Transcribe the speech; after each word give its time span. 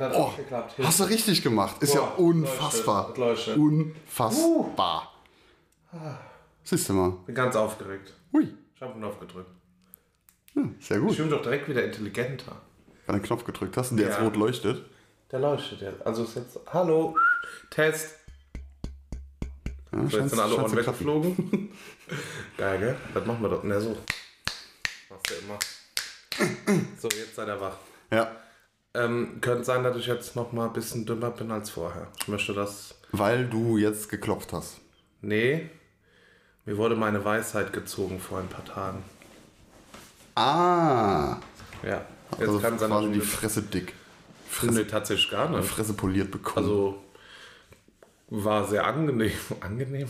hat 0.00 0.10
das 0.12 0.16
Oh, 0.18 0.22
auch 0.22 0.36
geklappt. 0.36 0.72
Hier. 0.76 0.86
hast 0.86 1.00
du 1.00 1.04
richtig 1.04 1.42
gemacht. 1.42 1.82
Ist 1.82 1.94
ja 1.94 2.00
Boah, 2.00 2.18
unfassbar. 2.18 3.14
leuchtet, 3.16 3.56
leuchtet. 3.56 3.56
Unfassbar. 3.56 5.12
Siehst 6.64 6.88
du 6.88 6.92
mal. 6.92 7.10
Bin 7.26 7.34
ganz 7.34 7.56
aufgeregt. 7.56 8.12
Ui. 8.32 8.48
Ich 8.74 8.80
habe 8.82 8.92
einen 8.92 9.02
Knopf 9.02 9.18
gedrückt. 9.20 9.50
Ja, 10.54 10.62
sehr 10.80 10.96
Ich 10.98 11.02
gut. 11.06 11.16
bin 11.16 11.30
doch 11.30 11.42
direkt 11.42 11.68
wieder 11.68 11.84
intelligenter. 11.84 12.52
Wenn 13.06 13.06
du 13.06 13.12
einen 13.14 13.22
Knopf 13.22 13.44
gedrückt 13.44 13.76
hast 13.76 13.90
und 13.92 13.96
der 13.96 14.08
jetzt 14.08 14.18
Ja. 14.18 14.24
rot 14.24 14.36
leuchtet. 14.36 14.84
Der 15.32 15.40
leuchtet 15.40 15.80
jetzt. 15.80 16.06
Also 16.06 16.24
ist 16.24 16.36
jetzt. 16.36 16.58
Hallo. 16.72 17.16
Test. 17.70 18.14
Ja, 19.92 20.06
So, 20.08 20.18
jetzt 20.18 20.30
sind 20.30 20.38
alle 20.40 20.56
Ohren 20.56 20.76
weggeflogen. 20.76 21.70
Geil, 22.58 22.78
gell? 22.78 22.96
Das 23.14 23.24
machen 23.26 23.42
wir 23.42 23.48
doch. 23.48 23.62
Na 23.62 23.80
so. 23.80 23.96
Machst 25.10 25.30
du 25.30 25.34
immer. 25.44 25.58
So, 26.98 27.08
jetzt 27.08 27.34
seid 27.34 27.48
ihr 27.48 27.60
wach. 27.60 27.76
Ja. 28.10 28.30
Ähm, 28.98 29.38
könnte 29.40 29.64
sein, 29.64 29.84
dass 29.84 29.96
ich 29.96 30.06
jetzt 30.06 30.34
noch 30.34 30.52
mal 30.52 30.66
ein 30.66 30.72
bisschen 30.72 31.06
dümmer 31.06 31.30
bin 31.30 31.50
als 31.50 31.70
vorher. 31.70 32.08
Ich 32.20 32.28
möchte 32.28 32.52
das. 32.52 32.94
Weil 33.12 33.46
du 33.46 33.78
jetzt 33.78 34.08
geklopft 34.08 34.52
hast. 34.52 34.80
Nee. 35.22 35.70
Mir 36.64 36.76
wurde 36.76 36.96
meine 36.96 37.24
Weisheit 37.24 37.72
gezogen 37.72 38.20
vor 38.20 38.38
ein 38.38 38.48
paar 38.48 38.64
Tagen. 38.64 39.02
Ah. 40.34 41.36
Ja. 41.82 42.04
Jetzt 42.32 42.40
Also 42.40 42.60
kann 42.60 42.78
sein, 42.78 42.90
quasi 42.90 43.12
die 43.12 43.20
Fresse 43.20 43.62
dick. 43.62 43.94
Nee, 44.62 44.84
tatsächlich 44.84 45.30
gar 45.30 45.48
nicht. 45.48 45.68
Fresse 45.68 45.94
poliert 45.94 46.30
bekommen. 46.30 46.66
Also 46.66 47.02
war 48.28 48.66
sehr 48.66 48.86
angenehm. 48.86 49.32
Angenehm? 49.60 50.08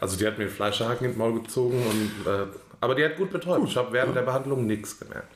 Also 0.00 0.16
die 0.16 0.26
hat 0.26 0.38
mir 0.38 0.48
Fleischhaken 0.48 1.06
in 1.06 1.12
den 1.12 1.18
Maul 1.18 1.40
gezogen 1.40 1.82
und 1.84 2.26
äh, 2.32 2.46
aber 2.80 2.94
die 2.94 3.04
hat 3.04 3.16
gut 3.16 3.30
betäubt. 3.30 3.68
ich 3.68 3.76
habe 3.76 3.92
während 3.92 4.16
der 4.16 4.22
Behandlung 4.22 4.66
nichts 4.66 4.98
gemerkt. 4.98 5.32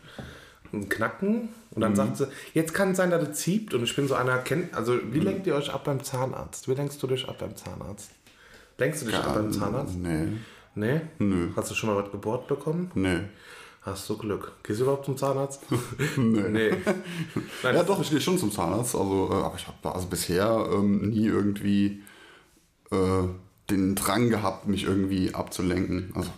Ein 0.73 0.89
Knacken 0.89 1.49
und 1.71 1.81
dann 1.81 1.95
sagt 1.95 2.17
sie, 2.17 2.29
jetzt 2.55 2.75
kann 2.75 2.93
es 2.93 2.97
sein, 2.97 3.11
dass 3.11 3.29
es 3.29 3.39
zieht 3.39 3.75
und 3.75 3.83
ich 3.85 3.95
bin 3.95 4.09
so 4.09 4.15
einer, 4.15 4.39
kennt, 4.39 4.75
also 4.75 4.99
wie 5.13 5.21
lenkt 5.21 5.47
ihr 5.47 5.55
euch 5.55 5.73
ab 5.73 5.85
beim 5.85 6.03
Zahnarzt? 6.03 6.69
Wie 6.69 6.75
lenkst 6.75 7.03
du 7.03 7.07
dich 7.07 7.29
ab 7.29 7.37
beim 7.39 7.57
Zahnarzt? 7.57 8.11
Lenkst 8.79 9.03
du 9.03 9.07
dich 9.07 9.17
ab 9.17 9.35
beim 9.35 9.53
Zahnarzt? 9.53 9.97
Nee. 9.97 10.29
Nee? 10.75 11.01
Nö. 11.19 11.49
Hast 11.57 11.71
du 11.71 11.75
schon 11.75 11.89
mal 11.89 12.03
was 12.03 12.11
gebohrt 12.11 12.47
bekommen? 12.49 12.91
Nee. 12.95 13.21
Hast 13.81 14.09
du 14.11 14.19
Glück. 14.19 14.53
Gehst 14.63 14.81
du 14.81 14.85
überhaupt 14.85 15.05
zum 15.07 15.17
Zahnarzt? 15.17 15.63
nee. 16.17 16.41
nee. 16.49 16.71
Nein, 17.63 17.75
Ja, 17.75 17.83
doch, 17.83 18.01
ich 18.01 18.11
gehe 18.11 18.21
schon 18.21 18.37
zum 18.37 18.51
Zahnarzt. 18.51 18.95
Also, 18.95 19.29
äh, 19.31 19.35
aber 19.35 19.55
ich 19.57 19.67
habe 19.67 19.95
also 19.95 20.09
bisher 20.09 20.69
ähm, 20.73 21.11
nie 21.11 21.27
irgendwie 21.27 22.03
äh, 22.91 23.23
den 23.71 23.95
Drang 23.97 24.29
gehabt, 24.31 24.69
mich 24.69 24.85
irgendwie 24.85 25.35
abzulenken. 25.35 26.13
Also. 26.15 26.31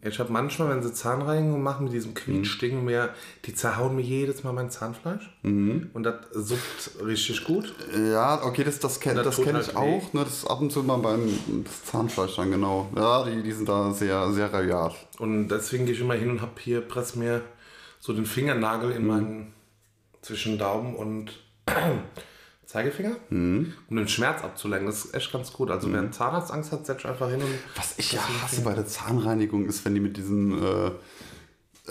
Ich 0.00 0.18
habe 0.18 0.32
manchmal, 0.32 0.70
wenn 0.70 0.82
sie 0.82 0.92
Zahnreinigung 0.92 1.62
machen 1.62 1.84
mit 1.84 1.92
diesem 1.92 2.14
Quietschding, 2.14 2.84
mehr, 2.84 3.14
die 3.44 3.54
zerhauen 3.54 3.96
mir 3.96 4.02
jedes 4.02 4.44
Mal 4.44 4.52
mein 4.52 4.70
Zahnfleisch. 4.70 5.28
Und 5.42 6.02
das 6.02 6.14
suppt 6.32 7.04
richtig 7.04 7.44
gut. 7.44 7.74
Ja, 7.94 8.42
okay, 8.44 8.64
das, 8.64 8.78
das 8.78 9.00
kenne 9.00 9.16
Das 9.16 9.26
das 9.26 9.36
tut 9.36 9.46
kenn 9.46 9.56
halt 9.56 9.68
ich 9.68 9.74
weh. 9.74 9.78
auch. 9.78 10.12
Ne, 10.12 10.20
das 10.24 10.38
ist 10.38 10.46
ab 10.46 10.60
und 10.60 10.70
zu 10.72 10.82
mal 10.82 10.98
beim 10.98 11.28
Zahnfleisch 11.84 12.36
dann, 12.36 12.50
genau. 12.50 12.88
Ja, 12.96 13.24
die, 13.24 13.42
die 13.42 13.52
sind 13.52 13.68
da 13.68 13.92
sehr, 13.92 14.32
sehr 14.32 14.52
rabiat. 14.52 14.94
Und 15.18 15.48
deswegen 15.48 15.84
gehe 15.84 15.94
ich 15.94 16.00
immer 16.00 16.14
hin 16.14 16.30
und 16.30 16.40
habe 16.40 16.52
hier, 16.58 16.80
press 16.80 17.16
mir 17.16 17.42
so 18.00 18.12
den 18.12 18.24
Fingernagel 18.26 18.92
in 18.92 19.06
meinen, 19.06 19.52
zwischen 20.22 20.56
Daumen 20.58 20.94
und 20.94 21.32
Zeigefinger, 22.72 23.16
um 23.90 23.96
den 23.96 24.08
Schmerz 24.08 24.42
abzulenken. 24.42 24.86
Das 24.86 25.04
ist 25.04 25.14
echt 25.14 25.30
ganz 25.30 25.52
gut. 25.52 25.70
Also 25.70 25.92
wer 25.92 26.10
Zahnarztangst 26.10 26.72
hat, 26.72 26.86
setzt 26.86 27.04
einfach 27.04 27.28
hin 27.28 27.42
und 27.42 27.54
Was 27.76 27.98
ich 27.98 28.12
ja 28.12 28.20
hasse 28.42 28.62
bei 28.62 28.72
der 28.72 28.86
Zahnreinigung 28.86 29.66
ist, 29.66 29.84
wenn 29.84 29.94
die 29.94 30.00
mit 30.00 30.16
diesem, 30.16 30.62
äh, 30.62 30.86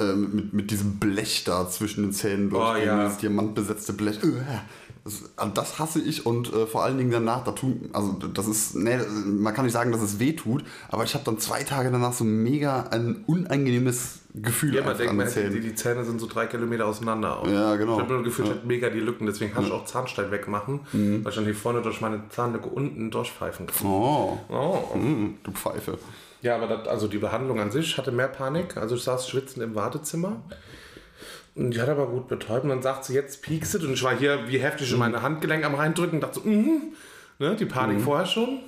äh, 0.01 0.15
mit, 0.15 0.53
mit 0.53 0.71
diesem 0.71 0.97
Blech 0.97 1.43
da 1.43 1.69
zwischen 1.69 2.01
den 2.01 2.13
Zähnen 2.13 2.49
durchgehen, 2.49 2.87
ja. 2.87 3.03
dieses 3.03 3.19
diamantbesetzte 3.19 3.93
Blech. 3.93 4.23
Äh, 4.23 4.41
Das, 5.03 5.23
also 5.35 5.53
das 5.53 5.79
hasse 5.79 5.99
ich 5.99 6.25
und 6.27 6.53
äh, 6.53 6.67
vor 6.67 6.83
allen 6.83 6.97
Dingen 6.99 7.09
danach, 7.09 7.43
da 7.43 7.53
tun, 7.53 7.89
also 7.91 8.13
das 8.13 8.47
ist, 8.47 8.75
nee, 8.75 8.97
man 9.25 9.51
kann 9.53 9.65
nicht 9.65 9.73
sagen, 9.73 9.91
dass 9.91 10.01
es 10.01 10.19
weh 10.19 10.33
tut, 10.33 10.63
aber 10.89 11.03
ich 11.03 11.15
habe 11.15 11.23
dann 11.23 11.39
zwei 11.39 11.63
Tage 11.63 11.89
danach 11.89 12.13
so 12.13 12.23
mega 12.23 12.83
ein 12.91 13.23
unangenehmes 13.25 14.19
Gefühl 14.35 14.75
Ja, 14.75 14.83
man 14.83 14.95
denkt, 14.95 15.09
an 15.09 15.17
man 15.17 15.27
hätte, 15.27 15.49
die, 15.49 15.59
die 15.59 15.73
Zähne 15.75 16.05
sind 16.05 16.19
so 16.21 16.27
drei 16.27 16.45
Kilometer 16.45 16.85
auseinander. 16.85 17.41
Und 17.41 17.51
Ja, 17.51 17.75
genau. 17.77 17.95
Ich 17.95 17.99
habe 18.01 18.13
nur 18.13 18.19
das 18.23 18.27
Gefühl, 18.27 18.45
ich 18.45 18.51
hätte 18.51 18.67
mega 18.67 18.89
die 18.89 18.99
Lücken. 18.99 19.25
Deswegen 19.25 19.53
kann 19.53 19.65
ich 19.65 19.71
auch 19.71 19.85
Zahnstein 19.85 20.29
wegmachen, 20.31 20.81
Mhm. 20.93 21.23
weil 21.25 21.29
ich 21.31 21.35
dann 21.35 21.43
hier 21.45 21.55
vorne 21.55 21.81
durch 21.81 21.99
meine 21.99 22.21
Zahnlücke 22.29 22.69
unten 22.69 23.11
durchpfeifen 23.11 23.65
kann. 23.67 23.85
Oh, 23.87 24.37
Oh. 24.49 24.95
mm, 24.97 25.39
du 25.43 25.51
Pfeife. 25.51 25.97
Ja, 26.43 26.55
aber 26.55 26.67
das, 26.67 26.87
also 26.87 27.07
die 27.07 27.17
Behandlung 27.17 27.59
an 27.59 27.71
sich 27.71 27.97
hatte 27.97 28.11
mehr 28.11 28.27
Panik. 28.29 28.77
Also 28.77 28.95
ich 28.95 29.03
saß 29.03 29.27
schwitzend 29.27 29.63
im 29.63 29.75
Wartezimmer. 29.75 30.41
Und 31.55 31.73
die 31.73 31.81
hat 31.81 31.89
aber 31.89 32.07
gut 32.07 32.27
betäubt. 32.27 32.63
Und 32.63 32.69
dann 32.69 32.81
sagt 32.81 33.05
sie, 33.05 33.13
jetzt 33.13 33.41
piekst 33.41 33.75
Und 33.75 33.93
ich 33.93 34.03
war 34.03 34.17
hier 34.17 34.47
wie 34.47 34.59
heftig 34.59 34.91
in 34.91 34.99
meine 34.99 35.21
Handgelenk 35.21 35.65
am 35.65 35.75
reindrücken 35.75 36.15
und 36.15 36.21
dachte 36.21 36.41
so, 36.41 36.47
mhm. 36.47 36.93
ne, 37.39 37.55
die 37.55 37.65
Panik 37.65 38.01
vorher 38.01 38.25
schon. 38.25 38.59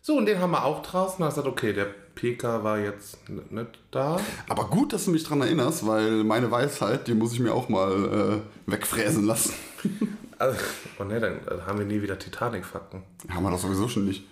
So, 0.00 0.16
und 0.16 0.26
den 0.26 0.40
haben 0.40 0.50
wir 0.50 0.64
auch 0.64 0.82
draußen. 0.82 1.18
Da 1.20 1.26
hat 1.26 1.34
gesagt, 1.34 1.46
okay, 1.46 1.72
der 1.72 1.86
PK 2.14 2.64
war 2.64 2.78
jetzt 2.78 3.18
nicht 3.28 3.78
da. 3.92 4.18
Aber 4.48 4.64
gut, 4.66 4.92
dass 4.92 5.04
du 5.04 5.12
mich 5.12 5.22
dran 5.22 5.40
erinnerst, 5.40 5.86
weil 5.86 6.24
meine 6.24 6.50
Weisheit, 6.50 7.06
die 7.06 7.14
muss 7.14 7.32
ich 7.32 7.40
mir 7.40 7.54
auch 7.54 7.68
mal 7.68 8.42
äh, 8.66 8.70
wegfräsen 8.70 9.24
lassen. 9.24 9.54
Also, 10.38 10.58
oh 10.98 11.04
ne, 11.04 11.20
dann 11.20 11.38
haben 11.66 11.78
wir 11.78 11.86
nie 11.86 12.02
wieder 12.02 12.18
Titanic-Fakten. 12.18 13.04
Haben 13.28 13.44
wir 13.44 13.52
das 13.52 13.62
sowieso 13.62 13.86
schon 13.86 14.06
nicht. 14.06 14.24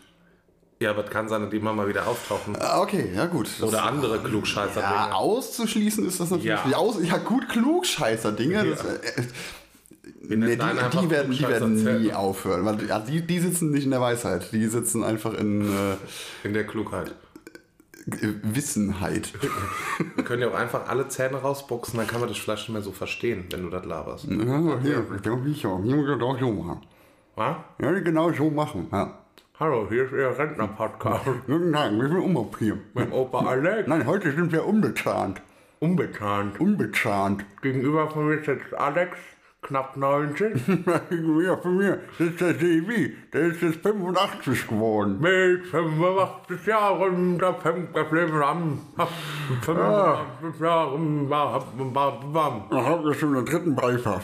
Ja, 0.83 0.91
aber 0.91 1.05
es 1.05 1.11
kann 1.11 1.29
sein, 1.29 1.43
dass 1.43 1.51
die 1.51 1.59
immer 1.59 1.75
mal 1.75 1.87
wieder 1.89 2.07
auftauchen. 2.07 2.57
Ah, 2.59 2.81
okay, 2.81 3.11
ja 3.15 3.27
gut. 3.27 3.49
Das- 3.59 3.69
Oder 3.69 3.85
andere 3.85 4.19
Klugscheißer. 4.19 4.81
Ja, 4.81 5.13
auszuschließen 5.13 6.07
ist 6.07 6.21
das 6.21 6.31
natürlich. 6.31 6.47
Ja. 6.71 6.77
Aus, 6.77 6.97
ja 7.03 7.19
gut, 7.19 7.49
Klugscheißer-Dinge. 7.51 8.65
das, 8.71 8.83
Ja. 8.83 8.89
äh, 8.89 9.23
Wir 10.23 10.37
Nee, 10.39 10.57
nennen 10.57 10.79
die, 10.93 10.99
die, 10.99 11.11
werden, 11.11 11.33
die 11.33 11.43
werden 11.43 12.01
nie 12.03 12.13
aufhören. 12.13 12.65
Weil, 12.65 12.87
ja, 12.87 12.99
die, 13.01 13.21
die 13.27 13.41
sitzen 13.41 13.73
nicht 13.73 13.85
in 13.85 13.91
der 13.91 14.01
Weisheit. 14.01 14.53
Die 14.53 14.65
sitzen 14.69 15.03
einfach 15.05 15.35
in 15.35 15.63
äh, 15.63 15.97
In 16.45 16.55
der 16.55 16.67
Klugheit. 16.67 17.15
Wissenheit. 18.07 19.33
Wir 20.17 20.25
können 20.25 20.43
ja 20.43 20.49
auch 20.49 20.55
einfach 20.55 20.89
alle 20.89 21.09
Zähne 21.09 21.37
rausboxen, 21.37 21.99
dann 21.99 22.07
kann 22.07 22.21
man 22.21 22.29
dich 22.29 22.41
vielleicht 22.41 22.63
nicht 22.63 22.73
mehr 22.73 22.83
so 22.83 22.93
verstehen, 22.93 23.45
wenn 23.51 23.63
du 23.63 23.71
das 23.71 23.85
laberst. 23.85 24.25
Ja, 24.25 24.79
hier, 24.81 25.05
genau 25.23 25.45
wie 25.45 25.53
so. 25.55 25.81
Hier 25.83 25.97
muss 25.97 26.09
ich 26.09 26.15
das 26.19 26.23
auch 26.23 26.39
so 26.41 26.51
machen. 26.53 26.81
Was? 27.37 27.57
Ja, 27.81 27.93
genau 28.01 28.33
so 28.33 28.51
machen. 28.51 28.89
Ja. 28.91 29.19
Hallo, 29.61 29.87
hier 29.91 30.05
ist 30.05 30.13
Ihr 30.13 30.39
Rentner-Podcast 30.39 31.27
Guten 31.47 31.71
Tag, 31.73 31.93
wir 31.93 32.09
sind 32.09 32.17
umoperiert. 32.17 32.79
mit 32.95 33.13
Opa 33.13 33.41
Alex. 33.47 33.87
Nein, 33.87 34.07
heute 34.07 34.33
sind 34.33 34.51
wir 34.53 34.65
unbezahnt. 34.65 35.43
Unbekannt. 35.81 36.59
Unbezahnt. 36.59 37.45
Gegenüber 37.61 38.09
von 38.09 38.29
mir 38.29 38.43
sitzt 38.43 38.73
Alex, 38.75 39.19
knapp 39.61 39.99
90, 39.99 40.67
Ja, 41.45 41.57
von 41.63 41.77
mir 41.77 42.01
sitzt 42.19 42.41
der 42.41 42.55
Sevi. 42.55 43.15
Der 43.35 43.41
ist 43.49 43.61
jetzt 43.61 43.83
85 43.83 44.67
geworden. 44.67 45.21
mit 45.21 45.67
85 45.67 46.67
Jahren, 46.67 47.39
da 47.39 47.53
fängt 47.53 47.95
das 47.95 48.11
Leben 48.13 48.43
an. 48.43 48.79
Mit 49.51 49.65
85 49.65 50.61
Jahren, 50.61 51.29
bam, 51.29 51.93
bam, 51.93 52.33
bam. 52.33 52.63
Ich 52.71 52.79
habe 52.79 53.15
schon 53.15 53.35
den 53.35 53.45
dritten 53.45 53.75
Beifall. 53.77 54.23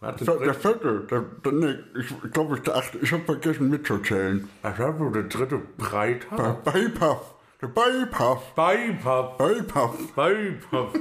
Der, 0.00 0.12
der 0.12 0.54
vierte, 0.54 1.06
der, 1.10 1.22
der, 1.22 1.52
nee, 1.52 1.74
ich 1.98 2.32
glaube, 2.32 2.54
ich, 2.54 2.62
der 2.62 2.76
achte, 2.76 2.98
ich 2.98 3.12
habe 3.12 3.24
vergessen 3.24 3.68
mitzuzählen. 3.68 4.48
Was 4.62 4.78
hast 4.78 5.00
du, 5.00 5.10
der 5.10 5.24
dritte 5.24 5.58
Breiter? 5.76 6.36
Der 6.36 6.70
Beipaff, 6.70 7.34
der 7.60 7.66
Beipaff, 7.66 8.54
Beipap, 8.54 9.38
Beipaff. 9.38 10.14
Beipap. 10.14 10.94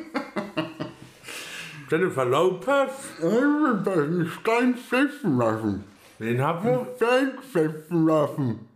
Jennifer 1.91 2.25
Lopez? 2.25 3.21
Einen 3.21 4.31
Stein 4.41 4.75
pfeifen 4.75 5.37
lassen. 5.37 5.83
Wen 6.17 6.41
haben 6.41 6.65
wir? 6.65 6.87
Stein 6.95 7.31
pfeifen 7.39 8.07
lassen. 8.07 8.67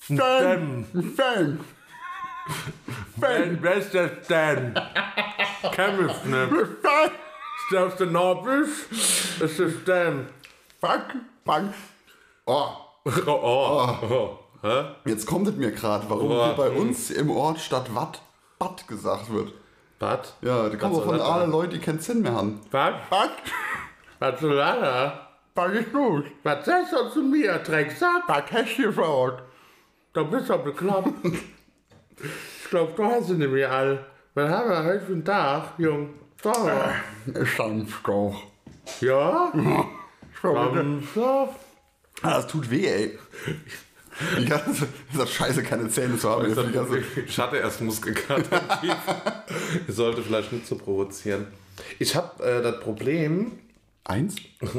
Stein, 0.00 0.84
Stein. 1.14 1.60
Wer, 3.16 3.62
wer 3.62 3.74
ist 3.76 3.94
der 3.94 4.10
Stan? 4.24 4.74
Kenneth, 5.72 6.26
ne? 6.26 6.48
Stein. 6.80 7.10
Ist 7.64 7.72
der 7.72 7.86
aus 7.86 7.96
der 7.96 8.06
Norbisch? 8.06 8.90
Ist 9.40 9.58
der 9.58 9.70
Stan? 9.70 10.28
Fuck, 10.80 11.14
fuck. 11.44 11.62
Oh, 12.46 12.68
Oh, 13.06 13.10
oh, 13.26 13.88
oh. 14.10 14.38
Hä? 14.62 14.84
jetzt 15.04 15.26
kommt 15.26 15.46
es 15.48 15.54
mir 15.56 15.72
gerade, 15.72 16.04
warum 16.08 16.30
Oh, 16.30 16.44
hier 16.44 16.54
bei 16.54 16.70
hm. 16.70 16.76
uns 16.78 17.10
im 17.10 17.30
Ort 17.30 17.58
statt 17.60 17.94
Watt, 17.94 18.22
Bad 18.58 18.86
gesagt 18.88 19.30
wird. 19.32 19.52
Was? 20.00 20.34
Ja, 20.40 20.68
da 20.68 20.88
auch 20.88 21.04
von 21.04 21.20
allen? 21.20 21.50
Leuten, 21.50 21.72
die 21.72 21.78
keinen 21.78 21.98
Sinn 22.00 22.22
mehr 22.22 22.32
haben. 22.34 22.60
Was? 22.70 22.94
Was? 23.10 23.28
Was 24.18 24.40
soll 24.40 24.56
das? 24.56 25.12
Was 25.54 25.72
ist 25.72 25.92
los? 25.92 26.24
Was 26.42 26.64
sagst 26.64 26.92
du 26.92 27.08
zu 27.10 27.22
mir, 27.22 27.58
Drecksack? 27.58 28.22
Was 28.26 28.44
hast 28.50 28.76
du 28.78 28.82
gefragt? 28.84 29.42
Da 30.12 30.22
bist 30.22 30.48
du 30.48 30.58
bekloppt. 30.58 31.10
Ich 32.64 32.70
glaub, 32.70 32.96
du 32.96 33.04
hast 33.04 33.26
sie 33.26 33.34
nicht 33.34 33.50
mehr 33.50 33.70
all. 33.70 34.04
Was 34.34 34.48
haben 34.50 34.70
wir 34.70 34.84
heute 34.84 35.04
für 35.04 35.12
einen 35.12 35.24
Tag, 35.24 35.74
Jung? 35.78 36.14
So. 36.44 36.52
Samstag. 37.56 38.34
Ja? 39.00 39.50
Samstag? 40.42 41.48
Ah, 42.20 42.34
das 42.36 42.46
tut 42.48 42.70
weh, 42.70 42.86
ey. 42.86 43.18
Die 44.38 44.44
ganze, 44.44 44.84
ist 44.84 45.18
das 45.18 45.32
scheiße, 45.32 45.62
keine 45.62 45.88
Zähne 45.88 46.18
zu 46.18 46.28
haben. 46.28 46.46
Jetzt 46.46 46.60
die 46.68 46.72
ganze, 46.72 47.02
Ich 47.26 47.38
hatte 47.38 47.56
erst 47.56 47.80
Muskelkater. 47.80 48.60
Ich 49.88 49.94
sollte 49.94 50.22
vielleicht 50.22 50.52
nicht 50.52 50.66
so 50.66 50.76
provozieren. 50.76 51.46
Ich 51.98 52.14
habe 52.14 52.44
äh, 52.44 52.62
das 52.62 52.78
Problem, 52.80 53.52
eins? 54.04 54.36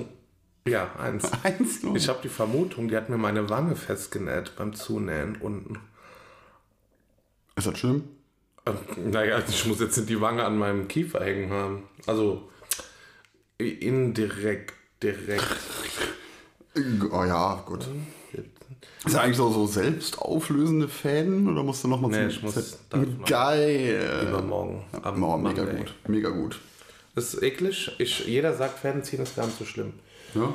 Ja, 0.68 0.96
eins. 0.98 1.32
1-0. 1.32 1.96
Ich 1.96 2.10
habe 2.10 2.20
die 2.24 2.30
Vermutung, 2.30 2.88
die 2.88 2.96
hat 2.96 3.10
mir 3.10 3.18
meine 3.18 3.50
Wange 3.50 3.76
festgenäht 3.76 4.56
beim 4.56 4.74
Zunähen 4.74 5.36
unten. 5.38 5.80
Ist 7.56 7.68
das 7.68 7.78
schlimm? 7.78 8.04
Ähm, 8.66 9.12
Naja, 9.12 9.42
ich 9.48 9.66
muss 9.66 9.80
jetzt 9.80 9.98
nicht 9.98 10.10
die 10.10 10.22
Wange 10.22 10.44
an 10.44 10.58
meinem 10.58 10.88
Kiefer 10.88 11.24
hängen 11.24 11.52
haben. 11.52 11.84
Also 12.08 12.50
indirekt, 13.58 14.74
direkt. 15.02 15.46
Oh 17.12 17.24
ja, 17.24 17.64
gut. 17.66 17.88
Ist 18.34 19.14
das 19.14 19.16
eigentlich 19.16 19.38
so, 19.38 19.52
so 19.52 19.68
selbstauflösende 19.68 20.88
Fäden 20.88 21.48
oder 21.48 21.64
musst 21.64 21.84
du 21.84 21.88
nochmal 21.88 22.12
Nee, 22.12 22.28
ich 22.28 22.42
muss. 22.42 22.78
Geil. 23.26 24.26
Übermorgen. 24.28 24.84
Am 25.04 25.24
Oh, 25.24 25.38
mega 25.38 25.64
Monday. 25.64 25.78
gut. 25.78 25.94
Mega 26.08 26.30
gut. 26.30 26.60
Das 27.14 27.34
ist 27.34 27.44
eklig. 27.44 27.92
Ich, 28.00 28.26
jeder 28.28 28.54
sagt, 28.56 28.80
Fäden 28.80 29.04
ziehen 29.04 29.22
ist 29.22 29.36
gar 29.36 29.46
nicht 29.46 29.58
so 29.58 29.64
schlimm. 29.64 29.94
Ja. 30.34 30.54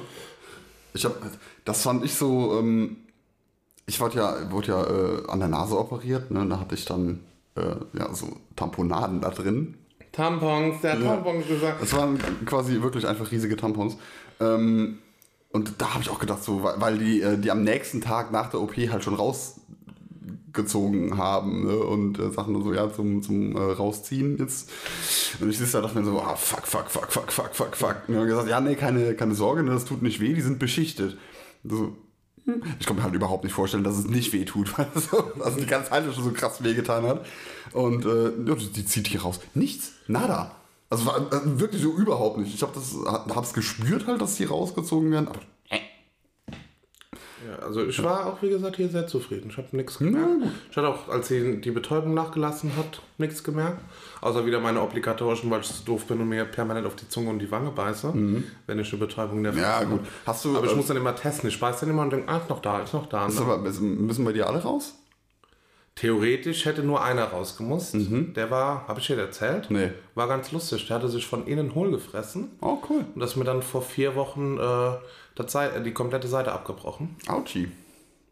Ich 0.93 1.05
hab, 1.05 1.15
das 1.65 1.83
fand 1.83 2.05
ich 2.05 2.15
so, 2.15 2.59
ähm, 2.59 2.97
ich 3.87 3.99
wurde 4.01 4.17
ja, 4.19 4.51
wurde 4.51 4.67
ja 4.69 4.85
äh, 4.85 5.27
an 5.29 5.39
der 5.39 5.49
Nase 5.49 5.79
operiert, 5.79 6.31
ne? 6.31 6.45
da 6.49 6.59
hatte 6.61 6.75
ich 6.75 6.85
dann 6.85 7.21
äh, 7.57 7.99
ja, 7.99 8.15
so 8.15 8.37
Tamponaden 8.57 9.21
da 9.21 9.31
drin. 9.31 9.77
Tampons, 10.13 10.81
der 10.81 10.93
hat 10.93 11.03
Tampons 11.03 11.47
gesagt. 11.47 11.83
Das 11.83 11.93
waren 11.93 12.19
quasi 12.45 12.83
wirklich 12.83 13.07
einfach 13.07 13.31
riesige 13.31 13.57
Tampons. 13.57 13.97
Ähm, 14.41 14.99
und 15.53 15.75
da 15.79 15.95
habe 15.95 16.03
ich 16.03 16.11
auch 16.11 16.19
gedacht, 16.19 16.43
so, 16.45 16.63
weil, 16.63 16.99
die, 16.99 17.23
äh, 17.23 17.39
die 17.39 17.51
am 17.51 17.63
nächsten 17.63 18.01
Tag 18.01 18.33
nach 18.33 18.51
der 18.51 18.61
OP 18.61 18.77
halt 18.77 19.03
schon 19.03 19.15
rausgezogen 19.15 21.19
haben 21.19 21.67
ne? 21.67 21.77
und 21.77 22.21
äh, 22.21 22.31
Sachen 22.31 22.63
so, 22.63 22.73
ja, 22.73 22.93
zum, 22.93 23.23
zum 23.23 23.57
äh, 23.57 23.61
Rausziehen 23.61 24.39
jetzt. 24.39 24.71
Und 25.41 25.51
ich 25.51 25.59
sitze 25.59 25.73
da 25.73 25.81
dachte 25.83 25.99
mir 25.99 26.05
so, 26.05 26.21
ah, 26.21 26.37
fuck, 26.37 26.67
fuck, 26.67 26.91
fuck, 26.91 27.13
fuck, 27.13 27.33
fuck, 27.33 27.55
fuck, 27.55 27.77
fuck. 27.77 27.97
Und 28.07 28.15
dann 28.15 28.27
gesagt, 28.27 28.49
ja, 28.49 28.61
nee, 28.61 28.77
keine, 28.77 29.15
keine 29.15 29.35
Sorge, 29.35 29.63
ne, 29.63 29.73
das 29.73 29.85
tut 29.85 30.03
nicht 30.03 30.21
weh, 30.21 30.35
die 30.35 30.41
sind 30.41 30.59
beschichtet. 30.59 31.19
So. 31.65 31.97
Ich 32.79 32.87
kann 32.87 32.97
mir 32.97 33.03
halt 33.03 33.15
überhaupt 33.15 33.45
nicht 33.45 33.53
vorstellen, 33.53 33.85
dass 33.85 33.99
es 33.99 34.07
nicht 34.07 34.33
weh 34.33 34.45
tut, 34.45 34.77
weil 34.79 34.87
es 34.95 35.11
so, 35.11 35.33
also 35.41 35.59
die 35.59 35.67
ganze 35.67 35.91
Zeit 35.91 36.05
schon 36.05 36.25
so 36.25 36.33
krass 36.33 36.63
wehgetan 36.63 37.05
hat. 37.05 37.25
Und 37.73 38.05
äh, 38.05 38.33
die, 38.75 38.85
zieht 38.85 39.09
hier 39.09 39.23
raus. 39.23 39.41
Nichts, 39.55 39.93
nada. 40.07 40.55
Also 40.89 41.07
war 41.07 41.33
äh, 41.33 41.61
wirklich 41.61 41.83
so 41.83 41.93
überhaupt 41.93 42.39
nicht. 42.39 42.55
Ich 42.55 42.63
habe 42.63 42.73
hab's 43.35 43.53
gespürt 43.53 44.07
halt, 44.07 44.21
dass 44.21 44.37
die 44.37 44.45
rausgezogen 44.45 45.11
werden, 45.13 45.29
aber 45.29 45.41
Ja, 47.49 47.65
also 47.65 47.85
ich 47.85 48.03
war 48.03 48.27
auch, 48.27 48.43
wie 48.43 48.51
gesagt, 48.51 48.77
hier 48.77 48.89
sehr 48.89 49.07
zufrieden. 49.07 49.49
Ich 49.51 49.57
habe 49.57 49.69
nichts 49.73 49.99
gemerkt. 49.99 50.43
Ich 50.71 50.77
hatte 50.77 50.89
auch, 50.89 51.09
als 51.09 51.29
sie 51.29 51.61
die 51.61 51.71
Betäubung 51.71 52.15
nachgelassen 52.15 52.77
hat, 52.77 53.01
nichts 53.19 53.43
gemerkt. 53.43 53.81
Außer 54.21 54.45
wieder 54.45 54.61
meine 54.61 54.83
obligatorischen, 54.83 55.51
weil 55.51 55.61
ich 55.61 55.67
so 55.67 55.85
doof 55.85 56.07
bin 56.07 56.21
und 56.21 56.29
mir 56.29 56.45
permanent 56.45 56.87
auf 56.87 56.97
die 56.97 57.09
Zunge 57.09 57.31
und 57.31 57.39
die 57.39 57.51
Wange 57.51 57.71
beiße, 57.71 58.13
wenn 58.67 58.79
ich 58.79 58.93
eine 58.93 59.01
Betäubung 59.01 59.43
der 59.43 59.55
ja 59.55 59.85
gut. 59.85 60.01
Hast 60.27 60.45
du, 60.45 60.57
Aber 60.57 60.67
ich 60.67 60.73
äh, 60.73 60.77
muss 60.77 60.87
dann 60.87 60.97
immer 60.97 61.17
testen. 61.17 61.49
Ich 61.49 61.59
beiße 61.59 61.81
dann 61.81 61.91
immer 61.91 62.03
und 62.03 62.13
denke, 62.13 62.29
ah, 62.29 62.39
ist 62.39 62.51
noch 62.51 62.61
da, 62.61 62.81
ist 62.83 62.93
noch 62.93 63.07
da. 63.07 63.27
ist 63.27 63.41
aber, 63.41 63.59
müssen 63.59 64.25
bei 64.25 64.33
dir 64.33 64.47
alle 64.47 64.63
raus? 64.63 64.95
Theoretisch 65.97 66.65
hätte 66.65 66.83
nur 66.83 67.03
einer 67.05 67.25
rausgemusst. 67.25 67.95
Der 68.35 68.51
war, 68.51 68.89
habe 68.89 69.01
ich 69.01 69.07
dir 69.07 69.19
erzählt? 69.19 69.67
Nee. 69.71 69.91
War 70.15 70.29
ganz 70.29 70.51
lustig. 70.51 70.87
Der 70.87 70.97
hatte 70.97 71.09
sich 71.09 71.27
von 71.27 71.47
innen 71.47 71.75
hohl 71.75 71.91
gefressen. 71.91 72.53
Oh, 72.63 72.79
cool. 72.89 73.05
Und 73.15 73.21
das 73.21 73.37
mir 73.37 73.45
dann 73.45 73.61
vor 73.61 73.83
vier 73.83 74.15
Wochen 74.15 74.57
äh, 74.57 74.93
die 75.37 75.93
komplette 75.93 76.29
Seite 76.29 76.53
abgebrochen. 76.53 77.17
Ouchie. 77.29 77.71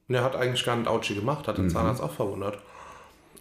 Und 0.08 0.14
er 0.14 0.24
hat 0.24 0.36
eigentlich 0.36 0.64
gar 0.64 0.76
nicht 0.76 0.88
Autschi 0.88 1.14
gemacht, 1.14 1.46
hat 1.48 1.58
den 1.58 1.66
Mhm. 1.66 1.70
Zahnarzt 1.70 2.02
auch 2.02 2.12
verwundert. 2.12 2.58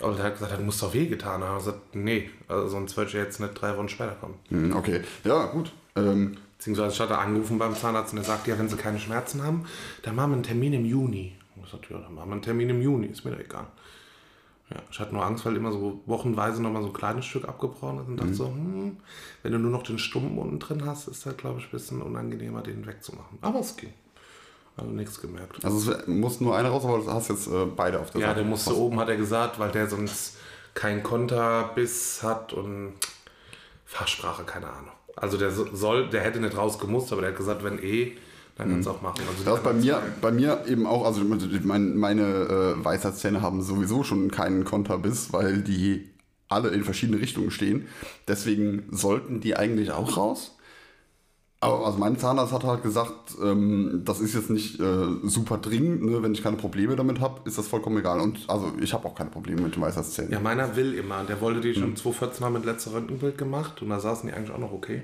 Aber 0.02 0.14
der 0.14 0.26
hat 0.26 0.34
gesagt, 0.34 0.52
das 0.54 0.60
muss 0.62 0.80
doch 0.80 0.94
wehgetan 0.94 1.42
haben. 1.42 1.44
Er 1.44 1.50
hat 1.54 1.58
gesagt, 1.60 1.96
nee, 1.96 2.30
also 2.48 2.68
sonst 2.68 2.96
würde 2.98 3.08
ich 3.10 3.14
jetzt 3.16 3.40
nicht 3.40 3.54
drei 3.60 3.76
Wochen 3.78 3.90
später 3.90 4.12
kommen. 4.20 4.36
Hm, 4.50 4.76
Okay, 4.76 5.02
ja, 5.24 5.46
gut. 5.48 5.72
Ähm, 5.96 6.38
Beziehungsweise 6.58 6.94
ich 6.94 7.00
hatte 7.00 7.18
angerufen 7.18 7.60
beim 7.60 7.76
Zahnarzt 7.76 8.14
und 8.14 8.18
er 8.20 8.24
sagt, 8.24 8.48
ja, 8.48 8.58
wenn 8.58 8.68
sie 8.68 8.78
keine 8.78 9.00
Schmerzen 9.00 9.44
haben, 9.44 9.66
dann 10.02 10.16
machen 10.16 10.32
wir 10.32 10.36
einen 10.36 10.44
Termin 10.44 10.74
im 10.74 10.86
Juni. 10.86 11.36
Und 11.56 11.66
ich 11.66 11.72
sagte, 11.72 11.94
ja, 11.94 12.00
dann 12.00 12.14
machen 12.16 12.30
wir 12.30 12.34
einen 12.34 12.42
Termin 12.42 12.70
im 12.70 12.82
Juni, 12.82 13.08
ist 13.08 13.24
mir 13.26 13.32
doch 13.32 13.40
egal. 13.40 13.68
Ja, 14.70 14.78
ich 14.92 15.00
hatte 15.00 15.14
nur 15.14 15.24
Angst, 15.26 15.46
weil 15.46 15.56
immer 15.56 15.72
so 15.72 16.02
wochenweise 16.06 16.62
nochmal 16.62 16.82
so 16.82 16.90
ein 16.90 16.94
kleines 16.94 17.26
Stück 17.26 17.48
abgebrochen 17.48 18.00
ist 18.00 18.08
und 18.08 18.14
Mhm. 18.16 18.18
dachte 18.18 18.34
so, 18.34 18.46
hm, 18.48 18.98
wenn 19.44 19.52
du 19.54 19.60
nur 19.60 19.72
noch 19.72 19.84
den 19.84 19.98
Stumpen 19.98 20.38
unten 20.38 20.60
drin 20.60 20.86
hast, 20.86 21.08
ist 21.08 21.26
das, 21.26 21.38
glaube 21.38 21.60
ich, 21.60 21.66
ein 21.66 21.72
bisschen 21.72 22.02
unangenehmer, 22.02 22.62
den 22.62 22.86
wegzumachen. 22.86 23.38
Aber 23.42 23.60
es 23.62 23.78
ging. 23.78 23.94
Also 24.76 24.92
nichts 24.92 25.20
gemerkt. 25.22 25.64
also 25.66 25.92
es 25.92 26.06
muss 26.08 26.40
nur 26.42 26.56
einer 26.56 26.70
raus, 26.70 26.84
aber 26.86 27.00
du 27.00 27.12
hast 27.12 27.30
jetzt 27.30 27.48
äh, 27.48 27.66
beide 27.66 28.00
auf 28.00 28.12
der 28.12 28.22
Ja, 28.22 28.28
Seite. 28.28 28.42
der 28.42 28.50
musste 28.50 28.76
oben, 28.78 29.00
hat 29.00 29.10
er 29.10 29.16
gesagt, 29.18 29.58
weil 29.58 29.72
der 29.72 29.88
sonst 29.88 30.38
keinen 30.76 31.02
Konterbiss 31.02 32.22
hat 32.22 32.54
und 32.54 32.94
Fachsprache, 33.86 34.44
keine 34.44 34.68
Ahnung. 34.68 34.92
Also 35.16 35.38
der 35.38 35.50
so- 35.52 35.74
soll, 35.74 36.10
der 36.10 36.22
hätte 36.22 36.40
nicht 36.40 36.56
rausgemusst, 36.56 37.12
aber 37.12 37.22
der 37.22 37.32
hat 37.32 37.38
gesagt, 37.38 37.64
wenn 37.64 37.80
eh, 37.82 38.18
dann 38.58 38.72
kannst 38.72 38.88
du 38.88 38.92
auch 38.92 39.02
machen. 39.02 39.22
Also 39.30 39.44
Das 39.44 39.64
bei 39.64 39.74
mir, 39.74 40.02
bei 40.22 40.32
mir 40.32 40.64
eben 40.68 40.88
auch, 40.88 41.06
also 41.06 41.22
mein, 41.24 41.96
meine 41.96 42.24
äh, 42.24 42.84
Weisheitszähne 42.84 43.42
haben 43.42 43.62
sowieso 43.62 44.04
schon 44.04 44.32
keinen 44.32 44.66
Konterbiss, 44.66 45.32
weil 45.32 45.62
die 45.62 46.10
alle 46.50 46.70
in 46.70 46.84
verschiedene 46.84 47.20
Richtungen 47.20 47.52
stehen. 47.52 47.88
Deswegen 48.28 48.88
sollten 48.92 49.42
die 49.42 49.56
eigentlich 49.56 49.92
auch 49.92 50.18
raus. 50.18 50.57
Aber 51.60 51.88
also 51.88 51.98
mein 51.98 52.20
Zahnarzt 52.20 52.54
hat 52.54 52.64
halt 52.64 52.84
gesagt, 52.84 53.36
ähm, 53.44 54.04
das 54.06 54.20
ist 54.20 54.36
jetzt 54.36 54.52
nicht 54.52 54.80
äh, 54.80 55.08
super 55.24 55.58
dringend, 55.58 56.04
ne? 56.04 56.22
wenn 56.22 56.32
ich 56.34 56.44
keine 56.44 56.56
Probleme 56.56 56.96
damit 56.96 57.20
habe, 57.20 57.42
ist 57.46 57.58
das 57.58 57.68
vollkommen 57.68 57.98
egal. 57.98 58.20
Und 58.20 58.48
also 58.48 58.72
ich 58.80 58.94
habe 58.94 59.08
auch 59.08 59.16
keine 59.16 59.32
Probleme 59.32 59.64
mit 59.64 59.76
den 59.76 59.82
Weisheitszähnen. 59.82 60.32
Ja, 60.32 60.40
meiner 60.40 60.76
will 60.76 60.94
immer. 60.94 61.24
Der 61.24 61.42
wollte 61.42 61.62
die 61.62 61.74
schon 61.74 61.96
2014 61.96 62.46
haben 62.46 62.54
mit 62.54 62.66
letzter 62.66 62.94
Röntgenbild 62.94 63.40
gemacht 63.40 63.82
und 63.82 63.90
da 63.90 64.00
saßen 64.00 64.30
die 64.30 64.36
eigentlich 64.36 64.52
auch 64.52 64.60
noch 64.60 64.72
okay. 64.72 65.04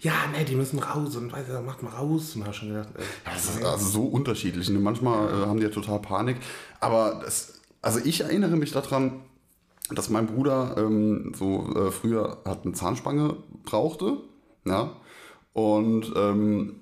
Ja, 0.00 0.12
nee, 0.32 0.44
die 0.44 0.54
müssen 0.54 0.78
raus 0.78 1.16
und 1.16 1.32
weiß 1.32 1.48
er, 1.48 1.60
macht 1.60 1.82
mal 1.82 1.90
raus. 1.90 2.36
Und 2.36 2.42
da 2.42 2.46
hab 2.46 2.54
ich 2.54 2.60
schon 2.60 2.68
gedacht, 2.68 2.90
äh, 2.96 3.02
Das 3.24 3.56
ist 3.56 3.64
also 3.64 3.86
so 3.86 4.04
unterschiedlich. 4.04 4.70
Ne? 4.70 4.78
Manchmal 4.78 5.28
äh, 5.28 5.46
haben 5.46 5.58
die 5.58 5.64
ja 5.64 5.70
total 5.70 5.98
Panik. 5.98 6.36
Aber 6.78 7.20
das, 7.24 7.60
also 7.82 7.98
ich 8.04 8.20
erinnere 8.20 8.56
mich 8.56 8.70
daran, 8.70 9.22
dass 9.92 10.08
mein 10.08 10.28
Bruder 10.28 10.76
ähm, 10.78 11.32
so 11.36 11.74
äh, 11.74 11.90
früher 11.90 12.38
hat 12.44 12.64
eine 12.64 12.74
Zahnspange 12.74 13.36
brauchte. 13.64 14.18
Ja. 14.64 14.92
Und 15.52 16.12
ähm, 16.16 16.76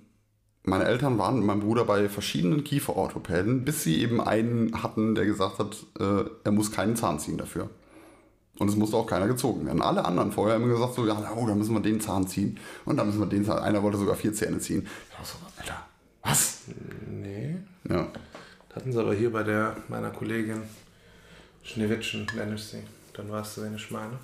meine 0.65 0.85
Eltern 0.85 1.19
waren 1.19 1.39
mit 1.39 1.47
meinem 1.47 1.61
Bruder 1.61 1.85
bei 1.85 2.09
verschiedenen 2.09 2.65
Kieferorthopäden, 2.65 3.65
bis 3.65 3.83
sie 3.83 4.01
eben 4.03 4.21
einen 4.21 4.83
hatten, 4.83 5.15
der 5.15 5.25
gesagt 5.25 5.59
hat, 5.59 5.77
äh, 5.99 6.29
er 6.45 6.53
muss 6.53 6.73
keinen 6.73 6.97
Zahn 6.97 7.19
ziehen 7.19 7.39
dafür. 7.39 7.71
Und 8.59 8.69
es 8.69 8.77
musste 8.77 8.97
auch 8.97 9.07
keiner 9.07 9.29
gezogen 9.29 9.67
werden. 9.67 9.81
Alle 9.81 10.05
anderen 10.05 10.33
vorher 10.33 10.57
haben 10.57 10.69
gesagt, 10.69 10.95
so, 10.95 11.07
ja, 11.07 11.17
oh, 11.37 11.47
da 11.47 11.55
müssen 11.55 11.75
wir 11.75 11.81
den 11.81 12.01
Zahn 12.01 12.27
ziehen. 12.27 12.59
Und 12.85 12.97
dann 12.97 13.07
müssen 13.07 13.21
wir 13.21 13.27
den 13.27 13.45
Zahn. 13.45 13.59
Einer 13.59 13.83
wollte 13.83 13.99
sogar 13.99 14.17
vier 14.17 14.35
Zähne 14.35 14.59
ziehen. 14.59 14.87
Ich 15.11 15.19
war 15.19 15.25
so, 15.25 15.37
Alter, 15.59 15.87
was? 16.23 16.63
nee. 17.09 17.57
Ja. 17.89 18.09
Das 18.69 18.77
hatten 18.77 18.93
sie 18.93 19.01
aber 19.01 19.15
hier 19.15 19.33
bei 19.33 19.45
der 19.45 19.77
meiner 19.89 20.11
Kollegin 20.11 20.63
Schneewittchen, 21.63 22.27
nenne 22.35 22.57
ich 22.57 22.65
sie. 22.65 22.83
Dann 23.15 23.31
weißt 23.31 23.57
du, 23.57 23.63
wen 23.63 23.77
ich 23.77 23.91
meine. 23.91 24.19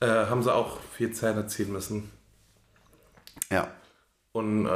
Äh, 0.00 0.26
haben 0.26 0.42
sie 0.42 0.54
auch 0.54 0.78
vier 0.96 1.12
Zähne 1.12 1.46
ziehen 1.46 1.72
müssen. 1.72 2.10
Ja. 3.50 3.68
Und 4.32 4.66
äh, 4.66 4.70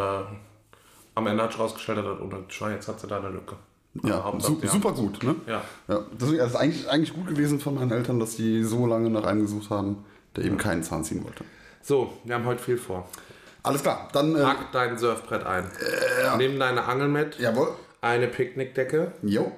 am 1.15 1.27
Ende 1.27 1.43
hat 1.43 1.53
sich 1.53 1.61
rausgestellt, 1.61 1.99
dass 1.99 2.21
unter 2.21 2.39
Schwein, 2.49 2.73
jetzt 2.73 2.89
hat 2.89 3.01
sie 3.01 3.07
da 3.07 3.19
eine 3.19 3.31
Lücke. 3.31 3.57
Ja, 4.03 4.33
su 4.41 4.59
super 4.67 4.91
gut, 4.93 5.23
ne? 5.23 5.37
Ja. 5.47 5.63
Ja, 5.87 6.01
deswegen 6.21 6.41
ist 6.41 6.57
eigentlich, 6.57 6.89
eigentlich 6.91 7.15
gut 7.15 7.29
gewesen 7.29 7.61
von 7.61 7.77
meinen 7.77 7.93
Eltern, 7.93 8.19
dass 8.19 8.35
die 8.35 8.65
so 8.65 8.87
lange 8.87 9.09
nach 9.09 9.23
einem 9.25 9.43
gesucht 9.43 9.71
haben, 9.71 10.05
der 10.35 10.45
eben 10.45 10.59
keinen 10.59 10.83
Zahn 10.83 11.05
ziehen 11.05 11.23
wollte. 11.23 11.45
So, 11.81 12.13
wir 12.25 12.35
haben 12.35 12.45
heute 12.45 12.61
viel 12.61 12.77
vor. 12.77 13.09
Alles 13.63 13.83
klar, 13.83 14.09
dann. 14.13 14.35
Äh, 14.35 14.43
Pack 14.43 14.73
dein 14.73 14.99
Surfbrett 14.99 15.47
ein. 15.47 15.71
Nimm 16.39 16.59
deine 16.59 16.85
Angel 16.85 17.07
mit, 17.09 17.39
jawohl. 17.39 17.69
eine 18.01 18.27
Picknickdecke 18.27 19.13
Jo. 19.23 19.53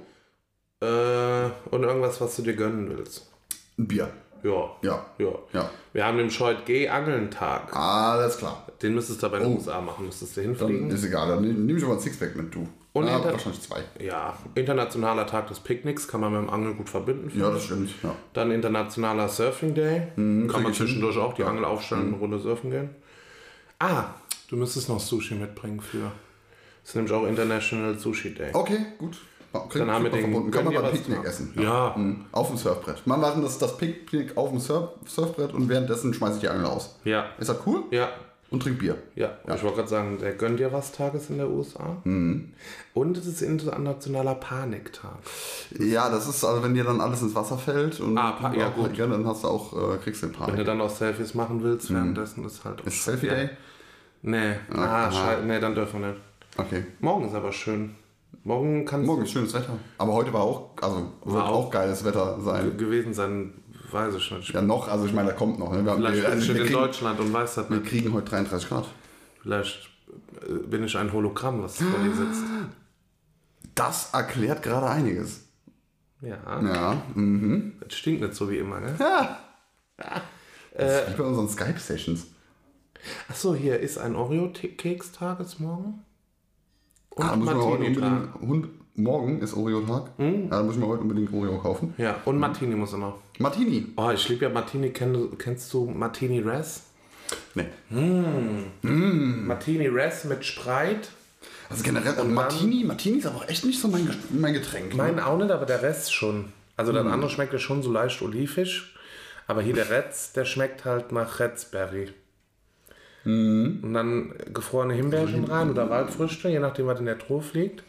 äh, 0.80 1.48
und 1.70 1.82
irgendwas, 1.82 2.20
was 2.20 2.36
du 2.36 2.42
dir 2.42 2.54
gönnen 2.54 2.90
willst. 2.94 3.30
Ein 3.78 3.88
Bier. 3.88 4.10
Ja. 4.46 4.70
Ja. 4.82 5.04
Ja. 5.18 5.32
Ja. 5.52 5.70
Wir 5.92 6.06
haben 6.06 6.18
den 6.18 6.30
Scheut 6.30 6.64
G-Angeln-Tag. 6.66 7.74
Alles 7.74 8.38
klar. 8.38 8.66
Den 8.82 8.94
müsstest 8.94 9.22
du 9.22 9.26
aber 9.26 9.38
in 9.38 9.44
den 9.44 9.56
USA 9.56 9.80
machen, 9.80 10.06
müsstest 10.06 10.36
du 10.36 10.42
hinfliegen. 10.42 10.88
Dann 10.88 10.96
ist 10.96 11.04
egal, 11.04 11.28
dann 11.28 11.42
nehme 11.42 11.78
ich 11.78 11.84
aber 11.84 11.94
ein 11.94 12.00
Sixpack 12.00 12.36
mit, 12.36 12.54
du. 12.54 12.68
Und 12.92 13.06
ja, 13.06 13.14
hinter- 13.14 13.32
wahrscheinlich 13.32 13.60
zwei. 13.60 13.82
Ja, 14.02 14.36
internationaler 14.54 15.26
Tag 15.26 15.48
des 15.48 15.60
Picknicks 15.60 16.08
kann 16.08 16.20
man 16.22 16.32
mit 16.32 16.40
dem 16.42 16.48
Angeln 16.50 16.76
gut 16.78 16.88
verbinden. 16.88 17.30
Ja, 17.38 17.50
das 17.50 17.64
stimmt. 17.64 17.90
Ja. 18.02 18.14
Dann 18.32 18.50
internationaler 18.50 19.28
Surfing 19.28 19.74
Day. 19.74 20.08
kann 20.16 20.62
man 20.62 20.72
zwischendurch 20.72 21.18
auch 21.18 21.34
die 21.34 21.44
Angel 21.44 21.64
aufstellen 21.66 22.02
und 22.04 22.08
eine 22.08 22.16
Runde 22.18 22.38
surfen 22.38 22.70
gehen. 22.70 22.90
Ah, 23.78 24.04
du 24.48 24.56
müsstest 24.56 24.88
noch 24.88 25.00
Sushi 25.00 25.34
mitbringen 25.34 25.80
für. 25.80 26.10
Das 26.82 26.90
ist 26.90 26.94
nämlich 26.96 27.12
auch 27.12 27.26
International 27.26 27.98
Sushi 27.98 28.32
Day. 28.34 28.50
Okay, 28.54 28.78
gut. 28.98 29.18
Dann 29.52 29.90
haben 29.90 30.04
wir 30.04 30.10
man 30.10 30.12
den- 30.12 30.20
verbunden. 30.20 30.50
Kann 30.50 30.64
man 30.64 30.74
gönn 30.74 30.82
beim 30.82 30.92
Picknick 30.92 31.24
essen. 31.24 31.52
Ja. 31.58 31.94
Mhm. 31.96 32.24
Auf 32.32 32.48
dem 32.48 32.56
Surfbrett. 32.56 33.02
Wir 33.06 33.16
machen 33.16 33.42
das, 33.42 33.58
das 33.58 33.76
Picknick 33.76 34.36
auf 34.36 34.50
dem 34.50 34.58
Surf, 34.60 34.90
Surfbrett 35.06 35.52
und 35.54 35.68
währenddessen 35.68 36.12
schmeiße 36.14 36.34
ich 36.34 36.40
die 36.40 36.48
Angel 36.48 36.66
aus. 36.66 36.96
Ja. 37.04 37.26
Ist 37.38 37.48
das 37.48 37.58
cool? 37.66 37.84
Ja. 37.90 38.08
Und 38.48 38.62
trink 38.62 38.78
Bier. 38.78 38.96
Ja, 39.16 39.32
ich 39.44 39.62
wollte 39.64 39.76
gerade 39.78 39.88
sagen, 39.88 40.18
der 40.20 40.32
gönnt 40.34 40.60
dir 40.60 40.72
was 40.72 40.92
Tages 40.92 41.30
in 41.30 41.38
der 41.38 41.48
USA. 41.50 41.96
Und 42.04 43.16
es 43.18 43.26
ist 43.26 43.42
internationaler 43.42 44.36
Paniktag. 44.36 45.16
Ja, 45.76 46.08
das 46.10 46.28
ist, 46.28 46.44
also 46.44 46.62
wenn 46.62 46.72
dir 46.74 46.84
dann 46.84 47.00
alles 47.00 47.22
ins 47.22 47.34
Wasser 47.34 47.58
fällt 47.58 47.98
und 47.98 48.16
Ah, 48.16 48.32
pa- 48.32 48.54
ja, 48.54 48.68
gut. 48.68 48.96
Ja, 48.96 49.08
dann 49.08 49.26
hast 49.26 49.42
du 49.42 49.48
auch, 49.48 49.72
äh, 49.72 49.96
kriegst 49.98 50.22
du 50.22 50.28
den 50.28 50.34
Wenn 50.34 50.40
du 50.46 50.50
Panik. 50.52 50.66
dann 50.66 50.80
auch 50.80 50.90
Selfies 50.90 51.34
machen 51.34 51.60
willst, 51.64 51.92
währenddessen 51.92 52.44
ist 52.44 52.64
halt. 52.64 52.82
Ist 52.82 53.02
Selfie 53.04 53.26
ja. 53.26 53.34
Day? 53.34 53.48
Nee, 54.22 54.54
ah, 54.72 55.10
scheiße, 55.10 55.42
nee, 55.44 55.58
dann 55.58 55.74
dürfen 55.74 56.00
wir 56.00 56.08
nicht. 56.10 56.20
Okay. 56.56 56.84
Morgen 57.00 57.26
ist 57.26 57.34
aber 57.34 57.50
schön. 57.52 57.96
Morgen 58.44 58.84
kann 58.84 59.00
es 59.00 59.06
Morgen 59.06 59.22
ist 59.24 59.32
schönes 59.32 59.54
Wetter. 59.54 59.76
Aber 59.98 60.12
heute 60.12 60.32
war 60.32 60.42
auch, 60.42 60.70
also 60.80 61.12
wird 61.24 61.36
auch, 61.42 61.66
auch- 61.66 61.70
geiles 61.70 62.04
Wetter 62.04 62.40
sein. 62.40 62.76
gewesen 62.76 63.12
sein, 63.12 63.54
weiß 63.90 64.14
ich 64.14 64.30
nicht. 64.30 64.52
Ja, 64.52 64.62
noch, 64.62 64.86
also 64.88 65.06
ich 65.06 65.12
meine, 65.12 65.30
da 65.30 65.34
kommt 65.34 65.58
noch. 65.58 65.72
Ne? 65.72 65.84
Wir, 65.84 65.90
haben- 65.92 65.98
Vielleicht 65.98 66.16
wir, 66.16 66.22
bin 66.22 66.32
also 66.32 66.42
ich 66.42 66.48
wir, 66.48 66.56
in 66.60 66.66
kriegen, 66.68 66.78
Deutschland 66.80 67.20
und 67.20 67.32
weiß 67.32 67.54
das 67.56 67.68
wir 67.70 67.76
nicht. 67.78 67.88
kriegen 67.88 68.12
heute 68.12 68.30
33 68.30 68.68
Grad. 68.68 68.86
Vielleicht 69.42 69.88
äh, 70.48 70.52
bin 70.66 70.84
ich 70.84 70.96
ein 70.96 71.12
Hologramm, 71.12 71.62
was 71.62 71.76
vor 71.78 71.98
dir 72.04 72.14
sitzt. 72.14 72.42
Das 73.74 74.10
erklärt 74.12 74.62
gerade 74.62 74.86
einiges. 74.88 75.42
Ja, 76.22 76.38
Ja. 76.62 77.02
Mhm. 77.14 77.74
das 77.80 77.94
stinkt 77.94 78.22
nicht 78.22 78.34
so 78.34 78.48
wie 78.50 78.58
immer, 78.58 78.80
ne? 78.80 78.94
ja. 78.98 79.38
Das 80.78 81.02
ist 81.08 81.14
wie 81.14 81.22
bei 81.22 81.24
unseren 81.24 81.48
Skype-Sessions. 81.48 82.26
Achso, 83.30 83.54
hier 83.54 83.80
ist 83.80 83.96
ein 83.98 84.14
Oreo-Kekstag 84.14 85.40
jetzt 85.40 85.58
morgen. 85.58 86.04
Und 87.16 87.24
Ah, 87.24 87.30
da 87.30 87.36
muss 87.36 87.46
man 87.46 87.56
heute 87.56 87.66
unbedingt, 87.84 88.34
Hund, 88.42 88.68
morgen 88.94 89.40
ist 89.40 89.54
Oreo-Tag. 89.56 90.10
Ja, 90.18 90.30
da 90.50 90.62
muss 90.62 90.74
ich 90.74 90.80
mir 90.80 90.86
heute 90.86 91.00
unbedingt 91.02 91.32
Oreo 91.32 91.56
kaufen. 91.58 91.94
Ja, 91.96 92.16
und 92.26 92.38
Martini 92.38 92.74
muss 92.74 92.92
er 92.92 92.98
noch. 92.98 93.18
Martini. 93.38 93.86
Oh, 93.96 94.10
ich 94.10 94.28
liebe 94.28 94.44
ja 94.44 94.50
Martini. 94.50 94.90
Kenn, 94.90 95.38
kennst 95.38 95.72
du 95.72 95.86
Martini 95.86 96.40
Res? 96.40 96.82
Nee. 97.54 97.64
Martini 98.82 99.86
Res 99.88 100.24
mit 100.24 100.44
Spreit. 100.44 101.08
Also 101.70 101.82
generell, 101.82 102.20
und 102.20 102.34
Martini, 102.34 102.84
Martini 102.84 103.18
ist 103.18 103.26
aber 103.26 103.36
auch 103.38 103.48
echt 103.48 103.64
nicht 103.64 103.80
so 103.80 103.88
mein, 103.88 104.08
mein 104.30 104.52
Getränk. 104.52 104.90
ne? 104.90 104.96
Mein 104.96 105.18
auch 105.18 105.38
nicht, 105.38 105.50
aber 105.50 105.64
der 105.66 105.82
Rest 105.82 106.12
schon. 106.14 106.52
Also 106.76 106.92
Hm. 106.92 107.02
das 107.02 107.12
andere 107.12 107.30
schmeckt 107.30 107.54
ja 107.54 107.58
schon 107.58 107.82
so 107.82 107.90
leicht 107.90 108.20
olivisch. 108.20 108.94
Aber 109.46 109.62
hier 109.62 109.72
der 109.74 109.88
Retz, 109.90 110.32
der 110.32 110.44
schmeckt 110.44 110.84
halt 110.84 111.12
nach 111.12 111.40
Retzberry. 111.40 112.10
Hm. 113.26 113.80
Und 113.82 113.92
dann 113.92 114.32
gefrorene 114.54 114.94
Himbeerchen 114.94 115.44
rein 115.44 115.68
oder 115.68 115.90
Waldfrüchte, 115.90 116.48
je 116.48 116.60
nachdem, 116.60 116.86
was 116.86 117.00
in 117.00 117.06
der 117.06 117.18
Truhe 117.18 117.42
liegt. 117.54 117.82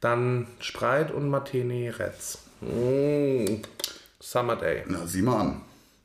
Dann 0.00 0.46
Spreit 0.60 1.10
und 1.10 1.30
Martini 1.30 1.88
Retz. 1.88 2.42
Mm. 2.60 3.62
Summer 4.20 4.56
Day. 4.56 4.84
Na, 4.86 5.06
sieh 5.06 5.22
mal 5.22 5.40
an. 5.40 5.62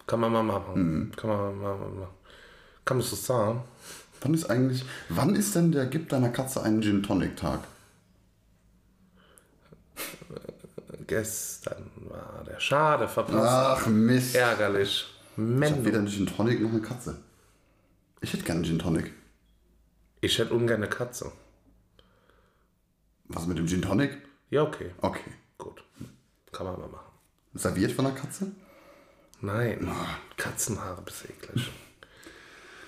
Kann 0.08 0.22
man 0.22 0.32
mal 0.32 0.44
machen. 0.44 0.76
Hm. 0.76 1.12
Kann 1.18 1.30
man 1.30 1.60
mal 1.60 1.76
machen. 1.76 2.08
Kann 2.86 2.98
man 2.98 3.06
so 3.06 3.18
sagen? 3.18 3.64
Wann 4.22 4.34
ist 4.34 4.50
eigentlich, 4.50 4.86
wann 5.10 5.36
ist 5.36 5.56
denn 5.56 5.74
der 5.74 5.86
Gib 5.86 6.08
deiner 6.08 6.30
Katze 6.30 6.64
einen 6.64 6.82
Gin 6.82 7.04
Tonic 7.04 7.36
Tag? 7.36 7.60
Gestern 11.06 11.90
war 12.08 12.46
der 12.48 12.60
Schade 12.62 13.10
verpasst. 13.10 13.82
Ach 13.84 13.88
Mist. 13.88 14.36
Ärgerlich. 14.36 15.06
Ich 15.36 15.38
hab 15.38 15.38
Menno. 15.38 15.84
weder 15.84 15.98
einen 15.98 16.08
Gin 16.08 16.28
Tonic 16.28 16.62
noch 16.62 16.72
eine 16.72 16.82
Katze. 16.82 17.18
Ich 18.22 18.34
hätte 18.34 18.44
gerne 18.44 18.60
einen 18.60 18.66
Gin 18.66 18.80
Tonic. 18.80 19.14
Ich 20.22 20.38
hätte 20.38 20.54
ungern 20.54 20.78
eine 20.78 20.90
Katze. 20.90 21.32
Was 23.26 23.48
mit 23.48 23.58
dem 23.58 23.68
Gin 23.68 23.82
Tonic? 23.82 24.18
Ja, 24.50 24.64
okay. 24.64 24.92
Okay. 25.02 25.32
Gut. 25.58 25.84
Kann 26.52 26.66
man 26.66 26.80
mal 26.80 26.90
machen. 26.90 27.12
Serviert 27.54 27.92
von 27.92 28.06
einer 28.06 28.16
Katze? 28.16 28.52
Nein. 29.42 29.90
Katzenhaare 30.38 31.02
bis 31.02 31.24
eklig. 31.26 31.70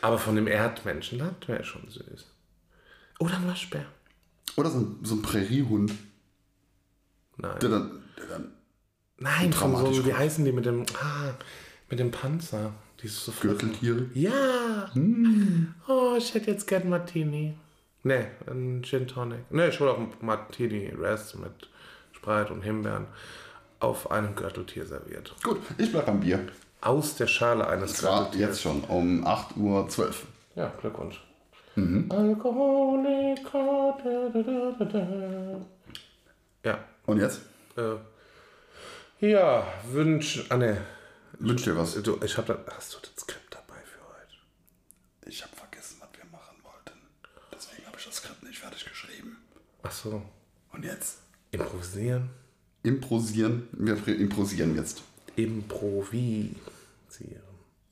Aber 0.02 0.18
von 0.18 0.36
dem 0.36 0.48
Erdmenschen, 0.48 1.20
das 1.20 1.48
wäre 1.48 1.64
schon 1.64 1.88
süß. 1.90 2.26
Oder 3.20 3.38
ein 3.38 3.48
Waschbär. 3.48 3.86
Oder 4.58 4.72
so 4.72 4.80
ein, 4.80 5.00
so 5.04 5.16
ein 5.16 5.22
Präriehund, 5.22 5.94
Nein. 7.38 7.60
der 7.60 7.70
dann, 7.70 8.04
der 8.18 8.26
dann 8.26 8.52
Nein, 9.18 9.54
von 9.54 9.94
so, 9.94 10.06
wie 10.06 10.14
heißen 10.14 10.44
die 10.44 10.52
mit 10.52 10.66
dem, 10.66 10.86
ah, 11.00 11.34
mit 11.90 12.00
dem 12.00 12.10
Panzer? 12.12 12.74
Die 13.02 13.06
ist 13.06 13.24
so. 13.24 13.32
Gürteltiere. 13.40 14.10
Ja. 14.14 14.32
Oh, 15.88 16.16
ich 16.18 16.34
hätte 16.34 16.52
jetzt 16.52 16.68
gern 16.68 16.90
Martini. 16.90 17.56
Nee, 18.04 18.26
ein 18.48 18.82
Gin 18.84 19.08
Tonic. 19.08 19.40
Nee, 19.52 19.68
ich 19.70 19.80
hole 19.80 19.92
auch 19.92 19.98
einen 19.98 20.14
Martini 20.22 20.90
Rest 20.98 21.38
mit 21.40 21.70
Spreit 22.14 22.50
und 22.52 22.62
Himbeeren 22.62 23.06
auf 23.80 24.10
einem 24.12 24.36
Gürteltier 24.36 24.86
serviert. 24.86 25.34
Gut, 25.44 25.60
ich 25.78 25.92
bleib 25.92 26.06
beim 26.08 26.20
Bier. 26.20 26.48
Aus 26.82 27.16
der 27.16 27.28
Schale 27.28 27.68
eines 27.68 27.94
Es 27.94 28.04
war 28.04 28.24
Gürteltiers. 28.24 28.50
jetzt 28.50 28.62
schon 28.62 28.84
um 28.86 29.26
8.12 29.26 29.58
Uhr. 29.58 30.14
Ja, 30.56 30.74
Glückwunsch. 30.82 31.22
Mhm. 31.76 32.12
Alkoholiker. 32.12 33.98
Da, 34.04 34.30
da, 34.34 34.42
da, 34.42 34.72
da, 34.80 34.86
da. 34.86 35.62
Ja. 36.64 36.80
Und 37.06 37.20
jetzt? 37.20 37.42
Äh, 37.78 37.96
ja, 39.28 39.64
wünsch. 39.92 40.44
Ah, 40.50 40.58
ne. 40.58 40.78
Wünsch 41.40 41.64
dir 41.64 41.78
was. 41.78 41.94
Du, 42.02 42.20
ich 42.24 42.38
hab 42.38 42.46
da. 42.48 42.58
Hast 42.76 42.94
du 42.94 42.98
das 43.00 43.12
Skript 43.24 43.54
dabei 43.54 43.80
für 43.84 44.00
heute? 44.02 45.30
Ich 45.30 45.42
habe 45.44 45.56
vergessen, 45.56 45.98
was 46.02 46.10
wir 46.18 46.26
machen 46.32 46.58
wollten. 46.64 47.00
Deswegen 47.54 47.86
habe 47.88 47.98
ich 47.98 48.06
das 48.06 48.16
Skript 48.18 48.44
nicht 48.44 48.60
fertig 48.60 48.84
geschrieben. 48.86 49.38
Ach 49.84 49.92
so. 49.92 50.22
Und 50.72 50.86
jetzt? 50.86 51.20
Improvisieren. 51.52 52.30
Improsieren. 52.84 53.68
Wir 53.74 53.96
improsieren 54.08 54.76
jetzt. 54.76 55.02
Improvisieren. 55.36 56.56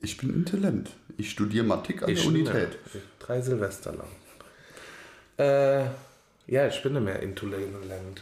Ich 0.02 0.18
bin 0.18 0.34
Intellent. 0.34 0.92
Ich 1.18 1.32
studiere 1.32 1.66
Mathematik 1.66 2.04
an 2.04 2.10
Ich 2.10 2.22
der. 2.22 2.30
Unität. 2.30 2.78
Drei 3.20 3.42
Silvester 3.42 3.94
lang. 3.94 4.08
Äh, 5.38 5.86
ja, 6.48 6.68
ich 6.68 6.82
bin 6.82 6.94
nicht 6.94 7.04
mehr 7.04 7.22
intellektuell. 7.22 8.16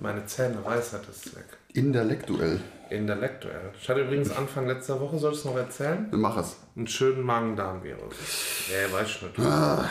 Meine 0.00 0.24
Zähne, 0.24 0.64
Weisheit 0.64 1.02
ist 1.10 1.36
weg. 1.36 1.44
Intellektuell. 1.74 2.60
Intellektuell. 2.88 3.70
Ich 3.80 3.88
hatte 3.88 4.00
übrigens 4.00 4.30
Anfang 4.30 4.66
letzter 4.66 4.98
Woche, 4.98 5.18
soll 5.18 5.32
ich 5.32 5.38
es 5.40 5.44
noch 5.44 5.56
erzählen? 5.56 6.08
Mach 6.10 6.38
es. 6.38 6.56
einen 6.74 6.86
schönen 6.86 7.22
Magen-Darm-Virus. 7.22 8.14
Nee, 8.68 8.92
weiß 8.92 9.08
ich 9.08 9.22
nicht. 9.22 9.38
Ah, 9.40 9.88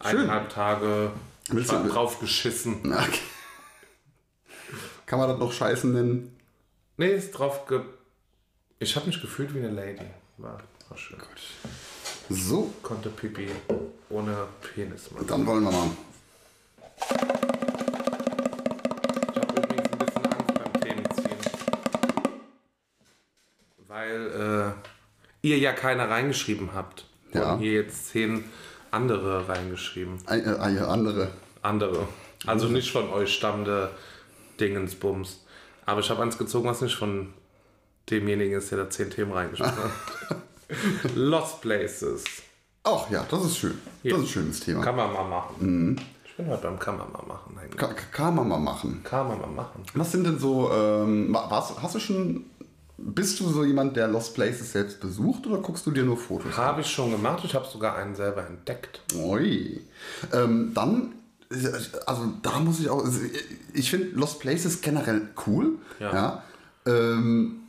Eineinhalb 0.00 0.48
Tage 0.48 1.12
Willst 1.50 1.72
war 1.72 1.82
du- 1.82 1.88
drauf 1.90 2.18
geschissen. 2.20 2.80
Okay. 2.92 3.18
Kann 5.06 5.18
man 5.20 5.28
das 5.28 5.38
noch 5.38 5.52
scheißen 5.52 5.92
nennen? 5.92 6.36
Nee, 6.96 7.12
ist 7.14 7.30
drauf 7.32 7.66
ge... 7.66 7.80
Ich 8.78 8.96
habe 8.96 9.06
mich 9.06 9.20
gefühlt 9.20 9.54
wie 9.54 9.58
eine 9.60 9.70
Lady. 9.70 10.04
War, 10.38 10.58
war 10.88 10.98
schön. 10.98 11.18
So, 12.28 12.72
Konnte 12.82 13.08
Pipi 13.10 13.48
ohne 14.10 14.48
Penis 14.74 15.10
machen. 15.12 15.26
dann 15.26 15.46
wollen 15.46 15.62
wir 15.64 15.70
mal. 15.70 15.90
Ich 16.98 17.10
habe 19.40 19.60
übrigens 19.62 19.92
ein 19.92 19.98
bisschen 19.98 20.26
Angst 20.26 20.54
beim 20.54 20.80
Themenziehen. 20.82 21.38
Weil 23.86 24.74
äh, 25.42 25.46
ihr 25.46 25.58
ja 25.58 25.72
keine 25.72 26.08
reingeschrieben 26.08 26.74
habt. 26.74 27.06
Ja. 27.32 27.52
Und 27.54 27.60
hier 27.60 27.72
jetzt 27.72 28.08
zehn 28.08 28.44
andere 28.96 29.48
reingeschrieben. 29.48 30.18
Ein, 30.26 30.44
äh, 30.44 30.80
andere. 30.80 31.28
Andere. 31.62 32.08
Also 32.46 32.68
nicht 32.68 32.90
von 32.90 33.10
euch 33.10 33.32
stammende 33.34 33.90
Dingensbums. 34.60 35.44
Aber 35.84 36.00
ich 36.00 36.10
habe 36.10 36.22
eins 36.22 36.38
gezogen, 36.38 36.68
was 36.68 36.80
nicht 36.80 36.96
von 36.96 37.32
demjenigen 38.10 38.56
ist, 38.58 38.70
der 38.70 38.78
da 38.78 38.90
zehn 38.90 39.10
Themen 39.10 39.32
reingeschrieben 39.32 39.72
hat. 39.76 40.36
Lost 41.14 41.60
Places. 41.60 42.24
Ach 42.84 43.10
ja, 43.10 43.24
das 43.30 43.44
ist 43.44 43.58
schön. 43.58 43.78
Das 44.04 44.12
ist 44.14 44.18
ein 44.20 44.26
schönes 44.26 44.60
Thema. 44.60 44.82
Kann 44.82 44.96
man 44.96 45.12
mal 45.12 45.24
machen. 45.24 46.00
Ich 46.24 46.34
bin 46.36 46.46
heute 46.48 46.62
beim 46.62 46.78
Kann 46.78 46.98
man 46.98 47.10
mal 47.12 47.24
machen. 47.26 47.56
Ka- 47.76 47.94
kann 48.12 48.34
man 48.36 48.48
mal 48.48 48.58
machen. 48.58 49.00
Kann 49.02 49.26
man 49.28 49.40
mal 49.40 49.46
machen. 49.48 49.82
Was 49.94 50.12
sind 50.12 50.24
denn 50.24 50.38
so, 50.38 50.70
ähm, 50.72 51.32
wa- 51.34 51.50
warst, 51.50 51.80
hast 51.82 51.94
du 51.96 51.98
schon, 52.00 52.44
bist 52.98 53.40
du 53.40 53.48
so 53.48 53.64
jemand, 53.64 53.96
der 53.96 54.08
Lost 54.08 54.34
Places 54.34 54.72
selbst 54.72 55.00
besucht 55.00 55.46
oder 55.46 55.58
guckst 55.58 55.86
du 55.86 55.90
dir 55.90 56.04
nur 56.04 56.16
Fotos? 56.16 56.56
Habe 56.56 56.80
ich 56.80 56.90
schon 56.90 57.10
gemacht. 57.10 57.42
Ich 57.44 57.54
habe 57.54 57.66
sogar 57.66 57.96
einen 57.96 58.14
selber 58.14 58.46
entdeckt. 58.46 59.02
Ui. 59.14 59.80
Ähm, 60.32 60.72
dann, 60.74 61.12
also 62.06 62.32
da 62.42 62.58
muss 62.58 62.80
ich 62.80 62.88
auch, 62.88 63.04
also 63.04 63.20
ich 63.74 63.90
finde 63.90 64.16
Lost 64.16 64.40
Places 64.40 64.80
generell 64.80 65.28
cool. 65.46 65.78
Ja. 66.00 66.14
Ja. 66.14 66.42
Ähm, 66.86 67.60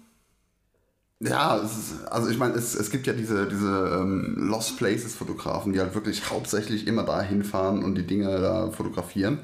ja, 1.20 1.58
ist, 1.58 2.06
also 2.08 2.30
ich 2.30 2.38
meine, 2.38 2.54
es, 2.54 2.76
es 2.76 2.92
gibt 2.92 3.08
ja 3.08 3.14
diese, 3.14 3.48
diese 3.48 4.00
ähm, 4.00 4.36
Lost 4.38 4.78
Places 4.78 5.16
Fotografen, 5.16 5.74
die 5.74 5.80
halt 5.80 5.96
wirklich 5.96 6.30
hauptsächlich 6.30 6.88
immer 6.88 7.04
da 7.04 7.22
hinfahren 7.22 7.84
und 7.84 7.96
die 7.96 8.06
Dinge 8.06 8.40
da 8.40 8.72
fotografieren. 8.72 9.40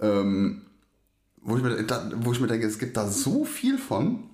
Ähm, 0.00 0.62
wo, 1.42 1.56
ich 1.56 1.62
mir, 1.62 1.82
da, 1.84 2.10
wo 2.16 2.32
ich 2.32 2.40
mir 2.40 2.46
denke, 2.46 2.66
es 2.66 2.78
gibt 2.78 2.96
da 2.96 3.06
so 3.06 3.44
viel 3.44 3.78
von. 3.78 4.24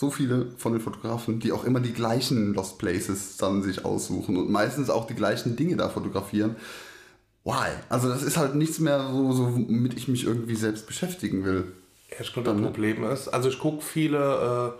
So 0.00 0.10
viele 0.10 0.46
von 0.56 0.72
den 0.72 0.80
Fotografen, 0.80 1.40
die 1.40 1.52
auch 1.52 1.62
immer 1.62 1.78
die 1.78 1.92
gleichen 1.92 2.54
Lost 2.54 2.78
Places 2.78 3.36
dann 3.36 3.62
sich 3.62 3.84
aussuchen 3.84 4.38
und 4.38 4.50
meistens 4.50 4.88
auch 4.88 5.06
die 5.06 5.12
gleichen 5.12 5.56
Dinge 5.56 5.76
da 5.76 5.90
fotografieren. 5.90 6.56
Why? 7.44 7.68
Also 7.90 8.08
das 8.08 8.22
ist 8.22 8.38
halt 8.38 8.54
nichts 8.54 8.78
mehr, 8.78 9.10
so, 9.12 9.30
so 9.32 9.54
womit 9.54 9.92
ich 9.98 10.08
mich 10.08 10.24
irgendwie 10.24 10.54
selbst 10.54 10.86
beschäftigen 10.86 11.44
will. 11.44 11.64
Ja, 12.10 12.16
ich 12.22 12.32
glaube, 12.32 12.50
das 12.50 12.62
Problem 12.62 13.04
ist, 13.04 13.28
also 13.28 13.50
ich 13.50 13.58
gucke 13.58 13.82
viele 13.82 14.72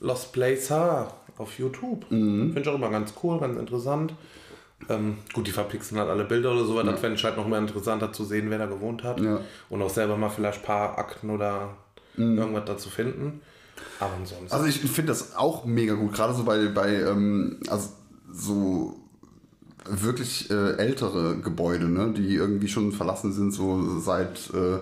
äh, 0.00 0.04
Lost 0.04 0.32
Placer 0.32 1.14
auf 1.36 1.56
YouTube. 1.56 2.10
Mhm. 2.10 2.46
Finde 2.46 2.60
ich 2.62 2.68
auch 2.68 2.74
immer 2.74 2.90
ganz 2.90 3.14
cool, 3.22 3.38
ganz 3.38 3.56
interessant. 3.56 4.12
Ähm, 4.88 5.18
gut, 5.34 5.46
die 5.46 5.52
verpixeln 5.52 6.00
halt 6.00 6.10
alle 6.10 6.24
Bilder 6.24 6.50
oder 6.50 6.64
so, 6.64 6.80
aber 6.80 6.90
das 6.90 6.98
fände 6.98 7.14
ich 7.14 7.22
halt 7.22 7.36
noch 7.36 7.46
mehr 7.46 7.60
interessanter 7.60 8.12
zu 8.12 8.24
sehen, 8.24 8.50
wer 8.50 8.58
da 8.58 8.66
gewohnt 8.66 9.04
hat. 9.04 9.20
Ja. 9.20 9.40
Und 9.68 9.82
auch 9.82 9.90
selber 9.90 10.16
mal 10.16 10.30
vielleicht 10.30 10.62
ein 10.62 10.66
paar 10.66 10.98
Akten 10.98 11.30
oder 11.30 11.76
irgendwas 12.16 12.64
dazu 12.64 12.90
finden. 12.90 13.40
Aber 14.00 14.14
ansonsten. 14.14 14.44
Mhm. 14.46 14.52
Also 14.52 14.66
ich 14.66 14.80
finde 14.80 15.12
das 15.12 15.36
auch 15.36 15.64
mega 15.64 15.94
gut, 15.94 16.12
gerade 16.12 16.34
so 16.34 16.44
bei, 16.44 16.66
bei 16.68 16.94
ähm, 17.02 17.58
also 17.68 17.88
so 18.32 18.94
wirklich 19.90 20.50
äh, 20.50 20.76
ältere 20.76 21.38
Gebäude, 21.38 21.88
ne, 21.88 22.12
die 22.16 22.34
irgendwie 22.34 22.68
schon 22.68 22.92
verlassen 22.92 23.32
sind, 23.32 23.52
so 23.52 23.98
seit 24.00 24.50
äh, 24.52 24.78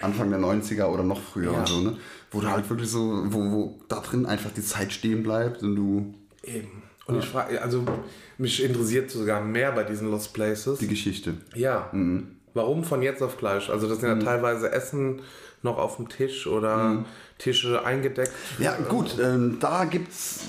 Anfang 0.00 0.30
der 0.30 0.40
90er 0.40 0.84
oder 0.86 1.02
noch 1.02 1.20
früher 1.20 1.52
Ja. 1.52 1.58
und 1.60 1.68
so, 1.68 1.80
ne? 1.80 1.96
Wo 2.30 2.40
du 2.40 2.48
halt 2.50 2.68
wirklich 2.70 2.90
so, 2.90 3.24
wo, 3.26 3.50
wo 3.50 3.78
da 3.88 4.00
drin 4.00 4.26
einfach 4.26 4.50
die 4.50 4.62
Zeit 4.62 4.92
stehen 4.92 5.22
bleibt 5.22 5.62
und 5.62 5.76
du 5.76 6.14
Eben. 6.44 6.82
Und 7.06 7.18
ich 7.18 7.26
frage, 7.26 7.60
also 7.62 7.84
mich 8.36 8.62
interessiert 8.62 9.10
sogar 9.10 9.40
mehr 9.42 9.72
bei 9.72 9.82
diesen 9.84 10.10
Lost 10.10 10.34
Places. 10.34 10.78
die 10.78 10.86
Geschichte. 10.88 11.34
Ja. 11.54 11.90
Warum 12.58 12.82
von 12.82 13.02
jetzt 13.02 13.22
auf 13.22 13.38
gleich? 13.38 13.70
Also 13.70 13.88
das 13.88 14.00
sind 14.00 14.08
ja 14.08 14.24
teilweise 14.24 14.72
Essen 14.72 15.22
noch 15.62 15.78
auf 15.78 15.96
dem 15.96 16.08
Tisch 16.08 16.48
oder 16.48 17.04
Tische 17.38 17.84
eingedeckt. 17.84 18.32
Ja, 18.58 18.76
gut, 18.88 19.16
ähm, 19.22 19.58
da 19.60 19.84
gibt's 19.84 20.40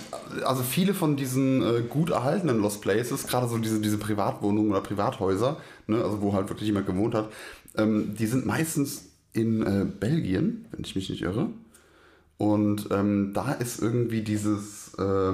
also 0.43 0.63
viele 0.63 0.95
von 0.95 1.15
diesen 1.15 1.61
äh, 1.61 1.81
gut 1.81 2.09
erhaltenen 2.09 2.59
Lost 2.59 2.81
Places, 2.81 3.27
gerade 3.27 3.47
so 3.47 3.59
diese, 3.59 3.79
diese 3.79 3.99
Privatwohnungen 3.99 4.71
oder 4.71 4.81
Privathäuser, 4.81 5.57
ne, 5.85 6.03
also 6.03 6.21
wo 6.21 6.33
halt 6.33 6.49
wirklich 6.49 6.65
jemand 6.65 6.87
gewohnt 6.87 7.13
hat, 7.13 7.29
ähm, 7.77 8.15
die 8.15 8.25
sind 8.25 8.47
meistens 8.47 9.05
in 9.33 9.61
äh, 9.61 9.85
Belgien, 9.85 10.65
wenn 10.71 10.83
ich 10.83 10.95
mich 10.95 11.09
nicht 11.11 11.21
irre. 11.21 11.49
Und 12.39 12.87
ähm, 12.91 13.31
da 13.33 13.51
ist 13.51 13.81
irgendwie 13.81 14.21
dieses, 14.21 14.93
äh, 14.97 15.33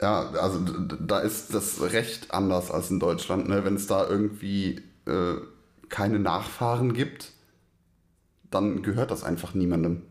ja, 0.00 0.30
also 0.40 0.60
da 0.60 1.18
ist 1.18 1.52
das 1.52 1.82
Recht 1.82 2.32
anders 2.32 2.70
als 2.70 2.90
in 2.90 3.00
Deutschland, 3.00 3.48
ne? 3.48 3.64
wenn 3.64 3.74
es 3.74 3.86
da 3.86 4.08
irgendwie 4.08 4.80
äh, 5.06 5.34
keine 5.88 6.18
Nachfahren 6.18 6.94
gibt, 6.94 7.32
dann 8.50 8.82
gehört 8.82 9.10
das 9.10 9.24
einfach 9.24 9.54
niemandem. 9.54 10.02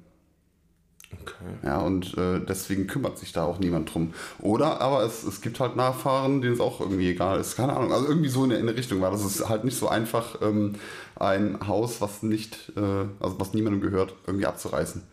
Okay. 1.22 1.58
Ja, 1.64 1.80
und 1.80 2.18
äh, 2.18 2.40
deswegen 2.40 2.88
kümmert 2.88 3.18
sich 3.18 3.32
da 3.34 3.46
auch 3.46 3.60
niemand 3.60 3.94
drum. 3.94 4.14
Oder 4.40 4.82
aber 4.82 5.04
es, 5.04 5.24
es 5.24 5.42
gibt 5.42 5.60
halt 5.60 5.76
Nachfahren, 5.76 6.42
denen 6.42 6.54
es 6.54 6.60
auch 6.60 6.80
irgendwie 6.80 7.10
egal 7.12 7.40
ist. 7.40 7.56
Keine 7.56 7.74
Ahnung. 7.74 7.94
Also 7.94 8.08
irgendwie 8.08 8.30
so 8.30 8.44
in 8.44 8.50
der, 8.50 8.60
in 8.60 8.66
der 8.66 8.76
Richtung 8.76 9.02
war 9.02 9.12
das. 9.12 9.24
ist 9.24 9.48
halt 9.48 9.64
nicht 9.64 9.78
so 9.78 9.88
einfach, 9.88 10.42
ähm, 10.42 10.76
ein 11.16 11.60
Haus, 11.68 12.02
was 12.02 12.24
nicht, 12.24 12.72
äh, 12.76 13.06
also 13.20 13.40
was 13.40 13.54
niemandem 13.54 13.82
gehört, 13.82 14.16
irgendwie 14.26 14.48
abzureißen. 14.48 15.04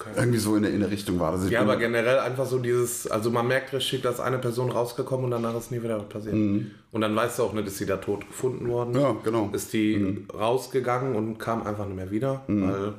Okay. 0.00 0.10
Irgendwie 0.16 0.38
so 0.38 0.56
in 0.56 0.62
der, 0.62 0.72
in 0.72 0.80
der 0.80 0.90
Richtung 0.90 1.18
war 1.18 1.32
das. 1.32 1.44
Ich 1.44 1.50
Ja, 1.50 1.60
aber 1.62 1.76
generell 1.76 2.18
einfach 2.18 2.46
so 2.46 2.58
dieses, 2.58 3.06
also 3.06 3.30
man 3.30 3.46
merkt 3.46 3.72
richtig, 3.72 4.02
dass 4.02 4.20
eine 4.20 4.38
Person 4.38 4.70
rausgekommen 4.70 5.26
und 5.26 5.30
danach 5.30 5.56
ist 5.56 5.70
nie 5.70 5.82
wieder 5.82 5.98
was 5.98 6.08
passiert. 6.08 6.34
Und 6.34 7.00
dann 7.00 7.14
weißt 7.14 7.38
du 7.38 7.44
auch 7.44 7.52
nicht, 7.52 7.66
ist 7.66 7.78
sie 7.78 7.86
da 7.86 7.96
tot 7.96 8.26
gefunden 8.26 8.68
worden. 8.68 8.98
ja, 8.98 9.16
genau. 9.22 9.50
Ist 9.52 9.72
die 9.72 10.24
rausgegangen 10.32 11.14
und 11.14 11.38
kam 11.38 11.66
einfach 11.66 11.86
nicht 11.86 11.96
mehr 11.96 12.10
wieder, 12.10 12.42
weil 12.46 12.94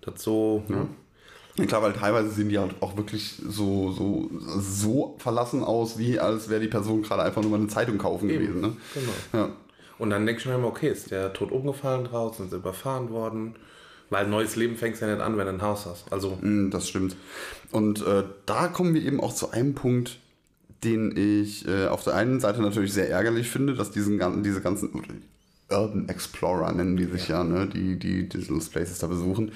das 0.00 0.22
so. 0.22 0.62
Ja, 1.56 1.66
klar, 1.66 1.82
weil 1.82 1.92
teilweise 1.92 2.30
sehen 2.30 2.48
die 2.48 2.58
halt 2.58 2.74
auch 2.80 2.96
wirklich 2.96 3.40
so, 3.48 3.92
so, 3.92 4.28
so 4.58 5.14
verlassen 5.18 5.62
aus, 5.62 5.98
wie 5.98 6.18
als 6.18 6.48
wäre 6.48 6.60
die 6.60 6.66
Person 6.66 7.02
gerade 7.02 7.22
einfach 7.22 7.42
nur 7.42 7.52
mal 7.52 7.58
eine 7.58 7.68
Zeitung 7.68 7.96
kaufen 7.96 8.26
gewesen. 8.26 8.60
Ne? 8.60 8.76
Genau. 8.92 9.12
Ja. 9.44 9.50
Und 9.98 10.10
dann 10.10 10.26
denke 10.26 10.40
ich 10.40 10.46
mir 10.46 10.56
immer, 10.56 10.66
okay, 10.66 10.88
ist 10.88 11.12
der 11.12 11.32
tot 11.32 11.52
umgefallen 11.52 12.04
draußen, 12.04 12.46
ist 12.46 12.52
überfahren 12.52 13.10
worden. 13.10 13.54
Weil 14.14 14.28
neues 14.28 14.54
Leben 14.56 14.76
fängst 14.76 15.02
ja 15.02 15.08
nicht 15.12 15.20
an, 15.20 15.36
wenn 15.36 15.46
du 15.46 15.52
ein 15.54 15.62
Haus 15.62 15.86
hast. 15.86 16.12
Also, 16.12 16.38
Mm, 16.40 16.70
Das 16.70 16.88
stimmt. 16.88 17.16
Und 17.72 18.06
äh, 18.06 18.22
da 18.46 18.68
kommen 18.68 18.94
wir 18.94 19.02
eben 19.02 19.20
auch 19.20 19.34
zu 19.34 19.50
einem 19.50 19.74
Punkt, 19.74 20.18
den 20.84 21.16
ich 21.16 21.66
äh, 21.66 21.88
auf 21.88 22.04
der 22.04 22.14
einen 22.14 22.38
Seite 22.40 22.62
natürlich 22.62 22.92
sehr 22.92 23.10
ärgerlich 23.10 23.48
finde, 23.48 23.74
dass 23.74 23.90
diesen 23.90 24.18
ganzen, 24.18 24.42
diese 24.44 24.60
ganzen 24.60 24.90
Urban 25.70 26.08
Explorer 26.08 26.72
nennen 26.72 26.96
die 26.96 27.06
sich 27.06 27.26
ja, 27.28 27.42
ne, 27.42 27.66
die, 27.66 27.98
die 27.98 28.28
diese 28.28 28.52
Lost 28.52 28.70
Places 28.72 28.98
da 28.98 29.06
besuchen, 29.08 29.52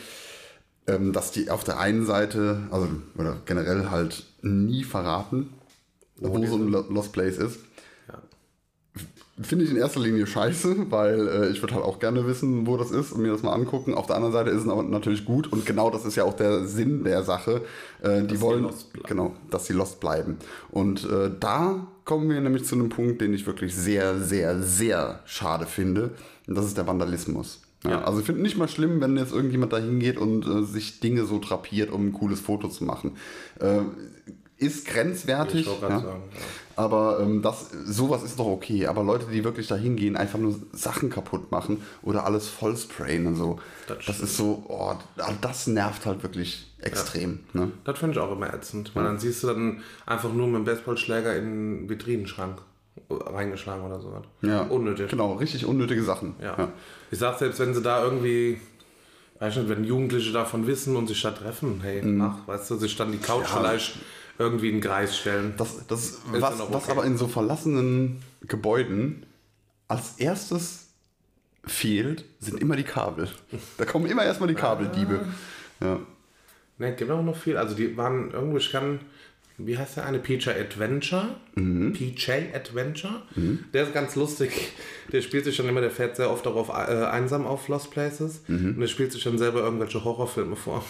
ähm, 0.87 1.13
dass 1.13 1.31
die 1.31 1.51
auf 1.51 1.65
der 1.65 1.79
einen 1.79 2.05
Seite, 2.07 2.63
also 2.71 2.89
oder 3.17 3.37
generell 3.45 3.91
halt 3.91 4.25
nie 4.43 4.85
verraten, 4.85 5.51
wo 6.17 6.45
so 6.47 6.57
ein 6.57 6.69
Lo- 6.69 6.87
Lost 6.91 7.13
Place 7.13 7.37
ist. 7.37 7.61
Finde 9.41 9.65
ich 9.65 9.71
in 9.71 9.77
erster 9.77 10.01
Linie 10.01 10.27
scheiße, 10.27 10.91
weil 10.91 11.29
äh, 11.29 11.49
ich 11.51 11.63
würde 11.63 11.75
halt 11.75 11.85
auch 11.85 11.99
gerne 11.99 12.27
wissen, 12.27 12.67
wo 12.67 12.77
das 12.77 12.91
ist 12.91 13.13
und 13.13 13.23
mir 13.23 13.31
das 13.31 13.43
mal 13.43 13.53
angucken. 13.53 13.95
Auf 13.95 14.07
der 14.07 14.17
anderen 14.17 14.33
Seite 14.33 14.51
ist 14.51 14.63
es 14.63 14.69
aber 14.69 14.83
natürlich 14.83 15.25
gut 15.25 15.53
und 15.53 15.65
genau 15.65 15.91
das 15.91 16.05
ist 16.05 16.17
ja 16.17 16.25
auch 16.25 16.35
der 16.35 16.65
Sinn 16.65 17.05
der 17.05 17.23
Sache. 17.23 17.63
Äh, 18.03 18.25
die 18.25 18.41
wollen, 18.41 18.69
genau, 19.07 19.35
dass 19.51 19.67
sie 19.67 19.75
lost 19.75 20.01
bleiben. 20.01 20.39
Und 20.71 21.05
äh, 21.05 21.31
da 21.39 21.87
kommen 22.05 22.29
wir 22.31 22.41
nämlich 22.41 22.65
zu 22.65 22.75
einem 22.75 22.89
Punkt, 22.89 23.21
den 23.21 23.33
ich 23.33 23.47
wirklich 23.47 23.75
sehr, 23.75 24.19
sehr, 24.19 24.61
sehr 24.63 25.21
schade 25.25 25.67
finde. 25.67 26.11
Und 26.47 26.57
das 26.57 26.67
ist 26.67 26.77
der 26.77 26.87
Vandalismus. 26.87 27.61
Ja, 27.85 27.91
Ja. 27.91 28.05
Also 28.05 28.21
ich 28.21 28.27
finde 28.27 28.43
nicht 28.43 28.57
mal 28.57 28.69
schlimm, 28.69 29.01
wenn 29.01 29.17
jetzt 29.17 29.33
irgendjemand 29.33 29.73
da 29.73 29.79
hingeht 29.79 30.19
und 30.19 30.47
äh, 30.47 30.63
sich 30.65 31.01
Dinge 31.01 31.25
so 31.25 31.39
drapiert, 31.39 31.91
um 31.91 32.09
ein 32.09 32.13
cooles 32.13 32.41
Foto 32.41 32.69
zu 32.69 32.85
machen. 32.85 33.13
Äh, 33.61 33.83
ist 34.59 34.87
grenzwertig. 34.87 35.67
Ja. 35.67 35.79
sagen. 35.81 36.05
Ja. 36.05 36.17
Aber 36.77 37.19
ähm, 37.21 37.43
das, 37.43 37.71
sowas 37.87 38.23
ist 38.23 38.39
doch 38.39 38.47
okay. 38.47 38.87
Aber 38.87 39.03
Leute, 39.03 39.27
die 39.33 39.43
wirklich 39.43 39.67
da 39.67 39.75
hingehen, 39.75 40.17
einfach 40.17 40.39
nur 40.39 40.55
Sachen 40.73 41.11
kaputt 41.11 41.51
machen 41.51 41.83
oder 42.03 42.25
alles 42.25 42.49
vollsprayen 42.49 43.27
und 43.27 43.35
so, 43.35 43.59
Das 43.89 43.99
das, 44.07 44.21
ist 44.21 44.37
so, 44.37 44.65
oh, 44.69 44.95
das 45.41 45.67
nervt 45.67 46.07
halt 46.07 46.23
wirklich 46.23 46.73
extrem. 46.81 47.41
Ne? 47.53 47.73
Das 47.85 47.99
finde 47.99 48.13
ich 48.15 48.21
auch 48.21 48.31
immer 48.31 48.53
ätzend, 48.55 48.95
weil 48.95 49.03
dann 49.05 49.19
siehst 49.19 49.43
du 49.43 49.49
dann 49.49 49.81
einfach 50.07 50.33
nur 50.33 50.47
mit 50.47 50.57
dem 50.57 50.65
Baseballschläger 50.67 51.37
in 51.37 51.45
den 51.81 51.89
Vitrinenschrank 51.89 52.61
reingeschlagen 53.11 53.85
oder 53.85 54.01
so. 54.01 54.13
Ja, 54.43 54.63
Unnötig. 54.63 55.09
Genau, 55.11 55.35
richtig 55.35 55.65
unnötige 55.67 56.03
Sachen. 56.05 56.35
Ja. 56.43 56.69
Ich 57.11 57.19
sag 57.19 57.39
selbst, 57.39 57.59
wenn 57.59 57.75
sie 57.75 57.83
da 57.83 58.05
irgendwie, 58.05 58.61
weiß 59.41 59.57
nicht, 59.57 59.69
wenn 59.69 59.83
Jugendliche 59.85 60.33
davon 60.33 60.67
wissen 60.69 60.95
und 60.97 61.07
sich 61.09 61.21
da 61.23 61.31
treffen, 61.33 61.81
hey, 61.83 62.03
mach, 62.03 62.47
weißt 62.47 62.71
du, 62.71 62.77
sich 62.77 62.97
dann 62.97 63.11
die 63.13 63.19
Couch 63.19 63.39
Mhm. 63.49 63.55
Ja. 63.55 63.59
vielleicht 63.61 63.99
irgendwie 64.39 64.69
in 64.69 64.77
den 64.77 64.81
Kreis 64.81 65.17
stellen. 65.17 65.55
Das, 65.57 65.87
das, 65.87 66.23
dann 66.31 66.41
was, 66.41 66.59
was 66.59 66.85
okay. 66.85 66.91
aber 66.91 67.05
in 67.05 67.19
so 67.19 67.27
verlassenen 67.27 68.23
Gebäuden 68.47 69.27
als 69.89 70.15
erstes 70.19 70.89
fehlt, 71.65 72.25
sind 72.39 72.61
immer 72.61 72.77
die 72.77 72.85
Kabel. 72.85 73.29
Da 73.77 73.85
kommen 73.85 74.07
immer 74.07 74.25
erstmal 74.25 74.49
die 74.49 74.55
Kabeldiebe. 74.55 75.27
Ja. 75.81 76.01
Ne, 76.79 76.95
gibt 76.95 77.11
auch 77.11 77.23
noch 77.23 77.37
viel. 77.37 77.57
Also 77.57 77.75
die 77.75 77.97
waren 77.97 78.31
irgendwo, 78.31 78.59
ich 78.59 78.71
kann, 78.71 79.01
wie 79.59 79.77
heißt 79.77 79.97
der 79.97 80.07
eine? 80.07 80.21
PJ 80.21 80.51
Adventure. 80.51 81.37
Mhm. 81.57 81.93
PJ 81.93 82.31
Adventure. 82.55 83.23
Der 83.75 83.85
ist 83.85 83.93
ganz 83.93 84.15
lustig. 84.15 84.73
Der 85.13 85.21
spielt 85.21 85.45
sich 85.45 85.57
schon 85.57 85.69
immer, 85.69 85.81
der 85.81 85.91
fährt 85.91 86.17
sehr 86.17 86.31
oft 86.31 86.47
darauf 86.47 86.69
äh, 86.69 86.73
einsam 86.73 87.47
auf 87.47 87.67
Lost 87.69 87.91
Places. 87.91 88.43
Mhm. 88.47 88.75
Und 88.75 88.81
der 88.81 88.87
spielt 88.87 89.13
sich 89.13 89.25
dann 89.25 89.39
selber 89.39 89.61
irgendwelche 89.61 90.05
Horrorfilme 90.05 90.55
vor. 90.55 90.85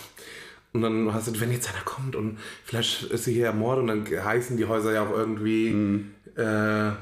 Und 0.72 0.82
dann 0.82 1.12
hast 1.14 1.28
du, 1.28 1.40
wenn 1.40 1.50
jetzt 1.50 1.68
einer 1.72 1.82
kommt 1.84 2.14
und 2.14 2.38
vielleicht 2.64 3.04
ist 3.04 3.24
sie 3.24 3.32
hier 3.32 3.46
ermordet 3.46 3.82
und 3.82 4.08
dann 4.10 4.24
heißen 4.24 4.56
die 4.56 4.66
Häuser 4.66 4.92
ja 4.92 5.02
auch 5.06 5.10
irgendwie 5.16 5.70
Mhm. 5.70 6.10
äh, 6.36 6.92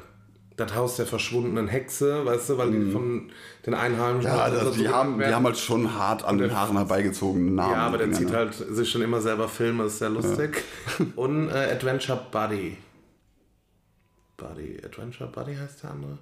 das 0.57 0.75
Haus 0.75 0.97
der 0.97 1.05
verschwundenen 1.07 1.69
Hexe, 1.69 2.25
weißt 2.25 2.49
du, 2.51 2.59
weil 2.59 2.71
die 2.71 2.91
von 2.91 3.31
den 3.67 3.75
Einheimischen 3.75 4.31
Ja, 4.31 4.49
das, 4.49 4.73
die, 4.73 4.89
haben, 4.89 5.19
die 5.19 5.27
haben 5.27 5.45
halt 5.45 5.59
schon 5.59 5.93
hart 5.93 6.25
an 6.25 6.39
den 6.39 6.55
Haaren 6.55 6.77
herbeigezogene 6.79 7.51
Namen. 7.51 7.73
Ja, 7.73 7.87
aber 7.89 7.99
der 7.99 8.13
zieht 8.13 8.31
ne? 8.31 8.37
halt 8.37 8.55
sich 8.55 8.91
schon 8.91 9.03
immer 9.03 9.21
selber 9.21 9.49
Filme, 9.49 9.85
ist 9.85 9.99
sehr 9.99 10.09
lustig. 10.09 10.63
Und 11.17 11.51
äh, 11.51 11.73
Adventure 11.73 12.19
Buddy. 12.33 12.79
Buddy, 14.39 14.81
Adventure 14.85 15.31
Buddy 15.31 15.57
heißt 15.57 15.83
der 15.83 15.91
andere. 15.91 16.19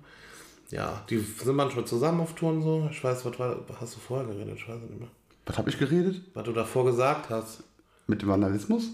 Ja, 0.71 1.05
die 1.09 1.19
sind 1.19 1.55
manchmal 1.55 1.85
zusammen 1.85 2.21
auf 2.21 2.35
Touren 2.35 2.63
so. 2.63 2.89
Ich 2.91 3.05
weiß, 3.05 3.25
was 3.25 3.39
war, 3.39 3.57
hast 3.81 3.97
du 3.97 4.01
vorher 4.01 4.27
geredet? 4.27 4.55
Ich 4.57 4.69
weiß 4.69 4.77
es 4.83 4.91
nicht 4.91 5.01
mehr. 5.01 5.11
Was 5.47 5.59
habe 5.59 5.71
ich 5.71 5.79
geredet? 5.79 6.23
Was 6.35 6.45
du 6.45 6.53
davor 6.53 6.85
gesagt 6.87 7.31
hast. 7.31 7.63
Mit 8.07 8.23
dem 8.23 8.29
Vandalismus? 8.29 8.91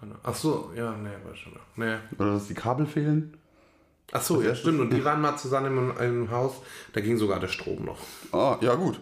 Keine 0.00 0.14
Ach 0.22 0.34
so, 0.34 0.70
ja, 0.76 0.96
nee, 0.96 1.08
weiß 1.28 1.38
schon. 1.38 1.52
Nee. 1.76 1.96
Oder 2.18 2.34
dass 2.34 2.48
die 2.48 2.54
Kabel 2.54 2.86
fehlen? 2.86 3.36
Ach 4.12 4.20
so, 4.20 4.42
ja, 4.42 4.54
stimmt. 4.54 4.80
Und 4.80 4.92
die 4.92 5.04
waren 5.04 5.20
mal 5.20 5.36
zusammen 5.36 5.90
in 5.90 5.96
einem 5.96 6.30
Haus. 6.30 6.54
Da 6.92 7.00
ging 7.00 7.16
sogar 7.16 7.40
der 7.40 7.48
Strom 7.48 7.84
noch. 7.84 7.98
Ah, 8.32 8.58
ja, 8.60 8.74
gut. 8.74 9.00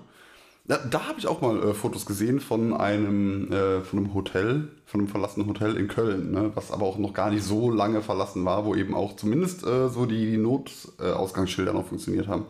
Da, 0.67 0.79
da 0.79 1.09
habe 1.09 1.19
ich 1.19 1.27
auch 1.27 1.41
mal 1.41 1.61
äh, 1.65 1.75
Fotos 1.75 2.07
gesehen 2.07 2.39
von 2.39 2.73
einem, 2.73 3.51
äh, 3.51 3.81
von 3.81 3.99
einem 3.99 4.15
Hotel, 4.15 4.69
von 4.87 5.01
einem 5.01 5.09
verlassenen 5.09 5.49
Hotel 5.49 5.77
in 5.77 5.89
Köln, 5.89 6.31
ne, 6.31 6.53
was 6.55 6.71
aber 6.71 6.85
auch 6.87 6.97
noch 6.97 7.13
gar 7.13 7.31
nicht 7.31 7.43
so 7.43 7.73
lange 7.73 8.03
verlassen 8.03 8.45
war, 8.45 8.65
wo 8.65 8.77
eben 8.77 8.95
auch 8.95 9.17
zumindest 9.17 9.67
äh, 9.67 9.89
so 9.89 10.07
die 10.07 10.37
Notausgangsschilder 10.37 11.19
Ausgangsschilder 11.19 11.73
noch 11.73 11.87
funktioniert 11.87 12.29
haben. 12.29 12.45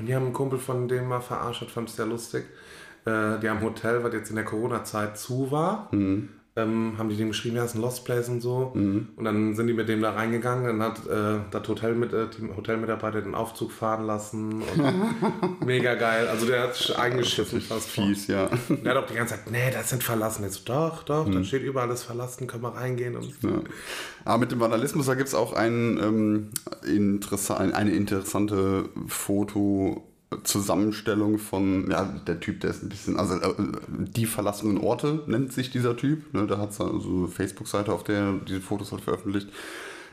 Und 0.00 0.06
die 0.06 0.14
haben 0.14 0.24
einen 0.24 0.32
Kumpel 0.32 0.58
von 0.58 0.88
dem 0.88 1.08
mal 1.08 1.20
verarscht, 1.20 1.70
fand 1.70 1.90
es 1.90 1.96
sehr 1.96 2.06
lustig. 2.06 2.46
Äh, 3.04 3.38
die 3.38 3.48
haben 3.48 3.58
ein 3.58 3.62
Hotel, 3.62 4.02
was 4.02 4.12
jetzt 4.14 4.30
in 4.30 4.36
der 4.36 4.44
Corona-Zeit 4.46 5.18
zu 5.18 5.50
war. 5.50 5.88
Ähm, 6.62 6.94
haben 6.98 7.08
die 7.08 7.16
dem 7.16 7.28
geschrieben, 7.28 7.56
ja, 7.56 7.64
ist 7.64 7.74
ein 7.74 7.80
Lost 7.80 8.04
Place 8.04 8.28
und 8.28 8.40
so. 8.40 8.72
Und 8.74 9.24
dann 9.24 9.54
sind 9.54 9.66
die 9.66 9.72
mit 9.72 9.88
dem 9.88 10.00
da 10.00 10.12
reingegangen. 10.12 10.66
Dann 10.66 10.82
hat 10.82 11.06
äh, 11.06 11.40
das 11.50 11.68
Hotel 11.68 11.94
mit, 11.94 12.12
äh, 12.12 12.26
Hotelmitarbeiter 12.56 13.22
den 13.22 13.34
Aufzug 13.34 13.72
fahren 13.72 14.06
lassen. 14.06 14.62
Und 14.62 15.64
mega 15.66 15.94
geil. 15.94 16.28
Also 16.28 16.46
der 16.46 16.62
hat 16.62 16.74
sich 16.74 16.96
eingeschiffen 16.96 17.60
fast. 17.60 17.88
Fies, 17.88 18.26
ja. 18.26 18.48
Der 18.68 18.94
hat 18.94 19.04
auch 19.04 19.06
die 19.06 19.14
ganze 19.14 19.34
Zeit, 19.34 19.50
nee, 19.50 19.70
das 19.72 19.90
sind 19.90 20.02
verlassen. 20.02 20.44
Jetzt 20.44 20.66
so, 20.66 20.72
doch, 20.72 21.02
doch, 21.04 21.30
da 21.30 21.44
steht 21.44 21.62
überall 21.62 21.88
alles 21.88 22.02
verlassen, 22.02 22.46
können 22.46 22.62
wir 22.62 22.74
reingehen. 22.74 23.16
Und 23.16 23.26
ja. 23.42 23.60
Aber 24.24 24.38
mit 24.38 24.52
dem 24.52 24.60
Vandalismus, 24.60 25.06
da 25.06 25.14
gibt 25.14 25.28
es 25.28 25.34
auch 25.34 25.52
ein, 25.52 25.98
ähm, 26.02 26.50
interessa 26.86 27.56
eine 27.56 27.90
interessante 27.90 28.88
Foto- 29.06 30.09
Zusammenstellung 30.44 31.38
von, 31.38 31.90
ja, 31.90 32.04
der 32.04 32.38
Typ, 32.38 32.60
der 32.60 32.70
ist 32.70 32.82
ein 32.82 32.88
bisschen, 32.88 33.18
also 33.18 33.34
äh, 33.34 33.52
die 33.98 34.26
verlassenen 34.26 34.78
Orte 34.78 35.24
nennt 35.26 35.52
sich 35.52 35.70
dieser 35.70 35.96
Typ. 35.96 36.32
Ne? 36.32 36.46
Da 36.46 36.58
hat 36.58 36.70
es 36.70 36.80
also 36.80 37.08
eine 37.08 37.28
Facebook-Seite, 37.28 37.92
auf 37.92 38.04
der 38.04 38.34
diese 38.46 38.60
Fotos 38.60 38.92
halt 38.92 39.02
veröffentlicht. 39.02 39.48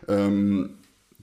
Ähm, 0.07 0.71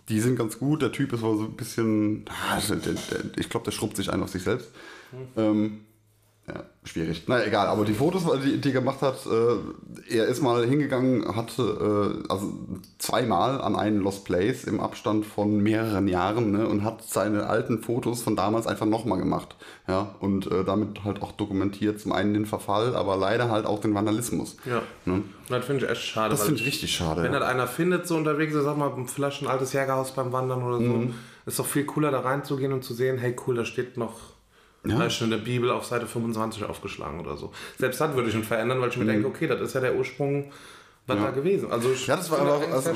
die 0.08 0.20
sind 0.20 0.36
ganz 0.36 0.58
gut. 0.58 0.82
Der 0.82 0.92
Typ 0.92 1.12
ist 1.12 1.24
aber 1.24 1.36
so 1.36 1.44
ein 1.44 1.56
bisschen, 1.56 2.24
ah, 2.28 2.60
der, 2.68 2.76
der, 2.76 3.38
ich 3.38 3.48
glaube, 3.48 3.64
der 3.64 3.72
schrubbt 3.72 3.96
sich 3.96 4.12
ein 4.12 4.22
auf 4.22 4.30
sich 4.30 4.42
selbst. 4.42 4.70
Ähm, 5.36 5.80
ja, 6.46 6.62
schwierig. 6.84 7.24
Na 7.26 7.42
egal, 7.42 7.68
aber 7.68 7.86
die 7.86 7.94
Fotos, 7.94 8.24
die, 8.44 8.60
die 8.60 8.68
er 8.68 8.74
gemacht 8.74 9.00
hat, 9.00 9.24
äh, 9.24 10.14
er 10.14 10.26
ist 10.26 10.42
mal 10.42 10.66
hingegangen, 10.66 11.34
hat 11.34 11.58
äh, 11.58 11.62
also 12.28 12.52
zweimal 12.98 13.62
an 13.62 13.74
einen 13.76 14.00
Lost 14.00 14.26
Place 14.26 14.64
im 14.64 14.78
Abstand 14.78 15.24
von 15.24 15.60
mehreren 15.60 16.06
Jahren 16.06 16.52
ne, 16.52 16.68
und 16.68 16.84
hat 16.84 17.02
seine 17.02 17.46
alten 17.46 17.78
Fotos 17.80 18.20
von 18.20 18.36
damals 18.36 18.66
einfach 18.66 18.84
nochmal 18.84 19.18
gemacht. 19.18 19.56
Ja, 19.88 20.14
und 20.20 20.50
äh, 20.52 20.64
damit 20.64 21.02
halt 21.04 21.22
auch 21.22 21.32
dokumentiert 21.32 21.98
zum 21.98 22.12
einen 22.12 22.34
den 22.34 22.44
Verfall, 22.44 22.94
aber 22.94 23.16
leider 23.16 23.50
halt 23.50 23.64
auch 23.64 23.80
den 23.80 23.94
Vandalismus. 23.94 24.58
Ja. 24.66 24.82
Ne? 25.06 25.14
Und 25.14 25.24
das 25.48 25.64
finde 25.64 25.86
ich 25.86 25.90
echt 25.90 26.02
schade. 26.02 26.30
Das 26.30 26.42
finde 26.44 26.60
ich 26.60 26.66
richtig 26.66 26.94
schade. 26.94 27.22
Wenn 27.22 27.32
ja. 27.32 27.38
das 27.38 27.48
einer 27.48 27.66
findet, 27.66 28.06
so 28.06 28.16
unterwegs 28.16 28.52
sag 28.52 28.76
mal, 28.76 28.92
vielleicht 29.06 29.40
ein 29.40 29.48
altes 29.48 29.72
Jägerhaus 29.72 30.12
beim 30.12 30.30
Wandern 30.32 30.62
oder 30.62 30.76
so, 30.76 30.84
Mhm. 30.84 31.14
ist 31.46 31.58
doch 31.58 31.66
viel 31.66 31.84
cooler 31.84 32.10
da 32.10 32.20
reinzugehen 32.20 32.72
und 32.74 32.84
zu 32.84 32.92
sehen, 32.92 33.16
hey 33.16 33.34
cool, 33.46 33.54
da 33.54 33.64
steht 33.64 33.96
noch 33.96 34.33
Ja. 34.86 35.02
ist 35.04 35.14
schon 35.14 35.26
in 35.26 35.38
der 35.38 35.44
Bibel 35.44 35.70
auf 35.70 35.84
Seite 35.86 36.06
25 36.06 36.64
aufgeschlagen 36.64 37.20
oder 37.20 37.36
so. 37.36 37.52
Selbst 37.78 38.00
das 38.00 38.14
würde 38.14 38.28
ich 38.28 38.34
schon 38.34 38.44
verändern, 38.44 38.80
weil 38.80 38.90
ich 38.90 38.96
mir 38.96 39.06
denke, 39.06 39.26
okay, 39.26 39.46
das 39.46 39.60
ist 39.60 39.74
ja 39.74 39.80
der 39.80 39.96
Ursprung, 39.96 40.50
was 41.06 41.18
da 41.18 41.30
gewesen. 41.30 41.70
Also 41.70 41.88
Mhm. 41.90 41.94
Ja, 42.06 42.16
das 42.16 42.30
war 42.30 42.38
aber 42.40 42.54
auch, 42.56 42.70
also, 42.72 42.90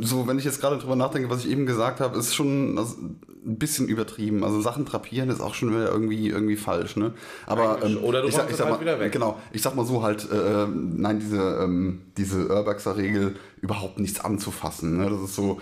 so. 0.00 0.26
wenn 0.26 0.38
ich 0.38 0.44
jetzt 0.44 0.60
gerade 0.60 0.78
drüber 0.78 0.96
nachdenke, 0.96 1.28
was 1.30 1.44
ich 1.44 1.50
eben 1.50 1.66
gesagt 1.66 2.00
habe, 2.00 2.18
ist 2.18 2.34
schon 2.34 2.78
also, 2.78 2.96
ein 2.98 3.58
bisschen 3.58 3.88
übertrieben. 3.88 4.42
Also 4.42 4.60
Sachen 4.60 4.84
drapieren 4.84 5.28
ist 5.28 5.40
auch 5.40 5.54
schon 5.54 5.70
wieder 5.70 5.90
irgendwie, 5.90 6.28
irgendwie 6.28 6.56
falsch, 6.56 6.96
ne? 6.96 7.12
Aber 7.46 7.78
ähm, 7.84 7.98
Oder 8.02 8.22
du 8.22 8.28
ich 8.28 8.34
sag, 8.34 8.50
ich 8.50 8.56
sag 8.56 8.66
halt 8.66 8.76
mal, 8.76 8.80
wieder 8.80 8.98
weg. 8.98 9.12
genau, 9.12 9.38
ich 9.52 9.62
sag 9.62 9.74
mal 9.76 9.84
so 9.86 10.02
halt, 10.02 10.28
äh, 10.30 10.66
nein, 10.66 11.20
diese, 11.20 11.60
ähm, 11.62 12.00
diese 12.16 12.48
Urbexer 12.48 12.96
Regel 12.96 13.36
überhaupt 13.60 13.98
nichts 14.00 14.20
anzufassen, 14.24 14.96
ne? 14.96 15.08
Das 15.10 15.20
ist 15.20 15.34
so, 15.34 15.60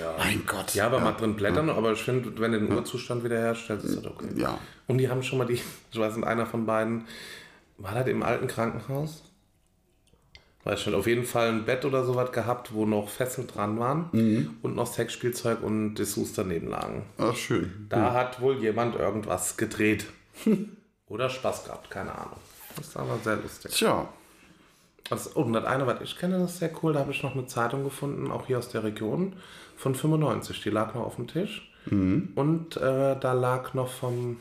Ja. 0.00 0.14
mein 0.18 0.44
Gott. 0.46 0.74
Ja, 0.74 0.86
aber 0.86 1.00
mal 1.00 1.12
drin 1.12 1.34
blättern, 1.36 1.68
aber 1.70 1.92
ich 1.92 2.02
finde, 2.02 2.38
wenn 2.40 2.52
du 2.52 2.60
den 2.60 2.72
Urzustand 2.72 3.24
wiederherstellst, 3.24 3.84
ist 3.84 3.96
das 3.96 4.06
okay. 4.06 4.28
Ja. 4.36 4.58
Und 4.86 4.98
die 4.98 5.08
haben 5.08 5.22
schon 5.22 5.38
mal 5.38 5.44
die, 5.46 5.54
ich 5.92 5.98
weiß 5.98 6.16
nicht, 6.16 6.26
einer 6.26 6.46
von 6.46 6.66
beiden, 6.66 7.06
war 7.78 7.94
das 7.94 8.06
im 8.06 8.22
alten 8.22 8.46
Krankenhaus? 8.46 9.22
Weiß 10.64 10.80
schon, 10.80 10.94
auf 10.94 11.06
jeden 11.06 11.24
Fall 11.24 11.48
ein 11.50 11.64
Bett 11.64 11.84
oder 11.84 12.04
sowas 12.04 12.32
gehabt, 12.32 12.72
wo 12.74 12.86
noch 12.86 13.08
Fesseln 13.08 13.46
dran 13.46 13.78
waren 13.78 14.08
Mhm. 14.12 14.56
und 14.62 14.74
noch 14.74 14.86
Sexspielzeug 14.86 15.62
und 15.62 15.94
Dessous 15.94 16.32
daneben 16.32 16.68
lagen. 16.68 17.04
Ach, 17.18 17.36
schön. 17.36 17.86
Da 17.88 18.12
hat 18.12 18.40
wohl 18.40 18.56
jemand 18.58 18.96
irgendwas 18.96 19.56
gedreht. 19.56 20.06
Oder 21.08 21.30
Spaß 21.30 21.64
gehabt, 21.64 21.88
keine 21.88 22.12
Ahnung. 22.18 22.36
Das 22.74 22.88
ist 22.88 22.96
aber 22.96 23.16
sehr 23.22 23.36
lustig. 23.36 23.70
Tja. 23.72 24.08
Also, 25.10 25.30
oh, 25.34 25.42
und 25.42 25.52
das 25.52 25.64
eine, 25.64 25.86
was 25.86 26.00
ich 26.00 26.18
kenne, 26.18 26.38
das 26.38 26.52
ist 26.54 26.58
sehr 26.58 26.70
cool. 26.82 26.92
Da 26.92 27.00
habe 27.00 27.12
ich 27.12 27.22
noch 27.22 27.34
eine 27.34 27.46
Zeitung 27.46 27.84
gefunden, 27.84 28.30
auch 28.32 28.46
hier 28.46 28.58
aus 28.58 28.68
der 28.68 28.82
Region, 28.84 29.34
von 29.76 29.94
95. 29.94 30.60
Die 30.62 30.70
lag 30.70 30.94
noch 30.94 31.02
auf 31.04 31.16
dem 31.16 31.26
Tisch. 31.28 31.70
Und 31.88 32.76
äh, 32.78 33.16
da 33.20 33.32
lag 33.32 33.72
noch 33.74 33.88
vom 33.88 34.38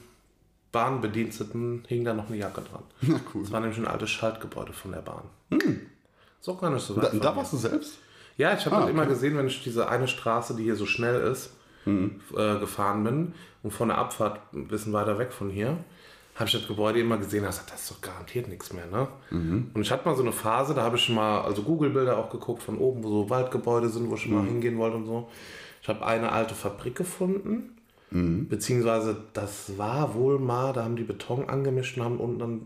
Bahnbediensteten, 0.72 1.84
hing 1.88 2.04
da 2.04 2.14
noch 2.14 2.28
eine 2.28 2.38
Jacke 2.38 2.62
dran. 2.62 2.84
Na 3.02 3.20
cool. 3.34 3.44
Das 3.44 3.52
war 3.52 3.60
nämlich 3.60 3.78
ein 3.78 3.88
altes 3.88 4.10
Schaltgebäude 4.10 4.74
von 4.74 4.92
der 4.92 5.00
Bahn. 5.02 5.24
So 6.42 6.56
gar 6.56 6.70
nicht 6.72 6.86
so 6.86 6.96
weit. 6.98 7.14
Da, 7.14 7.18
da 7.18 7.36
warst 7.36 7.54
du 7.54 7.58
selbst? 7.58 7.98
Ja, 8.38 8.54
ich 8.54 8.66
habe 8.66 8.76
Ah, 8.78 8.90
immer 8.90 9.04
okay. 9.04 9.12
gesehen, 9.12 9.38
wenn 9.38 9.48
ich 9.48 9.64
diese 9.64 9.88
eine 9.88 10.08
Straße, 10.08 10.56
die 10.56 10.64
hier 10.64 10.76
so 10.76 10.86
schnell 10.86 11.22
ist, 11.32 11.52
Mhm. 11.86 12.20
äh, 12.36 12.58
gefahren 12.58 13.04
bin 13.04 13.34
und 13.62 13.70
von 13.72 13.90
der 13.90 14.00
Abfahrt 14.00 14.40
ein 14.54 14.68
bisschen 14.68 14.92
weiter 14.92 15.20
weg 15.20 15.32
von 15.32 15.52
hier, 15.52 15.78
habe 16.36 16.46
ich 16.48 16.52
das 16.52 16.68
Gebäude 16.68 17.00
immer 17.00 17.18
gesehen 17.18 17.42
und 17.44 17.48
gesagt, 17.50 17.72
das 17.72 17.84
ist 17.84 17.92
doch 17.92 18.02
garantiert 18.02 18.48
nichts 18.50 18.74
mehr. 18.74 18.86
Ne? 18.88 19.08
Mhm. 19.32 19.72
Und 19.74 19.82
ich 19.82 19.92
hatte 19.92 20.08
mal 20.08 20.16
so 20.16 20.22
eine 20.22 20.32
Phase, 20.34 20.74
da 20.74 20.82
habe 20.84 20.98
ich 20.98 21.04
schon 21.04 21.16
mal, 21.16 21.42
also 21.42 21.64
Google-Bilder 21.64 22.18
auch 22.18 22.30
geguckt 22.30 22.62
von 22.62 22.78
oben, 22.78 23.04
wo 23.04 23.10
so 23.10 23.30
Waldgebäude 23.30 23.88
sind, 23.90 24.10
wo 24.10 24.16
ich 24.16 24.22
schon 24.22 24.32
Mhm. 24.34 24.38
mal 24.38 24.46
hingehen 24.46 24.78
wollte 24.78 24.98
und 24.98 25.06
so. 25.06 25.30
Ich 25.82 25.88
habe 25.88 26.06
eine 26.06 26.32
alte 26.32 26.54
Fabrik 26.56 26.96
gefunden, 26.96 27.78
Mhm. 28.12 28.48
beziehungsweise 28.50 29.18
das 29.34 29.78
war 29.78 30.14
wohl 30.14 30.38
mal, 30.40 30.74
da 30.74 30.84
haben 30.84 30.96
die 30.96 31.04
Beton 31.04 31.48
angemischt 31.50 31.98
und 31.98 32.04
haben 32.04 32.18
unten 32.20 32.40
dann, 32.40 32.62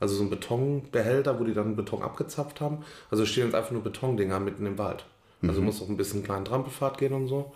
also 0.00 0.14
so 0.16 0.22
ein 0.24 0.30
Betonbehälter, 0.30 1.38
wo 1.40 1.44
die 1.44 1.54
dann 1.54 1.76
Beton 1.76 2.02
abgezapft 2.02 2.60
haben. 2.60 2.78
Also 3.10 3.22
es 3.22 3.30
stehen 3.30 3.46
jetzt 3.46 3.54
einfach 3.54 3.70
nur 3.72 3.82
Betondinger 3.82 4.38
mitten 4.40 4.66
im 4.66 4.76
Wald. 4.78 5.06
Also 5.46 5.60
muss 5.60 5.82
auch 5.82 5.88
ein 5.90 5.98
bisschen 5.98 6.22
kleinen 6.24 6.46
Trampelfahrt 6.46 6.96
gehen 6.96 7.12
und 7.12 7.26
so. 7.26 7.52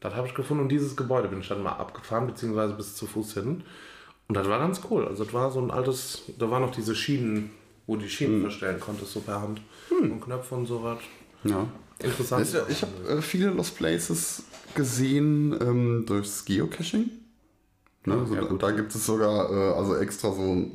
Das 0.00 0.14
habe 0.14 0.26
ich 0.26 0.34
gefunden 0.34 0.62
und 0.62 0.68
dieses 0.70 0.96
Gebäude 0.96 1.28
bin 1.28 1.40
ich 1.40 1.48
dann 1.48 1.62
mal 1.62 1.72
abgefahren, 1.72 2.26
beziehungsweise 2.26 2.72
bis 2.72 2.94
zu 2.96 3.06
Fuß 3.06 3.34
hin. 3.34 3.64
Und 4.28 4.36
das 4.36 4.46
war 4.46 4.58
ganz 4.58 4.80
cool. 4.90 5.06
Also 5.06 5.24
das 5.24 5.32
war 5.32 5.50
so 5.50 5.60
ein 5.60 5.70
altes, 5.70 6.22
da 6.38 6.50
waren 6.50 6.62
noch 6.62 6.70
diese 6.70 6.94
Schienen, 6.94 7.50
wo 7.86 7.96
du 7.96 8.02
die 8.02 8.10
Schienen 8.10 8.42
verstellen 8.42 8.78
konntest, 8.78 9.12
so 9.12 9.20
per 9.20 9.40
Hand. 9.40 9.62
Und 9.90 10.20
Knöpfe 10.20 10.54
und 10.54 10.66
so 10.66 10.82
was. 10.82 10.98
Ja. 11.44 11.66
Interessant. 11.98 12.52
Ja, 12.52 12.60
ich 12.68 12.82
habe 12.82 12.92
äh, 13.08 13.22
viele 13.22 13.48
Lost 13.50 13.76
Places 13.76 14.44
gesehen 14.74 15.56
ähm, 15.60 16.04
durchs 16.06 16.44
Geocaching. 16.44 17.10
Ne? 18.04 18.14
Ja, 18.14 18.26
so, 18.26 18.34
ja, 18.34 18.42
und 18.42 18.62
da 18.62 18.70
gibt 18.70 18.94
es 18.94 19.04
sogar 19.04 19.50
äh, 19.50 19.74
also 19.74 19.96
extra 19.96 20.32
so, 20.32 20.70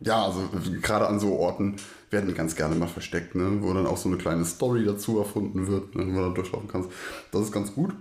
ja, 0.00 0.24
also 0.24 0.48
gerade 0.82 1.06
an 1.06 1.20
so 1.20 1.34
Orten 1.38 1.76
werden 2.10 2.28
die 2.28 2.34
ganz 2.34 2.56
gerne 2.56 2.74
mal 2.74 2.88
versteckt, 2.88 3.34
ne? 3.34 3.58
wo 3.60 3.72
dann 3.74 3.86
auch 3.86 3.98
so 3.98 4.08
eine 4.08 4.18
kleine 4.18 4.44
Story 4.44 4.84
dazu 4.84 5.18
erfunden 5.18 5.66
wird, 5.66 5.94
ne? 5.94 6.06
wo 6.08 6.20
du 6.20 6.28
da 6.28 6.34
durchlaufen 6.34 6.68
kannst. 6.68 6.90
Das 7.30 7.42
ist 7.42 7.52
ganz 7.52 7.74
gut. 7.74 7.94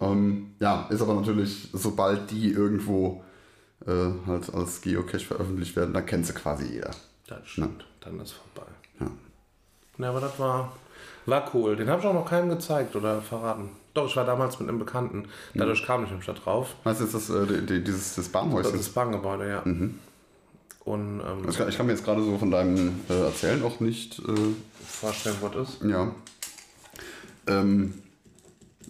Ähm, 0.00 0.54
ja, 0.60 0.88
ist 0.88 1.02
aber 1.02 1.14
natürlich, 1.14 1.68
sobald 1.72 2.30
die 2.30 2.50
irgendwo 2.50 3.22
äh, 3.86 4.10
halt 4.26 4.52
als 4.54 4.80
Geocache 4.80 5.20
veröffentlicht 5.24 5.76
werden, 5.76 5.94
dann 5.94 6.06
kennt 6.06 6.26
sie 6.26 6.32
quasi 6.32 6.64
jeder. 6.66 6.90
Das 7.26 7.46
stimmt. 7.46 7.84
Dann 8.00 8.20
ist 8.20 8.32
vorbei. 8.32 8.70
Ja. 9.00 9.06
Ja, 9.98 10.10
aber 10.10 10.20
das 10.20 10.38
war, 10.38 10.72
war 11.26 11.50
cool. 11.54 11.76
Den 11.76 11.88
habe 11.88 12.00
ich 12.00 12.06
auch 12.06 12.14
noch 12.14 12.28
keinem 12.28 12.48
gezeigt 12.50 12.96
oder 12.96 13.22
verraten. 13.22 13.70
Doch, 13.94 14.06
ich 14.08 14.16
war 14.16 14.24
damals 14.24 14.58
mit 14.58 14.68
einem 14.68 14.78
Bekannten. 14.80 15.28
Dadurch 15.54 15.84
kam 15.86 16.02
ich 16.02 16.10
nämlich 16.10 16.26
da 16.26 16.32
drauf. 16.32 16.74
Weißt 16.82 17.00
du, 17.00 17.04
jetzt 17.04 17.14
das, 17.14 17.30
äh, 17.30 17.46
die, 17.46 17.64
die, 17.66 17.84
dieses 17.84 18.16
das 18.16 18.24
Das 18.24 18.28
Bahnhäuschen? 18.32 18.74
ist 18.74 18.86
das 18.88 18.94
Bahngebäude, 18.94 19.48
ja. 19.48 19.62
Und 19.62 21.20
ähm, 21.20 21.48
Ich 21.48 21.56
kann, 21.56 21.68
ich 21.68 21.76
kann 21.76 21.86
mir 21.86 21.92
jetzt 21.92 22.04
gerade 22.04 22.22
so 22.22 22.36
von 22.36 22.50
deinem 22.50 23.00
äh, 23.08 23.20
Erzählen 23.22 23.62
auch 23.62 23.78
nicht, 23.80 24.18
äh, 24.18 24.34
vorstellen, 24.86 25.36
was 25.40 25.68
ist. 25.68 25.82
ja. 25.84 26.12
Ähm, 27.46 27.94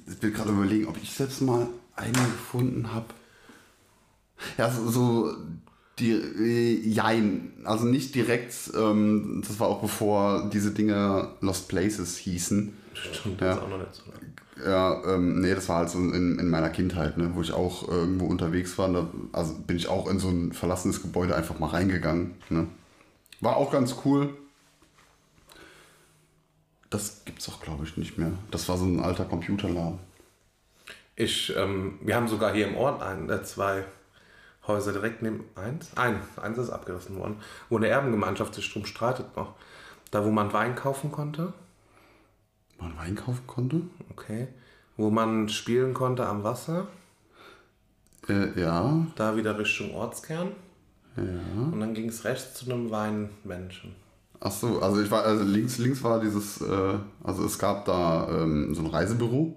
ich 0.06 0.22
will 0.22 0.32
gerade 0.32 0.50
überlegen, 0.50 0.86
ob 0.88 0.96
ich 1.02 1.12
selbst 1.12 1.40
mal 1.42 1.66
einen 1.96 2.12
gefunden 2.14 2.92
habe. 2.92 3.06
Ja, 4.58 4.70
so, 4.70 4.88
so 4.90 5.36
die 5.98 6.10
äh, 6.12 6.80
Jein, 6.88 7.52
also 7.64 7.84
nicht 7.86 8.14
direkt, 8.14 8.54
ähm, 8.76 9.42
das 9.46 9.60
war 9.60 9.68
auch 9.68 9.80
bevor 9.80 10.50
diese 10.52 10.72
Dinge 10.72 11.28
Lost 11.40 11.68
Places 11.68 12.16
hießen. 12.18 12.76
Stimmt, 12.94 13.40
Ja. 13.40 13.48
das 13.48 13.56
ist 13.58 13.62
auch 13.62 13.68
noch 13.68 13.78
nicht 13.78 13.94
so 13.94 14.02
lang. 14.10 14.20
Ja, 14.64 15.14
ähm, 15.14 15.40
nee, 15.40 15.52
das 15.54 15.68
war 15.68 15.78
halt 15.78 15.90
so 15.90 15.98
in, 15.98 16.38
in 16.38 16.48
meiner 16.48 16.70
Kindheit, 16.70 17.16
ne, 17.18 17.30
wo 17.34 17.42
ich 17.42 17.52
auch 17.52 17.88
irgendwo 17.88 18.26
unterwegs 18.26 18.78
war. 18.78 18.92
Da, 18.92 19.08
also 19.32 19.54
bin 19.66 19.76
ich 19.76 19.88
auch 19.88 20.08
in 20.08 20.20
so 20.20 20.28
ein 20.28 20.52
verlassenes 20.52 21.02
Gebäude 21.02 21.34
einfach 21.34 21.58
mal 21.58 21.70
reingegangen. 21.70 22.34
Ne. 22.50 22.68
War 23.40 23.56
auch 23.56 23.72
ganz 23.72 23.96
cool. 24.04 24.32
Das 26.90 27.22
gibt's 27.24 27.48
auch, 27.48 27.60
glaube 27.60 27.84
ich, 27.84 27.96
nicht 27.96 28.16
mehr. 28.18 28.32
Das 28.52 28.68
war 28.68 28.76
so 28.78 28.84
ein 28.84 29.00
alter 29.00 29.24
Computerladen. 29.24 29.98
Ich, 31.16 31.52
ähm, 31.56 31.98
wir 32.02 32.14
haben 32.14 32.28
sogar 32.28 32.52
hier 32.54 32.68
im 32.68 32.76
Ort 32.76 33.02
ein, 33.02 33.28
äh, 33.30 33.42
zwei 33.42 33.84
Häuser 34.66 34.92
direkt 34.92 35.22
neben 35.22 35.44
eins. 35.56 35.90
Ein, 35.96 36.20
eins 36.40 36.58
ist 36.58 36.70
abgerissen 36.70 37.16
worden, 37.18 37.36
wo 37.68 37.76
eine 37.76 37.88
Erbengemeinschaft 37.88 38.54
sich 38.54 38.72
drum 38.72 38.86
streitet 38.86 39.36
noch. 39.36 39.54
Da, 40.10 40.24
wo 40.24 40.30
man 40.30 40.52
Wein 40.52 40.74
kaufen 40.74 41.10
konnte, 41.12 41.52
Wo 42.78 42.84
man 42.84 42.96
Wein 42.96 43.14
kaufen 43.14 43.46
konnte? 43.46 43.82
okay. 44.10 44.48
Wo 44.96 45.10
man 45.10 45.48
spielen 45.48 45.92
konnte 45.92 46.26
am 46.26 46.44
Wasser, 46.44 46.86
Äh, 48.28 48.58
ja, 48.58 49.06
da 49.16 49.36
wieder 49.36 49.58
Richtung 49.58 49.94
Ortskern. 49.94 50.52
ja. 51.16 51.22
Und 51.70 51.80
dann 51.80 51.92
ging 51.94 52.08
es 52.08 52.24
rechts 52.24 52.54
zu 52.54 52.70
einem 52.70 52.90
Weinmenschen. 52.90 53.94
Ach 54.40 54.50
so, 54.50 54.80
also 54.80 55.00
ich 55.02 55.10
war, 55.10 55.24
also 55.24 55.42
links, 55.44 55.78
links 55.78 56.02
war 56.02 56.20
dieses, 56.20 56.60
äh, 56.60 56.98
also 57.22 57.44
es 57.44 57.58
gab 57.58 57.84
da 57.84 58.28
ähm, 58.30 58.74
so 58.74 58.82
ein 58.82 58.86
Reisebüro. 58.88 59.56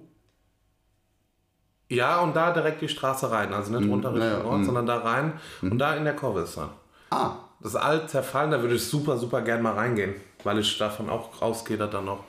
Ja, 1.90 2.20
und 2.20 2.36
da 2.36 2.52
direkt 2.52 2.82
die 2.82 2.90
Straße 2.90 3.32
rein. 3.32 3.54
Also 3.54 3.72
nicht 3.78 3.90
runter 3.90 4.14
Richtung 4.14 4.46
Ort, 4.46 4.60
mm. 4.60 4.66
sondern 4.66 4.86
da 4.86 4.98
rein. 4.98 5.34
Und 5.62 5.80
da 5.80 5.96
in 5.96 6.04
der 6.04 6.16
Kurve 6.16 6.42
ist 6.42 6.58
er. 6.58 6.70
Ah, 7.12 7.32
Das 7.62 7.72
ist 7.74 7.78
alt 7.78 8.10
zerfallen, 8.10 8.52
da 8.52 8.62
würde 8.62 8.76
ich 8.76 8.86
super, 8.86 9.18
super 9.18 9.42
gern 9.42 9.62
mal 9.62 9.74
reingehen. 9.74 10.16
Weil 10.44 10.60
ich 10.60 10.78
davon 10.78 11.10
auch 11.10 11.42
rausgehe, 11.42 11.78
dass 11.78 11.90
da 11.92 12.02
noch 12.02 12.26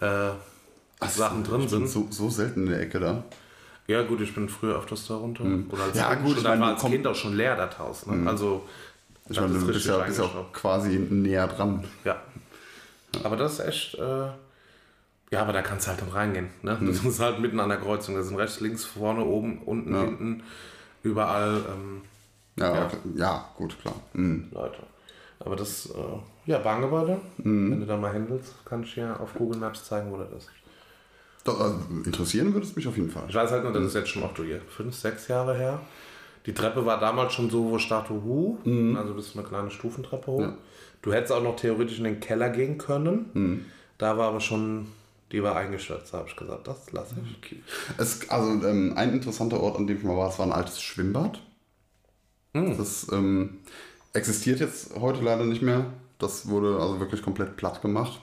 äh, 0.00 0.30
Sachen 1.06 1.44
drin 1.44 1.68
sind. 1.68 1.88
so, 1.88 2.06
so 2.10 2.30
selten 2.30 2.64
in 2.64 2.70
der 2.70 2.80
Ecke 2.80 2.98
da. 3.00 3.24
Ja, 3.86 4.02
gut, 4.02 4.22
ich 4.22 4.34
bin 4.34 4.48
früher 4.48 4.76
öfters 4.78 5.06
da 5.06 5.16
runter. 5.16 5.44
Oder 5.70 5.84
als. 5.84 5.96
Ja, 5.96 6.14
Kind 6.14 6.24
gut, 6.24 6.36
ich 6.38 6.42
Dann 6.42 6.52
meine, 6.58 6.62
war 6.62 6.68
als 6.80 6.90
Kind 6.90 7.06
auch 7.06 7.14
schon 7.14 7.36
leer, 7.36 7.56
das 7.56 7.78
Haus. 7.78 8.06
Ne? 8.06 8.28
Also, 8.28 8.62
Ich 9.28 9.36
das 9.36 9.46
meine, 9.46 9.58
du 9.58 9.66
bist 9.66 9.86
ja, 9.86 9.98
bist 9.98 10.20
auch 10.20 10.52
quasi 10.52 10.98
näher 10.98 11.46
dran. 11.46 11.84
Ja. 12.04 12.16
Aber 13.22 13.36
das 13.36 13.58
ist 13.58 13.60
echt. 13.60 13.94
Äh, 13.96 14.28
ja, 15.30 15.42
aber 15.42 15.52
da 15.52 15.62
kannst 15.62 15.86
du 15.86 15.90
halt 15.90 16.00
dann 16.00 16.10
reingehen. 16.10 16.48
Ne? 16.62 16.78
Das 16.80 17.04
ist 17.04 17.20
halt 17.20 17.40
mitten 17.40 17.58
an 17.60 17.68
der 17.68 17.78
Kreuzung. 17.78 18.14
Das 18.14 18.28
sind 18.28 18.36
rechts, 18.36 18.60
links, 18.60 18.84
vorne, 18.84 19.24
oben, 19.24 19.62
unten, 19.64 19.94
hinten. 19.98 20.42
überall 21.02 21.60
ähm, 21.68 22.02
Ja, 22.56 22.72
Ja. 22.74 22.80
ja. 22.82 22.90
ja 23.16 23.48
gut, 23.56 23.78
klar. 23.80 23.94
Mhm. 24.12 24.48
Leute. 24.52 24.78
Aber 25.40 25.56
das, 25.56 25.86
äh, 25.86 26.50
ja, 26.50 26.58
Bahngebäude, 26.58 27.20
wenn 27.38 27.80
du 27.80 27.86
da 27.86 27.96
mal 27.96 28.12
hin 28.12 28.26
willst, 28.28 28.64
kann 28.64 28.82
ich 28.82 28.94
dir 28.94 29.18
auf 29.20 29.34
Google 29.34 29.58
Maps 29.58 29.84
zeigen, 29.84 30.10
wo 30.10 30.16
das 30.16 30.30
ist. 30.32 30.50
Doch, 31.44 31.60
also, 31.60 31.78
interessieren 32.04 32.54
würde 32.54 32.66
es 32.66 32.74
mich 32.76 32.86
auf 32.88 32.96
jeden 32.96 33.10
Fall. 33.10 33.24
Ich 33.28 33.34
weiß 33.34 33.50
halt 33.50 33.64
nur, 33.64 33.72
das 33.72 33.82
ist 33.84 33.94
jetzt 33.94 34.08
schon 34.08 34.22
auch 34.22 34.34
hier 34.36 34.60
fünf, 34.68 34.94
sechs 34.94 35.28
Jahre 35.28 35.54
her. 35.54 35.80
Die 36.46 36.54
Treppe 36.54 36.86
war 36.86 36.98
damals 37.00 37.32
schon 37.34 37.50
so, 37.50 37.70
wo 37.70 37.78
Statue 37.78 38.22
Hu, 38.22 38.58
also 38.96 39.14
bist 39.14 39.34
du 39.34 39.38
eine 39.40 39.48
kleine 39.48 39.70
Stufentreppe 39.70 40.26
hoch. 40.30 40.40
Ja. 40.40 40.54
Du 41.02 41.12
hättest 41.12 41.32
auch 41.32 41.42
noch 41.42 41.56
theoretisch 41.56 41.98
in 41.98 42.04
den 42.04 42.20
Keller 42.20 42.48
gehen 42.50 42.78
können. 42.78 43.66
Da 43.98 44.16
war 44.16 44.28
aber 44.28 44.40
schon, 44.40 44.86
die 45.34 45.42
war 45.42 45.56
eingestürzt, 45.56 46.14
da 46.14 46.18
habe 46.18 46.28
ich 46.28 46.36
gesagt, 46.36 46.66
das 46.66 46.92
lasse 46.92 47.16
ich. 47.42 47.56
Es, 47.98 48.30
also 48.30 48.66
ähm, 48.66 48.92
ein 48.96 49.12
interessanter 49.12 49.60
Ort, 49.60 49.76
an 49.76 49.86
dem 49.86 49.98
ich 49.98 50.04
mal 50.04 50.16
war, 50.16 50.28
das 50.28 50.38
war 50.38 50.46
ein 50.46 50.52
altes 50.52 50.80
Schwimmbad. 50.80 51.40
Das 52.52 53.08
ähm, 53.12 53.58
existiert 54.12 54.60
jetzt 54.60 54.94
heute 54.98 55.22
leider 55.22 55.44
nicht 55.44 55.60
mehr. 55.62 55.86
Das 56.20 56.48
wurde 56.48 56.78
also 56.80 57.00
wirklich 57.00 57.22
komplett 57.22 57.56
platt 57.56 57.82
gemacht. 57.82 58.20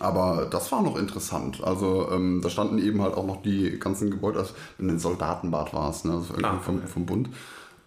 Aber 0.00 0.46
das 0.50 0.70
war 0.70 0.82
noch 0.82 0.98
interessant. 0.98 1.64
Also 1.64 2.10
ähm, 2.12 2.40
da 2.42 2.50
standen 2.50 2.78
eben 2.78 3.00
halt 3.00 3.14
auch 3.14 3.24
noch 3.26 3.40
die 3.42 3.78
ganzen 3.78 4.10
Gebäude, 4.10 4.38
also 4.40 4.52
in 4.78 4.88
den 4.88 4.98
Soldatenbad 4.98 5.72
war 5.72 5.88
es, 5.88 6.04
ne? 6.04 6.12
also 6.12 6.34
irgendwie 6.34 6.44
Ah, 6.44 6.60
vom, 6.60 6.76
okay. 6.76 6.86
vom 6.88 7.06
Bund. 7.06 7.30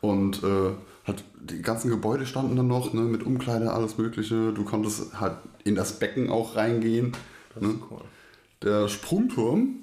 Und 0.02 0.42
äh, 0.44 0.72
halt 1.06 1.24
die 1.40 1.62
ganzen 1.62 1.92
Gebäude 1.92 2.26
standen 2.26 2.56
dann 2.56 2.68
noch, 2.68 2.92
ne? 2.94 3.02
mit 3.02 3.22
Umkleide, 3.24 3.72
alles 3.72 4.00
mögliche. 4.00 4.52
Du 4.52 4.64
konntest 4.64 5.20
halt 5.20 5.36
in 5.64 5.76
das 5.76 6.00
Becken 6.00 6.32
auch 6.32 6.56
reingehen. 6.56 7.12
Das 7.54 7.62
Ne? 7.62 7.70
ist 7.70 7.80
cool. 7.92 8.02
Der 8.64 8.88
Sprungturm, 8.88 9.80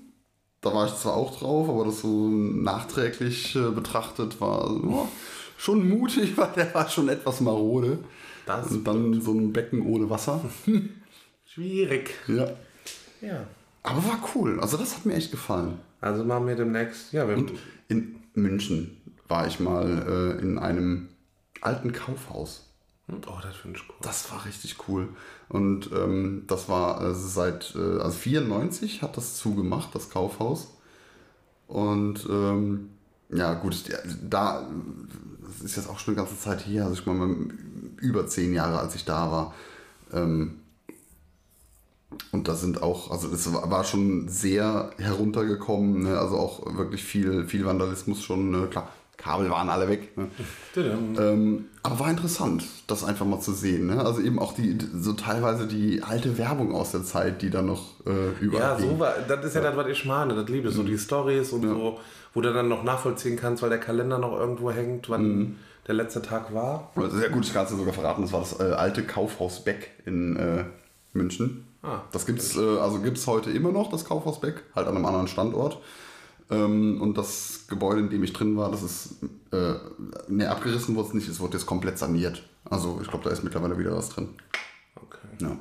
da 0.61 0.73
war 0.73 0.87
ich 0.87 0.95
zwar 0.95 1.15
auch 1.15 1.39
drauf, 1.39 1.69
aber 1.69 1.85
das 1.85 2.01
so 2.01 2.29
nachträglich 2.29 3.57
äh, 3.57 3.71
betrachtet 3.71 4.41
war 4.41 4.71
ja, 4.89 5.09
schon 5.57 5.89
mutig, 5.89 6.33
weil 6.37 6.53
der 6.57 6.75
war 6.75 6.89
schon 6.89 7.09
etwas 7.09 7.41
marode. 7.41 7.99
Das 8.47 8.71
Und 8.71 8.85
dann 8.85 9.21
so 9.21 9.33
ein 9.33 9.53
Becken 9.53 9.83
ohne 9.83 10.09
Wasser. 10.09 10.41
schwierig. 11.45 12.15
ja. 12.29 12.49
Ja. 13.21 13.47
Aber 13.83 14.05
war 14.05 14.29
cool. 14.35 14.61
Also 14.61 14.77
das 14.77 14.97
hat 14.97 15.07
mir 15.07 15.15
echt 15.15 15.31
gefallen. 15.31 15.79
Also 16.01 16.25
machen 16.25 16.47
wir 16.47 16.55
demnächst, 16.55 17.13
ja, 17.13 17.29
wir, 17.29 17.45
In 17.89 18.17
München 18.35 18.97
war 19.27 19.47
ich 19.47 19.61
mal 19.61 20.37
äh, 20.39 20.43
in 20.43 20.59
einem 20.59 21.09
alten 21.61 21.93
Kaufhaus. 21.93 22.68
Oh, 23.11 23.39
das 23.43 23.57
finde 23.57 23.79
ich 23.79 23.89
cool. 23.89 23.97
Das 24.03 24.31
war 24.31 24.45
richtig 24.45 24.77
cool. 24.89 25.09
Und 25.49 25.91
ähm, 25.93 26.45
das 26.47 26.69
war 26.69 27.03
äh, 27.03 27.15
seit, 27.15 27.75
äh, 27.75 28.01
also 28.01 28.17
94 28.19 29.03
hat 29.03 29.17
das 29.17 29.37
zugemacht, 29.37 29.95
das 29.95 30.11
Kaufhaus. 30.11 30.69
Und 31.67 32.27
ähm, 32.31 32.91
ja, 33.31 33.55
gut, 33.55 33.89
ja, 33.89 33.99
da, 34.23 34.69
das 35.43 35.63
ist 35.63 35.77
jetzt 35.77 35.89
auch 35.89 35.99
schon 35.99 36.15
eine 36.15 36.25
ganze 36.25 36.41
Zeit 36.41 36.67
her, 36.67 36.85
also 36.85 37.01
ich 37.01 37.07
meine, 37.07 37.49
über 37.99 38.27
zehn 38.27 38.55
Jahre, 38.55 38.79
als 38.79 38.95
ich 38.95 39.05
da 39.05 39.31
war. 39.31 39.55
Ähm, 40.13 40.61
und 42.33 42.49
da 42.49 42.55
sind 42.55 42.83
auch, 42.83 43.11
also 43.11 43.29
es 43.29 43.53
war 43.53 43.71
war 43.71 43.85
schon 43.85 44.29
sehr 44.29 44.91
heruntergekommen, 44.97 46.05
ne? 46.05 46.19
also 46.19 46.39
auch 46.39 46.77
wirklich 46.77 47.05
viel, 47.05 47.47
viel 47.47 47.67
Vandalismus 47.67 48.23
schon, 48.23 48.51
ne? 48.51 48.67
klar, 48.71 48.91
Kabel 49.19 49.51
waren 49.51 49.69
alle 49.69 49.89
weg. 49.89 50.17
Ne? 50.17 50.29
Ähm, 50.77 51.67
aber 51.83 51.99
war 51.99 52.09
interessant, 52.09 52.65
das 52.87 53.03
einfach 53.03 53.27
mal 53.27 53.41
zu 53.41 53.53
sehen. 53.53 53.89
Ne? 53.89 54.03
Also 54.03 54.21
eben 54.21 54.39
auch 54.39 54.55
die, 54.55 54.79
so 54.95 55.13
teilweise 55.13 55.67
die 55.67 56.03
alte 56.03 56.39
Werbung 56.39 56.73
aus 56.73 56.93
der 56.93 57.03
Zeit, 57.03 57.43
die 57.43 57.51
da 57.51 57.61
noch 57.61 58.01
äh, 58.07 58.31
überall 58.41 58.79
Ja, 58.79 58.79
so 58.79 58.99
war, 58.99 59.15
das 59.27 59.45
ist 59.45 59.55
ja, 59.57 59.61
das, 59.61 59.77
was 59.77 59.89
ich 59.89 60.05
meine, 60.05 60.35
das 60.35 60.49
liebe 60.49 60.69
ich, 60.69 60.75
so 60.75 60.85
die 60.85 60.97
Stories 60.97 61.53
und 61.53 61.63
so, 61.63 61.99
wo 62.33 62.41
du 62.41 62.53
dann 62.53 62.69
noch 62.69 62.85
nachvollziehen 62.85 63.37
kannst, 63.37 63.61
weil 63.61 63.71
der 63.71 63.81
Kalender 63.81 64.19
noch 64.19 64.39
irgendwo 64.39 64.71
hängt, 64.71 65.11
wann 65.11 65.57
der 65.89 65.97
letzte 65.97 66.23
Tag 66.23 66.55
war. 66.55 66.93
Sehr 67.11 67.31
gut, 67.31 67.45
ich 67.45 67.53
kann 67.53 67.65
es 67.65 67.71
dir 67.71 67.77
sogar 67.77 67.95
verraten, 67.95 68.23
das 68.23 68.33
war 68.33 68.41
das 68.41 68.61
äh, 68.61 68.73
alte 68.75 69.03
Kaufhaus 69.03 69.65
Beck 69.65 69.91
in 70.07 70.37
äh, 70.37 70.65
München. 71.13 71.65
Ah, 71.83 72.03
das 72.13 72.25
gibt's, 72.25 72.57
äh, 72.57 72.79
also 72.79 73.01
gibt's 73.01 73.27
heute 73.27 73.51
immer 73.51 73.73
noch, 73.73 73.91
das 73.91 74.05
Kaufhaus 74.05 74.41
Beck, 74.41 74.63
halt 74.77 74.87
an 74.87 74.95
einem 74.95 75.07
anderen 75.07 75.27
Standort. 75.27 75.79
Ähm, 76.51 77.01
und 77.01 77.19
das 77.19 77.67
Gebäude, 77.69 78.01
in 78.01 78.11
dem 78.11 78.25
ich 78.25 78.33
drin 78.33 78.57
war, 78.57 78.71
das 78.71 78.83
ist, 78.83 79.17
äh, 79.53 79.75
ne, 80.29 80.51
abgerissen 80.51 80.95
wurde 80.95 81.09
es 81.09 81.15
nicht, 81.15 81.29
es 81.29 81.41
wurde 81.41 81.57
jetzt 81.59 81.67
komplett 81.67 81.99
saniert. 81.99 82.43
Also 82.65 82.99
ich 83.03 83.09
glaube, 83.09 83.25
da 83.25 83.31
ist 83.31 83.45
mittlerweile 83.45 83.79
wieder 83.79 83.95
was 83.97 84.09
drin. 84.11 84.31
Okay. 84.97 85.19
Ja. 85.41 85.57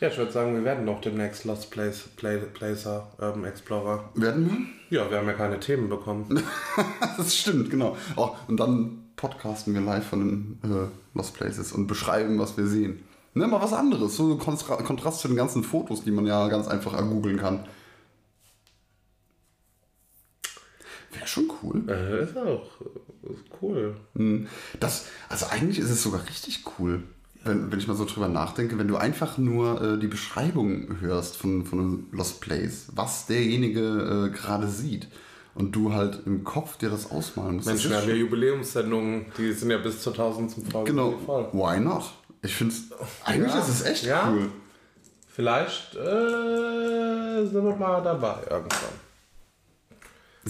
Ja, 0.00 0.08
ich 0.08 0.16
würde 0.16 0.32
sagen, 0.32 0.54
wir 0.54 0.64
werden 0.64 0.86
noch 0.86 1.02
demnächst 1.02 1.44
Lost 1.44 1.70
Place, 1.70 2.08
Play, 2.16 2.38
Placer, 2.38 3.12
Urban 3.18 3.44
Explorer. 3.44 4.08
Werden 4.14 4.70
wir? 4.88 4.98
Ja, 4.98 5.10
wir 5.10 5.18
haben 5.18 5.26
ja 5.26 5.34
keine 5.34 5.60
Themen 5.60 5.88
bekommen. 5.88 6.42
Das 7.18 7.36
stimmt, 7.36 7.68
genau. 7.68 7.98
Oh, 8.16 8.30
und 8.48 8.58
dann 8.58 9.10
podcasten 9.16 9.74
wir 9.74 9.82
live 9.82 10.06
von 10.06 10.20
den 10.20 10.58
äh, 10.64 10.88
Lost 11.12 11.34
Places 11.34 11.72
und 11.72 11.86
beschreiben, 11.86 12.38
was 12.38 12.56
wir 12.56 12.66
sehen. 12.66 13.00
Ne, 13.34 13.46
mal 13.46 13.60
was 13.60 13.74
anderes, 13.74 14.16
so 14.16 14.32
ein 14.32 14.38
Kontra 14.38 14.76
Kontrast 14.76 15.20
zu 15.20 15.28
den 15.28 15.36
ganzen 15.36 15.62
Fotos, 15.62 16.02
die 16.02 16.10
man 16.10 16.26
ja 16.26 16.48
ganz 16.48 16.66
einfach 16.66 16.96
googeln 17.08 17.36
kann. 17.36 17.66
Wäre 21.12 21.26
schon 21.26 21.50
cool. 21.62 21.82
äh, 21.88 22.22
ist 22.24 22.36
auch 22.36 22.62
ist 23.22 23.44
cool. 23.60 23.96
Hm. 24.16 24.46
Das, 24.78 25.06
also 25.28 25.46
eigentlich 25.46 25.78
ist 25.78 25.90
es 25.90 26.02
sogar 26.02 26.24
richtig 26.26 26.64
cool, 26.78 27.02
wenn, 27.44 27.70
wenn 27.70 27.78
ich 27.78 27.86
mal 27.88 27.96
so 27.96 28.04
drüber 28.04 28.28
nachdenke, 28.28 28.78
wenn 28.78 28.88
du 28.88 28.96
einfach 28.96 29.36
nur 29.38 29.80
äh, 29.82 29.98
die 29.98 30.06
Beschreibung 30.06 31.00
hörst 31.00 31.36
von, 31.36 31.64
von 31.66 32.06
Lost 32.12 32.40
Place, 32.40 32.86
was 32.94 33.26
derjenige 33.26 34.30
äh, 34.32 34.36
gerade 34.36 34.68
sieht. 34.68 35.08
Und 35.54 35.72
du 35.72 35.92
halt 35.92 36.20
im 36.26 36.44
Kopf 36.44 36.76
dir 36.78 36.90
das 36.90 37.10
ausmalen 37.10 37.56
musst. 37.56 37.66
Mensch, 37.66 37.88
wir 37.88 37.96
haben 38.00 38.08
ja 38.08 38.14
Jubiläumssendungen, 38.14 39.26
die 39.36 39.52
sind 39.52 39.70
ja 39.70 39.78
bis 39.78 40.00
zur 40.00 40.12
1000 40.12 40.50
zum 40.52 40.64
Folge 40.64 40.92
Genau. 40.92 41.14
voll. 41.26 41.48
Why 41.52 41.80
not? 41.80 42.04
Ich 42.42 42.54
finde 42.54 42.72
es. 42.72 42.84
Eigentlich 43.26 43.52
Ja. 43.52 43.58
ist 43.60 43.68
es 43.68 43.82
echt 43.84 44.04
Ja. 44.06 44.30
cool. 44.32 44.46
Vielleicht 45.26 45.94
äh, 45.96 47.44
sind 47.46 47.64
wir 47.64 47.76
mal 47.76 48.00
dabei 48.02 48.36
irgendwann. 48.48 49.09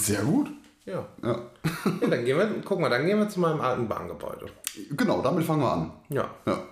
Sehr 0.00 0.22
gut. 0.22 0.50
Ja. 0.86 1.06
Ja. 1.22 1.28
ja. 1.32 2.06
Dann 2.08 2.24
gehen 2.24 2.38
wir, 2.38 2.50
guck 2.64 2.80
mal, 2.80 2.88
dann 2.88 3.06
gehen 3.06 3.18
wir 3.18 3.28
zu 3.28 3.38
meinem 3.40 3.60
alten 3.60 3.86
Bahngebäude. 3.88 4.46
Genau, 4.96 5.20
damit 5.22 5.44
fangen 5.44 5.60
wir 5.62 5.72
an. 5.72 5.92
Ja. 6.08 6.28
Ja, 6.46 6.62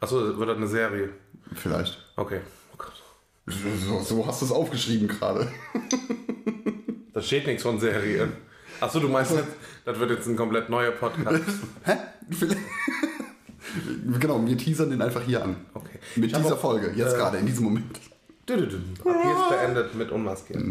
Achso, 0.00 0.38
wird 0.38 0.48
das 0.48 0.56
eine 0.56 0.66
Serie? 0.68 1.10
vielleicht. 1.54 1.98
Okay. 2.16 2.40
Oh 2.72 2.76
Gott. 2.78 2.92
So, 3.46 4.00
so 4.00 4.26
hast 4.26 4.40
du 4.42 4.46
es 4.46 4.52
aufgeschrieben 4.52 5.08
gerade. 5.08 5.48
Da 7.14 7.22
steht 7.22 7.48
nichts 7.48 7.64
von 7.64 7.80
Serie. 7.80 8.28
Achso, 8.80 9.00
du 9.00 9.08
meinst 9.08 9.32
jetzt, 9.32 9.48
das 9.84 9.98
wird 9.98 10.10
jetzt 10.10 10.28
ein 10.28 10.36
komplett 10.36 10.68
neuer 10.70 10.92
Podcast. 10.92 11.42
Hä? 11.82 11.94
Vielleicht- 12.30 12.60
genau, 14.20 14.46
wir 14.46 14.56
teasern 14.56 14.90
den 14.90 15.02
einfach 15.02 15.22
hier 15.22 15.42
an. 15.42 15.56
Okay. 15.74 15.98
Mit 16.14 16.26
Ich 16.30 16.36
dieser 16.36 16.54
auch, 16.54 16.60
Folge, 16.60 16.92
jetzt 16.94 17.14
äh, 17.14 17.16
gerade, 17.16 17.38
in 17.38 17.46
diesem 17.46 17.64
Moment. 17.64 17.96
Ab 18.48 18.56
hier 18.56 18.56
ist 18.62 19.48
beendet 19.50 19.94
mit 19.96 20.12
Unmaskiert. 20.12 20.62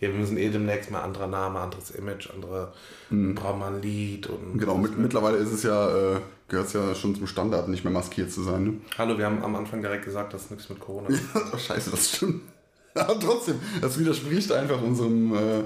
Ja, 0.00 0.08
wir 0.10 0.18
müssen 0.18 0.36
eh 0.36 0.50
demnächst 0.50 0.90
mal 0.90 1.00
anderer 1.02 1.28
Name, 1.28 1.58
anderes 1.60 1.90
Image, 1.92 2.28
andere 2.30 2.72
brauchen 3.10 3.60
wir 3.60 3.66
ein 3.66 3.80
Lied 3.80 4.26
und. 4.26 4.58
Genau, 4.58 4.76
mit, 4.76 4.98
mittlerweile 4.98 5.36
ist 5.38 5.52
es 5.52 5.62
ja, 5.62 6.16
äh, 6.16 6.20
gehört 6.48 6.66
es 6.66 6.72
ja 6.74 6.94
schon 6.94 7.14
zum 7.14 7.26
Standard, 7.26 7.68
nicht 7.68 7.84
mehr 7.84 7.92
maskiert 7.92 8.30
zu 8.32 8.42
sein. 8.42 8.64
Ne? 8.64 8.74
Hallo, 8.98 9.16
wir 9.16 9.24
haben 9.26 9.42
am 9.44 9.54
Anfang 9.56 9.80
direkt 9.82 10.04
gesagt, 10.04 10.34
dass 10.34 10.50
nichts 10.50 10.68
mit 10.68 10.78
Corona 10.80 11.08
ist. 11.10 11.22
Oh, 11.34 11.56
scheiße, 11.56 11.90
das 11.90 12.16
stimmt. 12.16 12.42
Aber 12.94 13.18
trotzdem, 13.18 13.58
das 13.80 13.98
widerspricht 13.98 14.52
einfach 14.52 14.80
unserem, 14.82 15.34
äh, 15.34 15.62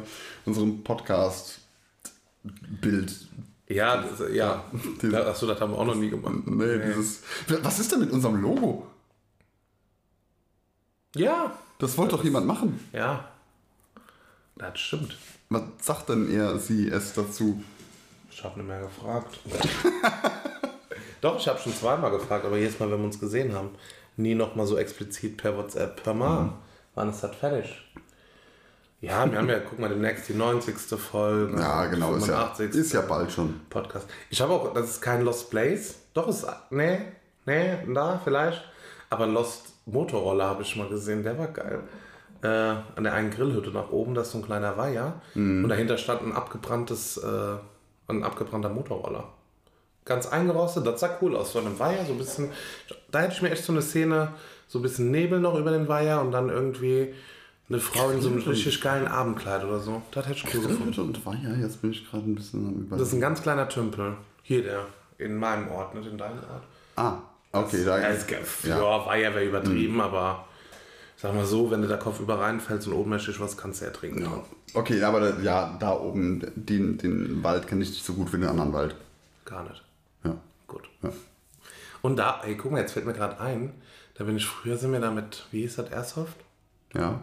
unserem 0.46 0.82
Podcast-Bild. 0.84 3.12
Ja, 3.68 4.02
das, 4.02 4.22
ja. 4.32 4.64
Diese- 5.02 5.26
Achso, 5.26 5.46
das 5.46 5.60
haben 5.60 5.72
wir 5.72 5.78
auch 5.78 5.84
noch 5.86 5.94
nie 5.94 6.08
gemacht. 6.10 6.34
Nee, 6.46 6.78
dieses. 6.86 7.22
Was 7.62 7.78
ist 7.80 7.92
denn 7.92 8.00
mit 8.00 8.10
unserem 8.12 8.40
Logo? 8.40 8.86
Ja, 11.16 11.58
Das 11.78 11.96
wollte 11.98 12.16
doch 12.16 12.24
jemand 12.24 12.46
machen. 12.46 12.78
ja. 12.92 13.28
Das 14.58 14.78
stimmt. 14.78 15.16
Was 15.50 15.62
sagt 15.80 16.08
denn 16.08 16.30
er, 16.30 16.58
sie, 16.58 16.88
es 16.88 17.14
dazu? 17.14 17.62
Ich 18.30 18.44
habe 18.44 18.58
nicht 18.58 18.68
mehr 18.68 18.80
gefragt. 18.80 19.38
Doch, 21.20 21.38
ich 21.38 21.48
habe 21.48 21.58
schon 21.58 21.74
zweimal 21.74 22.10
gefragt, 22.10 22.44
aber 22.44 22.58
jedes 22.58 22.78
Mal, 22.78 22.90
wenn 22.90 22.98
wir 22.98 23.06
uns 23.06 23.18
gesehen 23.18 23.54
haben, 23.54 23.70
nie 24.16 24.34
nochmal 24.34 24.66
so 24.66 24.76
explizit 24.76 25.36
per 25.36 25.56
WhatsApp, 25.56 26.02
per 26.02 26.14
Mal. 26.14 26.52
Wann 26.94 27.10
ist 27.10 27.22
das 27.22 27.34
fertig? 27.34 27.88
Ja, 29.00 29.30
wir 29.30 29.38
haben 29.38 29.48
ja, 29.48 29.60
guck 29.60 29.78
mal, 29.78 29.88
demnächst 29.88 30.28
die 30.28 30.34
90. 30.34 30.76
Folge. 30.98 31.60
Ja, 31.60 31.86
genau, 31.86 32.14
ist 32.16 32.26
ja, 32.26 32.48
85. 32.52 32.74
ist 32.74 32.92
ja 32.92 33.00
bald 33.02 33.30
schon. 33.30 33.60
Podcast. 33.70 34.08
Ich 34.28 34.40
habe 34.40 34.52
auch, 34.52 34.74
das 34.74 34.90
ist 34.90 35.00
kein 35.00 35.22
Lost 35.22 35.50
Place. 35.50 35.94
Doch, 36.14 36.26
ist, 36.26 36.44
nee, 36.70 36.98
nee, 37.46 37.78
da 37.94 38.20
vielleicht. 38.22 38.62
Aber 39.08 39.28
Lost 39.28 39.72
Motorroller 39.86 40.46
habe 40.46 40.62
ich 40.62 40.74
mal 40.74 40.88
gesehen, 40.88 41.22
der 41.22 41.38
war 41.38 41.48
geil. 41.48 41.80
Äh, 42.42 42.46
an 42.48 43.02
der 43.02 43.14
einen 43.14 43.30
Grillhütte 43.30 43.70
nach 43.70 43.90
oben, 43.90 44.14
da 44.14 44.22
ist 44.22 44.30
so 44.32 44.38
ein 44.38 44.44
kleiner 44.44 44.76
Weiher. 44.76 45.20
Und 45.34 45.68
dahinter 45.68 45.98
stand 45.98 46.22
ein 46.22 46.32
abgebranntes, 46.32 47.16
äh, 47.18 47.56
ein 48.08 48.22
abgebrannter 48.22 48.68
Motorroller. 48.68 49.24
Ganz 50.04 50.26
eingerostet, 50.26 50.86
das 50.86 51.00
sah 51.00 51.18
cool 51.20 51.36
aus. 51.36 51.52
So 51.52 51.58
einem 51.58 51.78
Weiher, 51.78 52.04
so 52.06 52.12
ein 52.12 52.18
bisschen, 52.18 52.50
da 53.10 53.20
hätte 53.20 53.34
ich 53.34 53.42
mir 53.42 53.50
echt 53.50 53.64
so 53.64 53.72
eine 53.72 53.82
Szene, 53.82 54.32
so 54.68 54.78
ein 54.78 54.82
bisschen 54.82 55.10
Nebel 55.10 55.40
noch 55.40 55.58
über 55.58 55.70
den 55.70 55.88
Weiher 55.88 56.20
und 56.20 56.32
dann 56.32 56.48
irgendwie 56.48 57.12
Eine 57.68 57.80
Frau 57.80 58.08
in 58.08 58.22
so 58.22 58.30
einem 58.30 58.38
richtig 58.38 58.80
geilen 58.80 59.06
Abendkleid 59.06 59.62
oder 59.62 59.78
so. 59.78 60.00
Das 60.12 60.26
hätte 60.26 60.38
ich 60.38 60.54
cool 60.54 60.62
gefunden. 60.62 60.92
Grillhütte 60.92 61.02
und 61.02 61.26
Weiher, 61.26 61.54
jetzt 61.60 61.82
bin 61.82 61.90
ich 61.90 62.10
gerade 62.10 62.24
ein 62.24 62.34
bisschen 62.34 62.66
am 62.90 62.98
Das 62.98 63.08
ist 63.08 63.12
ein 63.12 63.20
ganz 63.20 63.42
kleiner 63.42 63.68
Tümpel. 63.68 64.16
Hier 64.42 64.62
der. 64.62 64.86
In 65.18 65.36
meinem 65.36 65.68
Ort, 65.70 65.94
nicht 65.94 66.08
in 66.08 66.16
deinem 66.16 66.38
Ort. 66.38 66.62
Ah, 66.96 67.18
okay, 67.52 67.84
da 67.84 67.98
Ja, 67.98 68.08
es, 68.08 68.26
ja. 68.62 68.78
ja 68.78 69.34
wäre 69.34 69.44
übertrieben, 69.44 70.00
aber 70.00 70.47
sag 71.18 71.34
mal 71.34 71.44
so, 71.44 71.70
wenn 71.70 71.82
du 71.82 71.88
der 71.88 71.98
Kopf 71.98 72.20
über 72.20 72.38
reinfällst 72.38 72.86
und 72.86 72.94
ohnmächtig 72.94 73.40
was, 73.40 73.56
kannst 73.56 73.80
du 73.80 73.86
ja 73.86 73.90
trinken. 73.90 74.22
Ja. 74.22 74.44
Okay, 74.72 75.02
aber 75.02 75.20
da, 75.20 75.40
ja, 75.40 75.76
da 75.78 75.92
oben, 75.92 76.44
den, 76.54 76.96
den 76.96 77.42
Wald 77.42 77.66
kenne 77.66 77.82
ich 77.82 77.90
nicht 77.90 78.04
so 78.04 78.14
gut 78.14 78.32
wie 78.32 78.38
den 78.38 78.48
anderen 78.48 78.72
Wald. 78.72 78.94
Gar 79.44 79.64
nicht. 79.64 79.82
Ja. 80.22 80.36
Gut. 80.68 80.88
Ja. 81.02 81.10
Und 82.02 82.16
da, 82.16 82.40
ey, 82.44 82.56
guck 82.56 82.70
mal, 82.70 82.80
jetzt 82.80 82.92
fällt 82.92 83.04
mir 83.04 83.14
gerade 83.14 83.40
ein, 83.40 83.74
da 84.14 84.24
bin 84.24 84.36
ich 84.36 84.46
früher, 84.46 84.76
sind 84.76 84.92
wir 84.92 85.00
da 85.00 85.10
mit, 85.10 85.46
wie 85.50 85.62
hieß 85.62 85.76
das, 85.76 85.90
Airsoft? 85.90 86.36
Ja. 86.94 87.20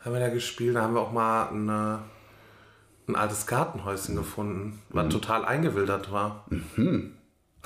Haben 0.00 0.12
wir 0.12 0.20
da 0.20 0.28
gespielt, 0.28 0.76
da 0.76 0.82
haben 0.82 0.94
wir 0.94 1.00
auch 1.00 1.12
mal 1.12 1.48
eine, 1.48 2.04
ein 3.08 3.16
altes 3.16 3.48
Gartenhäuschen 3.48 4.14
gefunden, 4.14 4.80
was 4.90 5.12
total 5.12 5.44
eingewildert 5.44 6.12
war. 6.12 6.46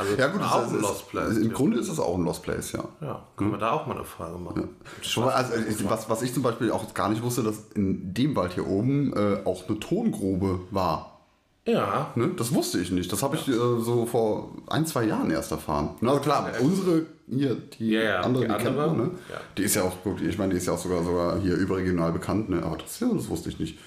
Also. 0.01 0.17
Ja, 0.17 0.29
gut, 0.29 0.43
auch 0.43 0.67
ist, 0.67 0.73
ein 0.73 0.81
Lost 0.81 1.09
Place. 1.11 1.37
im 1.37 1.53
Grunde 1.53 1.79
ist 1.79 1.89
es 1.89 2.01
auch 2.01 2.15
ein 2.17 2.25
Lost 2.25 2.43
Place, 2.43 2.73
ja. 2.73 2.85
ja, 3.01 3.23
können 3.37 3.53
wir 3.53 3.59
da 3.59 3.73
auch 3.73 3.87
mal 3.87 3.97
eine 3.97 4.05
Frage 4.05 4.39
machen. 4.39 4.69
Aber 5.17 5.35
also, 5.35 5.55
was, 5.91 6.09
was 6.09 6.23
ich 6.23 6.33
zum 6.35 6.43
Beispiel 6.43 6.71
auch 6.71 6.93
gar 6.95 7.09
nicht 7.09 7.23
wusste, 7.23 7.43
dass 7.43 7.57
in 7.75 8.15
dem 8.15 8.35
Wald 8.35 8.53
hier 8.55 8.67
oben 8.67 9.13
äh, 9.13 9.39
auch 9.45 9.69
eine 9.69 9.79
Tongrube 9.79 10.61
war. 10.71 11.21
Ja, 11.67 12.11
Ne? 12.15 12.31
Das 12.37 12.55
wusste 12.55 12.79
ich 12.81 12.91
nicht. 12.91 13.13
Das 13.13 13.23
habe 13.23 13.37
ich 13.37 13.47
äh, 13.47 13.53
so 13.53 14.07
vor 14.07 14.51
ein, 14.69 14.87
zwei 14.87 15.05
Jahren 15.05 15.31
erst 15.31 15.53
erfahren. 15.53 15.91
Na, 16.01 16.11
also 16.13 16.23
klar, 16.23 16.51
unsere 16.61 17.07
hier, 17.29 17.55
die 17.55 17.91
Ja, 17.91 18.03
ja, 18.03 18.21
andere, 18.23 18.45
die 18.45 18.49
die, 18.49 18.55
andere, 18.55 18.87
man, 18.89 18.97
ne? 18.97 19.11
ja. 19.31 19.41
Die 19.57 19.63
ist 19.63 19.77
ja 19.77 19.83
auch 19.83 20.03
gut, 20.03 20.21
ich 20.21 20.39
meine, 20.39 20.53
die 20.53 20.57
ist 20.57 20.67
ja 20.67 20.73
auch 20.73 20.79
sogar, 20.79 21.05
sogar 21.05 21.39
hier 21.39 21.55
überregional 21.57 22.13
bekannt, 22.13 22.49
ne? 22.49 22.63
Aber 22.63 22.77
das, 22.79 22.99
ja, 22.99 23.09
das 23.13 23.29
wusste 23.29 23.51
ich 23.51 23.59
nicht. 23.61 23.79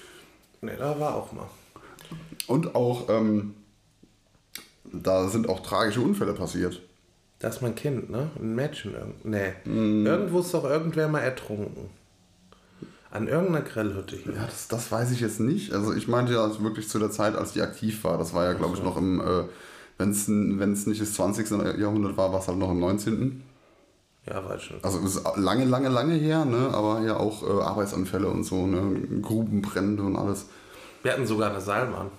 ne, 0.62 0.76
da 0.78 0.98
war 0.98 1.16
auch 1.16 1.32
mal. 1.32 1.46
Und 2.46 2.74
auch, 2.74 3.08
ähm, 3.08 3.54
da 4.92 5.28
sind 5.28 5.48
auch 5.48 5.60
tragische 5.60 6.00
Unfälle 6.00 6.34
passiert. 6.34 6.80
Das 7.38 7.56
ist 7.56 7.62
mein 7.62 7.74
Kind, 7.74 8.10
ne? 8.10 8.30
Ein 8.38 8.54
Mädchen. 8.54 8.94
Nee. 9.22 9.52
Mhm. 9.64 10.06
Irgendwo 10.06 10.40
ist 10.40 10.54
doch 10.54 10.64
irgendwer 10.64 11.08
mal 11.08 11.20
ertrunken. 11.20 11.90
An 13.10 13.28
irgendeiner 13.28 13.60
Grillhütte 13.60 14.16
hier. 14.16 14.32
Ja, 14.32 14.46
das, 14.46 14.68
das 14.68 14.90
weiß 14.90 15.12
ich 15.12 15.20
jetzt 15.20 15.40
nicht. 15.40 15.72
Also 15.72 15.92
ich 15.92 16.08
meinte 16.08 16.32
ja 16.32 16.62
wirklich 16.62 16.88
zu 16.88 16.98
der 16.98 17.10
Zeit, 17.10 17.36
als 17.36 17.52
die 17.52 17.60
aktiv 17.60 18.02
war. 18.02 18.18
Das 18.18 18.34
war 18.34 18.44
ja, 18.44 18.54
glaube 18.54 18.76
ich, 18.76 18.82
noch 18.82 18.96
im, 18.96 19.20
äh, 19.20 19.44
wenn 19.98 20.10
es 20.72 20.86
nicht 20.86 21.00
das 21.00 21.14
20. 21.14 21.78
Jahrhundert 21.78 22.16
war, 22.16 22.32
war 22.32 22.40
es 22.40 22.48
halt 22.48 22.58
noch 22.58 22.70
im 22.70 22.80
19. 22.80 23.42
Ja, 24.26 24.44
weiß 24.44 24.62
schon. 24.62 24.78
Also 24.82 24.98
es 25.00 25.16
ist 25.16 25.36
lange, 25.36 25.64
lange, 25.64 25.90
lange 25.90 26.14
her, 26.14 26.44
ne? 26.44 26.70
aber 26.72 27.02
ja 27.02 27.16
auch 27.16 27.42
äh, 27.42 27.62
Arbeitsanfälle 27.62 28.26
und 28.26 28.44
so, 28.44 28.66
ne? 28.66 29.20
Grubenbrände 29.20 30.02
und 30.02 30.16
alles. 30.16 30.46
Wir 31.02 31.12
hatten 31.12 31.26
sogar 31.26 31.50
eine 31.50 31.60
Seilbahn. 31.60 32.10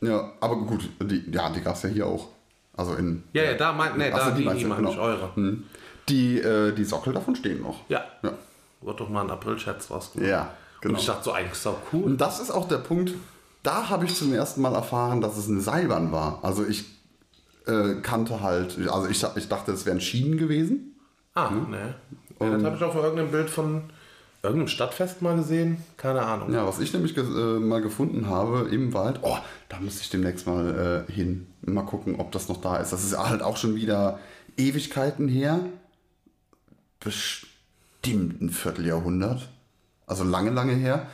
Ja, 0.00 0.32
aber 0.40 0.56
gut, 0.56 0.88
die, 1.02 1.30
ja, 1.30 1.50
die 1.50 1.60
gab 1.60 1.76
es 1.76 1.82
ja 1.82 1.88
hier 1.90 2.06
auch. 2.06 2.28
Also 2.76 2.94
in. 2.94 3.24
Ja, 3.32 3.42
ja, 3.42 3.54
da 3.54 3.72
meint, 3.72 3.98
nee, 3.98 4.10
da, 4.10 4.30
die, 4.30 4.46
die 4.46 4.64
meine 4.64 4.90
ich, 4.90 4.98
eure. 4.98 5.34
Hm. 5.34 5.64
Die, 6.08 6.38
äh, 6.38 6.72
die 6.72 6.84
Sockel 6.84 7.12
davon 7.12 7.36
stehen 7.36 7.62
noch. 7.62 7.88
Ja. 7.88 8.04
Ja. 8.22 8.32
Wurde 8.80 8.98
doch 8.98 9.10
mal 9.10 9.22
ein 9.22 9.30
April-Scherz 9.30 9.88
draus 9.88 10.12
gemacht. 10.12 10.30
Ja, 10.30 10.54
genau. 10.80 10.94
Und 10.94 11.00
ich 11.00 11.06
dachte 11.06 11.24
so, 11.24 11.32
eigentlich 11.32 11.52
ist 11.52 11.66
das 11.66 11.74
auch 11.74 11.80
cool. 11.92 12.04
Und 12.04 12.20
das 12.20 12.40
ist 12.40 12.50
auch 12.50 12.66
der 12.66 12.78
Punkt, 12.78 13.12
da 13.62 13.90
habe 13.90 14.06
ich 14.06 14.14
zum 14.14 14.32
ersten 14.32 14.62
Mal 14.62 14.74
erfahren, 14.74 15.20
dass 15.20 15.36
es 15.36 15.48
eine 15.48 15.60
Seilbahn 15.60 16.12
war. 16.12 16.38
Also 16.42 16.64
ich 16.64 16.86
äh, 17.66 17.96
kannte 18.02 18.40
halt, 18.40 18.78
also 18.88 19.06
ich, 19.08 19.22
ich 19.36 19.48
dachte, 19.48 19.72
es 19.72 19.84
wären 19.84 20.00
Schienen 20.00 20.38
gewesen. 20.38 20.98
Ah, 21.34 21.50
ne. 21.50 21.94
Ja, 22.40 22.50
das 22.50 22.64
habe 22.64 22.76
ich 22.76 22.82
auch 22.82 22.94
auf 22.94 23.04
irgendeinem 23.04 23.30
Bild 23.30 23.50
von 23.50 23.82
irgendeinem 24.42 24.68
Stadtfest 24.68 25.22
mal 25.22 25.36
gesehen. 25.36 25.78
Keine 25.96 26.22
Ahnung. 26.22 26.52
Ja, 26.52 26.66
was 26.66 26.78
ich 26.80 26.92
nämlich 26.92 27.14
ge 27.14 27.24
äh, 27.24 27.58
mal 27.58 27.80
gefunden 27.82 28.26
habe 28.28 28.68
im 28.70 28.92
Wald, 28.94 29.20
oh, 29.22 29.36
da 29.68 29.78
müsste 29.80 30.02
ich 30.02 30.10
demnächst 30.10 30.46
mal 30.46 31.04
äh, 31.08 31.12
hin. 31.12 31.46
Mal 31.62 31.82
gucken, 31.82 32.16
ob 32.18 32.32
das 32.32 32.48
noch 32.48 32.60
da 32.60 32.76
ist. 32.78 32.92
Das 32.92 33.04
ist 33.04 33.16
halt 33.18 33.42
auch 33.42 33.56
schon 33.56 33.74
wieder 33.76 34.18
Ewigkeiten 34.56 35.28
her. 35.28 35.60
Bestimmt 37.00 38.40
ein 38.42 38.50
Vierteljahrhundert. 38.50 39.48
Also 40.06 40.24
lange, 40.24 40.50
lange 40.50 40.72
her. 40.74 41.06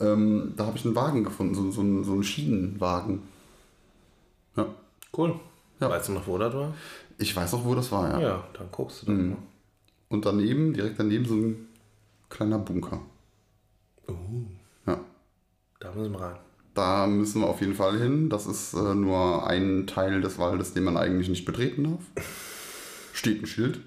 Ähm, 0.00 0.54
da 0.56 0.66
habe 0.66 0.76
ich 0.78 0.84
einen 0.84 0.94
Wagen 0.96 1.24
gefunden, 1.24 1.54
so, 1.54 1.70
so, 1.70 1.80
einen- 1.80 2.04
so 2.04 2.12
einen 2.12 2.24
Schienenwagen. 2.24 3.22
Ja. 4.56 4.66
Cool. 5.16 5.38
Ja. 5.80 5.90
Weißt 5.90 6.08
du 6.08 6.12
noch, 6.12 6.26
wo 6.26 6.38
das 6.38 6.54
war? 6.54 6.74
Ich 7.18 7.34
weiß 7.34 7.54
auch, 7.54 7.64
wo 7.64 7.74
das 7.74 7.92
war, 7.92 8.10
ja. 8.10 8.20
Ja, 8.20 8.44
dann 8.54 8.68
guckst 8.72 9.06
du 9.06 9.10
Mhm. 9.12 9.30
doch 9.30 9.36
mal. 9.38 9.42
Und 10.08 10.26
daneben, 10.26 10.72
direkt 10.74 10.98
daneben, 10.98 11.24
so 11.26 11.34
ein 11.34 11.68
kleiner 12.28 12.58
Bunker. 12.58 13.00
Ja. 14.86 15.00
Da 15.80 15.92
müssen 15.92 16.12
wir 16.12 16.20
rein. 16.20 16.36
Da 16.74 17.06
müssen 17.06 17.40
wir 17.40 17.48
auf 17.48 17.60
jeden 17.60 17.74
Fall 17.74 17.98
hin. 17.98 18.28
Das 18.28 18.46
ist 18.46 18.74
äh, 18.74 18.94
nur 18.94 19.46
ein 19.46 19.86
Teil 19.86 20.20
des 20.20 20.38
Waldes, 20.38 20.74
den 20.74 20.84
man 20.84 20.96
eigentlich 20.96 21.28
nicht 21.28 21.44
betreten 21.44 21.84
darf. 21.84 22.26
Steht 23.12 23.42
ein 23.42 23.46
Schild. 23.46 23.80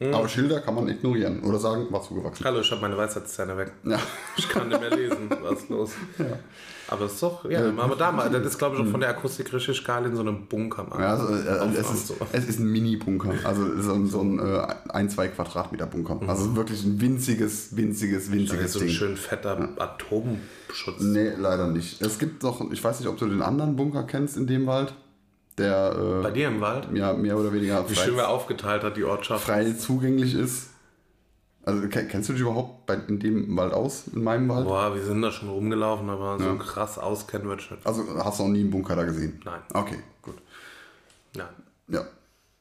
Aber 0.00 0.28
Schilder 0.28 0.60
kann 0.60 0.74
man 0.74 0.88
ignorieren 0.88 1.42
oder 1.44 1.58
sagen, 1.58 1.86
war 1.90 2.02
zugewachsen. 2.02 2.44
Hallo, 2.44 2.60
ich 2.60 2.70
habe 2.72 2.80
meine 2.80 2.96
Weisheitszähne 2.96 3.56
weg. 3.56 3.72
Ja. 3.84 3.98
Ich 4.36 4.48
kann 4.48 4.68
nicht 4.68 4.80
mehr 4.80 4.90
lesen. 4.90 5.30
Was 5.42 5.60
ist 5.60 5.68
los? 5.68 5.90
Aber 6.88 7.04
es 7.06 7.12
ist 7.12 7.22
doch, 7.22 7.48
ja, 7.48 7.70
aber 7.76 7.94
da 7.94 8.10
mal, 8.10 8.28
das 8.28 8.44
ist 8.44 8.58
glaube 8.58 8.76
ich 8.76 8.82
auch 8.82 8.86
von 8.90 9.00
der 9.00 9.10
Akustik 9.10 9.52
richtig 9.52 9.84
geil 9.84 10.04
in 10.06 10.14
so 10.16 10.22
einem 10.22 10.46
Bunker. 10.46 10.86
Ja, 10.98 11.12
also, 11.14 11.28
äh, 11.32 11.78
es, 11.78 11.90
ist, 11.90 12.06
so. 12.08 12.16
es 12.32 12.44
ist 12.48 12.58
ein 12.58 12.66
Mini-Bunker, 12.70 13.32
also 13.44 13.80
so, 13.80 13.92
ein- 13.94 14.06
so 14.08 14.20
ein 14.20 14.38
äh, 14.40 14.66
ein, 14.88 15.08
zwei 15.08 15.28
Quadratmeter 15.28 15.86
Bunker. 15.86 16.20
Also 16.26 16.54
wirklich 16.56 16.82
ein 16.84 17.00
winziges, 17.00 17.76
winziges, 17.76 18.26
Da 18.28 18.32
ist 18.34 18.38
winziges 18.38 18.72
so 18.72 18.80
ein 18.80 18.86
Ding. 18.86 18.94
schön 18.94 19.16
fetter 19.16 19.68
Atomschutz. 19.78 21.00
Nee, 21.00 21.30
leider 21.38 21.68
nicht. 21.68 22.02
Es 22.02 22.18
gibt 22.18 22.42
noch, 22.42 22.70
ich 22.72 22.82
weiß 22.82 23.00
nicht, 23.00 23.08
ob 23.08 23.16
du 23.18 23.26
den 23.26 23.42
anderen 23.42 23.76
Bunker 23.76 24.02
kennst 24.02 24.36
in 24.36 24.46
dem 24.46 24.66
Wald, 24.66 24.92
der 25.58 25.94
Bei 26.22 26.30
äh, 26.30 26.32
dir 26.32 26.48
im 26.48 26.60
Wald? 26.60 26.88
ja, 26.94 27.12
mehr 27.12 27.36
oder 27.36 27.52
weniger 27.52 27.88
Wie 27.88 27.94
frei, 27.94 28.04
schön 28.04 28.16
wer 28.16 28.28
aufgeteilt 28.28 28.82
hat, 28.82 28.96
die 28.96 29.04
Ortschaft. 29.04 29.44
frei 29.44 29.72
zugänglich 29.72 30.34
ist. 30.34 30.68
Also 31.64 31.88
ke- 31.88 32.06
kennst 32.08 32.28
du 32.28 32.32
dich 32.32 32.42
überhaupt 32.42 32.86
bei, 32.86 32.94
in 33.06 33.20
dem 33.20 33.56
Wald 33.56 33.72
aus, 33.72 34.08
in 34.12 34.24
meinem 34.24 34.48
Wald? 34.48 34.66
Boah, 34.66 34.94
wir 34.94 35.02
sind 35.04 35.22
da 35.22 35.30
schon 35.30 35.48
rumgelaufen, 35.48 36.10
aber 36.10 36.38
so 36.38 36.56
krass 36.56 36.98
auskennen 36.98 37.48
wir 37.48 37.58
schon. 37.60 37.78
Also 37.84 38.04
hast 38.24 38.40
du 38.40 38.44
noch 38.44 38.50
nie 38.50 38.60
einen 38.62 38.70
Bunker 38.70 38.96
da 38.96 39.04
gesehen? 39.04 39.40
Nein. 39.44 39.60
Okay, 39.72 39.98
gut. 40.22 40.34
Nein. 41.36 41.46
Ja. 41.88 42.04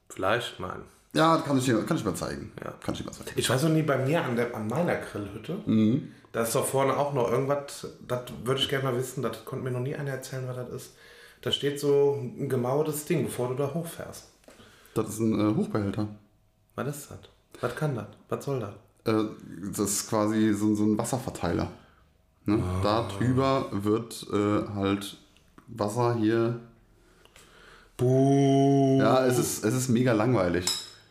Vielleicht? 0.10 0.60
Nein. 0.60 0.82
Ja, 1.14 1.38
kann 1.38 1.58
ich 1.58 1.66
dir, 1.66 1.84
kann 1.84 1.98
ich 1.98 2.06
mal 2.06 2.14
zeigen. 2.14 2.52
Ja. 2.64 2.74
Kann 2.84 2.94
ich 2.94 3.00
dir 3.02 3.06
mal 3.08 3.12
zeigen. 3.12 3.32
Ich 3.36 3.50
weiß 3.50 3.64
noch 3.64 3.70
nie, 3.72 3.82
bei 3.82 3.98
mir 3.98 4.24
an, 4.24 4.36
der, 4.36 4.56
an 4.56 4.68
meiner 4.68 4.96
Grillhütte, 4.98 5.58
Mhm. 5.66 6.12
da 6.32 6.44
ist 6.44 6.54
doch 6.54 6.66
vorne 6.66 6.96
auch 6.96 7.14
noch 7.14 7.32
irgendwas, 7.32 7.88
das 8.08 8.22
würde 8.46 8.62
ich 8.62 8.70
gerne 8.70 8.84
mal 8.86 8.96
wissen, 8.98 9.24
das 9.24 9.44
konnte 9.46 9.66
mir 9.66 9.72
noch 9.72 9.80
nie 9.82 9.96
einer 9.96 10.12
erzählen, 10.12 10.44
was 10.48 10.56
das 10.58 10.70
ist. 10.70 10.94
Da 11.42 11.52
steht 11.52 11.80
so 11.80 12.18
ein 12.20 12.48
gemauertes 12.48 13.06
Ding, 13.06 13.24
bevor 13.26 13.50
du 13.50 13.56
da 13.56 13.74
hochfährst. 13.74 14.28
Das 14.94 15.10
ist 15.10 15.20
ein 15.20 15.40
äh, 15.40 15.56
Hochbehälter. 15.56 16.08
Was 16.76 16.88
ist 16.88 17.12
das? 17.12 17.20
Was 17.62 17.76
kann 17.76 17.96
das? 17.96 18.08
Was 18.30 18.46
soll 18.46 18.60
das? 18.60 18.74
Äh, 19.06 19.30
das 19.70 19.80
ist 19.80 20.10
quasi 20.10 20.54
so, 20.54 20.76
so 20.76 20.84
ein 20.84 20.98
Wasserverteiler. 20.98 21.72
Ne? 22.46 22.62
Da 22.84 23.08
drüber 23.08 23.68
wird 23.72 24.26
äh, 24.32 24.68
halt 24.74 25.18
Wasser 25.68 26.16
hier. 26.16 26.60
Buh. 27.98 29.00
Ja, 29.00 29.26
es 29.26 29.38
ist, 29.38 29.64
es 29.64 29.74
ist 29.74 29.90
mega 29.90 30.14
langweilig. 30.14 30.66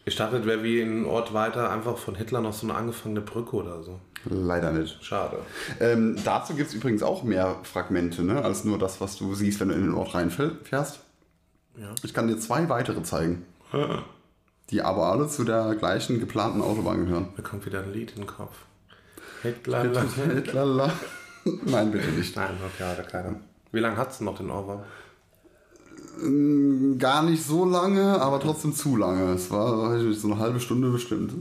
Ich 0.04 0.16
dachte, 0.16 0.44
wäre 0.46 0.62
wie 0.62 0.80
ein 0.80 1.04
Ort 1.04 1.34
weiter 1.34 1.70
einfach 1.70 1.96
von 1.98 2.14
Hitler 2.14 2.40
noch 2.40 2.52
so 2.52 2.66
eine 2.66 2.76
angefangene 2.76 3.20
Brücke 3.20 3.56
oder 3.56 3.82
so. 3.82 4.00
Leider 4.24 4.72
nicht. 4.72 5.02
Schade. 5.04 5.38
Ähm, 5.78 6.16
dazu 6.24 6.54
gibt 6.54 6.68
es 6.68 6.74
übrigens 6.74 7.02
auch 7.02 7.22
mehr 7.22 7.56
Fragmente, 7.62 8.22
ne, 8.22 8.42
als 8.42 8.64
nur 8.64 8.78
das, 8.78 9.00
was 9.00 9.16
du 9.16 9.34
siehst, 9.34 9.60
wenn 9.60 9.68
du 9.68 9.74
in 9.74 9.82
den 9.82 9.94
Ort 9.94 10.14
reinfährst. 10.14 11.00
Ja. 11.76 11.94
Ich 12.02 12.12
kann 12.12 12.28
dir 12.28 12.38
zwei 12.38 12.68
weitere 12.68 13.02
zeigen, 13.02 13.46
die 14.70 14.82
aber 14.82 15.12
alle 15.12 15.28
zu 15.28 15.44
der 15.44 15.74
gleichen 15.76 16.20
geplanten 16.20 16.60
Autobahn 16.60 17.06
gehören. 17.06 17.28
Mir 17.36 17.42
kommt 17.42 17.64
wieder 17.64 17.80
ein 17.80 17.92
Lied 17.92 18.10
in 18.12 18.22
den 18.22 18.26
Kopf. 18.26 18.56
Hitler. 19.42 19.84
Lala. 20.52 20.92
Nein, 21.64 21.90
bitte 21.90 22.08
nicht. 22.10 22.36
Nein, 22.36 22.56
okay, 22.66 22.84
hat 22.84 22.98
er 22.98 23.04
keiner. 23.04 23.36
Wie 23.72 23.80
lange 23.80 23.96
hat's 23.96 24.18
denn 24.18 24.26
noch 24.26 24.36
den 24.36 24.50
Ohrwurm? 24.50 24.82
Gar 26.98 27.22
nicht 27.22 27.44
so 27.44 27.64
lange, 27.64 28.20
aber 28.20 28.40
trotzdem 28.40 28.74
zu 28.74 28.96
lange. 28.96 29.32
Es 29.32 29.50
war 29.50 29.94
nicht, 29.96 30.20
so 30.20 30.28
eine 30.28 30.38
halbe 30.38 30.60
Stunde 30.60 30.90
bestimmt. 30.90 31.32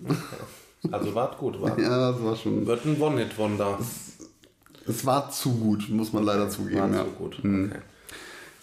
Also 0.91 1.13
wart 1.13 1.37
gut, 1.37 1.61
war. 1.61 1.77
Ja, 1.77 2.11
das 2.11 2.23
war 2.23 2.35
schon. 2.35 2.65
Wird 2.65 2.85
ein 2.85 3.01
One-Hit-Wonder. 3.01 3.79
Es 4.87 5.05
war 5.05 5.29
zu 5.29 5.51
gut, 5.51 5.89
muss 5.89 6.13
man 6.13 6.23
leider 6.23 6.43
War 6.43 6.49
zugeben. 6.49 6.93
Ja. 6.93 7.03
so 7.03 7.11
gut. 7.11 7.39
Okay. 7.39 7.69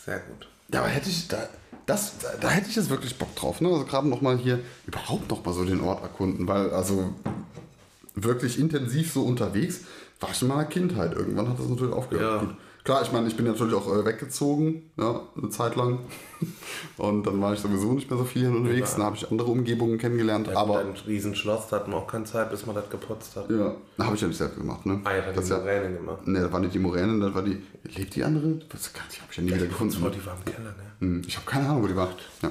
Sehr 0.04 0.20
gut. 0.20 0.48
ja, 0.72 0.80
aber 0.80 0.88
hätte 0.88 1.10
ich 1.10 1.28
da. 1.28 1.36
Das, 1.84 2.18
da, 2.18 2.28
da 2.40 2.48
hätte 2.48 2.68
ich 2.68 2.76
jetzt 2.76 2.90
wirklich 2.90 3.16
Bock 3.16 3.34
drauf, 3.36 3.60
ne? 3.60 3.68
Also 3.68 3.84
gerade 3.84 4.08
nochmal 4.08 4.38
hier 4.38 4.60
überhaupt 4.86 5.30
noch 5.30 5.44
mal 5.44 5.52
so 5.52 5.64
den 5.64 5.80
Ort 5.82 6.02
erkunden, 6.02 6.48
weil 6.48 6.70
also 6.70 7.12
wirklich 8.14 8.58
intensiv 8.58 9.12
so 9.12 9.22
unterwegs 9.22 9.82
war 10.18 10.30
ich 10.30 10.42
in 10.42 10.48
meiner 10.48 10.64
Kindheit. 10.64 11.14
Irgendwann 11.14 11.48
hat 11.48 11.58
das 11.58 11.68
natürlich 11.68 11.94
aufgehört. 11.94 12.42
Ja. 12.42 12.48
Gut, 12.48 12.56
Klar, 12.86 13.02
ich 13.02 13.10
meine, 13.10 13.26
ich 13.26 13.36
bin 13.36 13.46
natürlich 13.46 13.74
auch 13.74 13.92
äh, 13.92 14.04
weggezogen, 14.04 14.92
ja, 14.96 15.20
eine 15.36 15.48
Zeit 15.50 15.74
lang. 15.74 15.98
Und 16.96 17.26
dann 17.26 17.40
war 17.42 17.52
ich 17.52 17.58
sowieso 17.58 17.92
nicht 17.92 18.08
mehr 18.08 18.16
so 18.16 18.24
viel 18.24 18.46
unterwegs. 18.46 18.94
Dann 18.94 19.02
habe 19.02 19.16
ich 19.16 19.28
andere 19.28 19.48
Umgebungen 19.50 19.98
kennengelernt. 19.98 20.46
Ja, 20.46 20.56
aber 20.56 20.78
ein 20.78 20.94
Riesenschloss, 21.04 21.66
da 21.66 21.76
hatten 21.80 21.90
wir 21.90 21.96
auch 21.96 22.06
keine 22.06 22.26
Zeit, 22.26 22.48
bis 22.48 22.64
man 22.64 22.76
das 22.76 22.88
geputzt 22.88 23.34
hat. 23.34 23.50
ja, 23.50 23.74
habe 23.98 24.14
ich 24.14 24.20
ja 24.20 24.28
nicht 24.28 24.36
selbst 24.36 24.56
gemacht, 24.56 24.86
ne? 24.86 25.00
Ah, 25.02 25.16
ja, 25.16 25.32
das 25.32 25.46
die 25.46 25.50
ja, 25.50 25.58
Moräne 25.58 25.96
gemacht. 25.96 26.26
ne, 26.28 26.40
das 26.42 26.52
war 26.52 26.60
nicht 26.60 26.74
die 26.74 26.78
Moräne, 26.78 27.18
das 27.18 27.34
war 27.34 27.42
die. 27.42 27.60
Lebt 27.96 28.14
die 28.14 28.22
andere? 28.22 28.60
Das 28.68 28.92
habe 28.94 29.08
ich 29.32 29.36
ja 29.36 29.42
nie 29.42 29.52
wieder 29.52 29.66
gefunden. 29.66 29.92
Die 29.96 30.24
war 30.24 30.36
im 30.36 30.44
Keller, 30.44 30.70
ne? 30.70 30.84
Hm, 31.00 31.22
Ich 31.26 31.36
habe 31.36 31.44
keine 31.46 31.68
Ahnung, 31.68 31.82
wo 31.82 31.86
die 31.88 31.96
war. 31.96 32.10
Ja. 32.42 32.50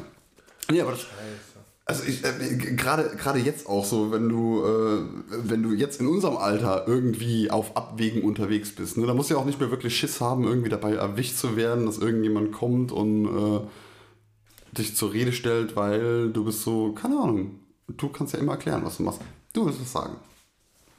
Nee, 0.70 0.82
aber 0.82 0.92
das, 0.92 1.00
Scheiße. 1.00 1.55
Also 1.86 2.04
ich, 2.04 2.24
äh, 2.24 2.56
gerade 2.56 3.16
gerade 3.16 3.40
jetzt 3.40 3.68
auch 3.68 3.86
so, 3.86 4.12
wenn 4.12 4.28
du 4.28 4.64
äh, 4.64 5.04
wenn 5.30 5.62
du 5.62 5.72
jetzt 5.74 6.02
in 6.02 6.08
unserem 6.08 6.38
Alter 6.38 6.88
irgendwie 6.88 7.52
auf 7.52 7.78
Abwägen 7.78 8.24
unterwegs 8.24 8.74
bist, 8.74 8.98
ne, 8.98 9.06
da 9.06 9.14
musst 9.14 9.30
du 9.30 9.36
ja 9.36 9.40
auch 9.40 9.46
nicht 9.46 9.60
mehr 9.60 9.70
wirklich 9.70 9.96
Schiss 9.96 10.20
haben, 10.20 10.46
irgendwie 10.46 10.70
dabei 10.70 10.94
erwischt 10.96 11.38
zu 11.38 11.56
werden, 11.56 11.86
dass 11.86 12.00
irgendjemand 12.00 12.52
kommt 12.52 12.92
und 12.92 13.26
äh, 13.26 13.60
dich 14.78 14.96
zur 14.96 15.14
Rede 15.14 15.32
stellt, 15.32 15.76
weil 15.76 16.32
du 16.32 16.44
bist 16.44 16.64
so, 16.64 16.94
keine 16.94 17.20
Ahnung, 17.20 17.60
du 17.88 18.10
kannst 18.10 18.34
ja 18.34 18.40
immer 18.40 18.54
erklären, 18.54 18.82
was 18.84 18.98
du 18.98 19.04
machst. 19.04 19.22
Du 19.54 19.66
willst 19.66 19.80
was 19.80 19.92
sagen. 19.92 20.16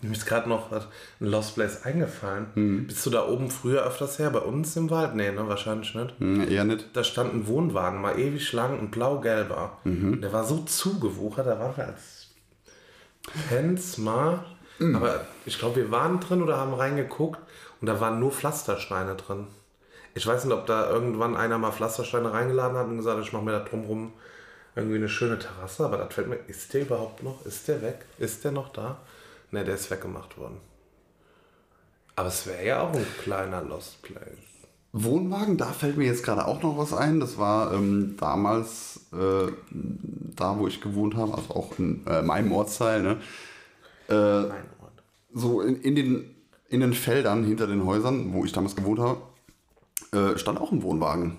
Mir 0.02 0.12
ist 0.12 0.26
gerade 0.26 0.48
noch 0.48 0.70
ein 0.72 0.82
Lost 1.20 1.54
Place 1.54 1.84
eingefallen. 1.84 2.46
Hm. 2.54 2.86
Bist 2.86 3.04
du 3.06 3.10
da 3.10 3.26
oben 3.26 3.50
früher 3.50 3.82
öfters 3.82 4.18
her? 4.18 4.30
Bei 4.30 4.40
uns 4.40 4.76
im 4.76 4.90
Wald? 4.90 5.14
Nee, 5.14 5.32
ne? 5.32 5.48
Wahrscheinlich 5.48 5.94
nicht. 5.94 6.14
Hm, 6.18 6.50
eher 6.50 6.64
nicht. 6.64 6.94
Da 6.94 7.02
stand 7.02 7.32
ein 7.32 7.46
Wohnwagen, 7.46 8.02
mal 8.02 8.18
ewig 8.18 8.52
lang 8.52 8.78
und 8.78 8.90
blau-gelber. 8.90 9.78
Mhm. 9.84 10.20
Der 10.20 10.32
war 10.32 10.44
so 10.44 10.58
zugewuchert, 10.64 11.46
da 11.46 11.58
waren 11.58 11.76
wir 11.76 11.86
als 11.86 12.28
Fans 13.48 13.96
mal. 13.96 14.44
Mhm. 14.78 14.96
Aber 14.96 15.20
ich 15.46 15.58
glaube, 15.58 15.76
wir 15.76 15.90
waren 15.90 16.20
drin 16.20 16.42
oder 16.42 16.58
haben 16.58 16.74
reingeguckt 16.74 17.40
und 17.80 17.86
da 17.86 17.98
waren 17.98 18.20
nur 18.20 18.32
Pflastersteine 18.32 19.14
drin. 19.14 19.46
Ich 20.14 20.26
weiß 20.26 20.44
nicht, 20.44 20.54
ob 20.54 20.66
da 20.66 20.90
irgendwann 20.90 21.36
einer 21.36 21.58
mal 21.58 21.72
Pflastersteine 21.72 22.32
reingeladen 22.32 22.76
hat 22.76 22.86
und 22.86 22.98
gesagt 22.98 23.18
hat, 23.18 23.24
ich 23.24 23.32
mache 23.32 23.44
mir 23.44 23.52
da 23.52 23.60
drumrum 23.60 24.12
irgendwie 24.74 24.96
eine 24.96 25.08
schöne 25.08 25.38
Terrasse. 25.38 25.86
Aber 25.86 25.96
das 25.96 26.14
fällt 26.14 26.28
mir, 26.28 26.38
ist 26.48 26.74
der 26.74 26.82
überhaupt 26.82 27.22
noch? 27.22 27.44
Ist 27.46 27.66
der 27.68 27.80
weg? 27.80 28.04
Ist 28.18 28.44
der 28.44 28.52
noch 28.52 28.70
da? 28.72 28.98
Ne, 29.50 29.64
der 29.64 29.74
ist 29.74 29.90
weggemacht 29.90 30.36
worden. 30.38 30.58
Aber 32.16 32.28
es 32.28 32.46
wäre 32.46 32.66
ja 32.66 32.82
auch 32.82 32.94
ein 32.94 33.06
kleiner 33.22 33.62
Lost 33.62 34.02
Place. 34.02 34.56
Wohnwagen, 34.92 35.58
da 35.58 35.66
fällt 35.66 35.98
mir 35.98 36.06
jetzt 36.06 36.24
gerade 36.24 36.46
auch 36.46 36.62
noch 36.62 36.78
was 36.78 36.94
ein. 36.94 37.20
Das 37.20 37.36
war 37.36 37.74
ähm, 37.74 38.16
damals 38.18 39.06
äh, 39.12 39.52
da, 39.70 40.58
wo 40.58 40.66
ich 40.66 40.80
gewohnt 40.80 41.16
habe, 41.16 41.34
also 41.34 41.54
auch 41.54 41.78
in 41.78 42.06
äh, 42.06 42.22
meinem 42.22 42.52
Ortsteil, 42.52 43.02
ne? 43.02 43.20
Äh, 44.08 44.14
Ort. 44.14 44.52
so 45.34 45.60
in, 45.60 45.82
in, 45.82 45.94
den, 45.94 46.34
in 46.68 46.80
den 46.80 46.94
Feldern 46.94 47.44
hinter 47.44 47.66
den 47.66 47.84
Häusern, 47.84 48.32
wo 48.32 48.44
ich 48.44 48.52
damals 48.52 48.76
gewohnt 48.76 49.00
habe, 49.00 49.20
äh, 50.12 50.38
stand 50.38 50.58
auch 50.60 50.72
ein 50.72 50.82
Wohnwagen. 50.82 51.38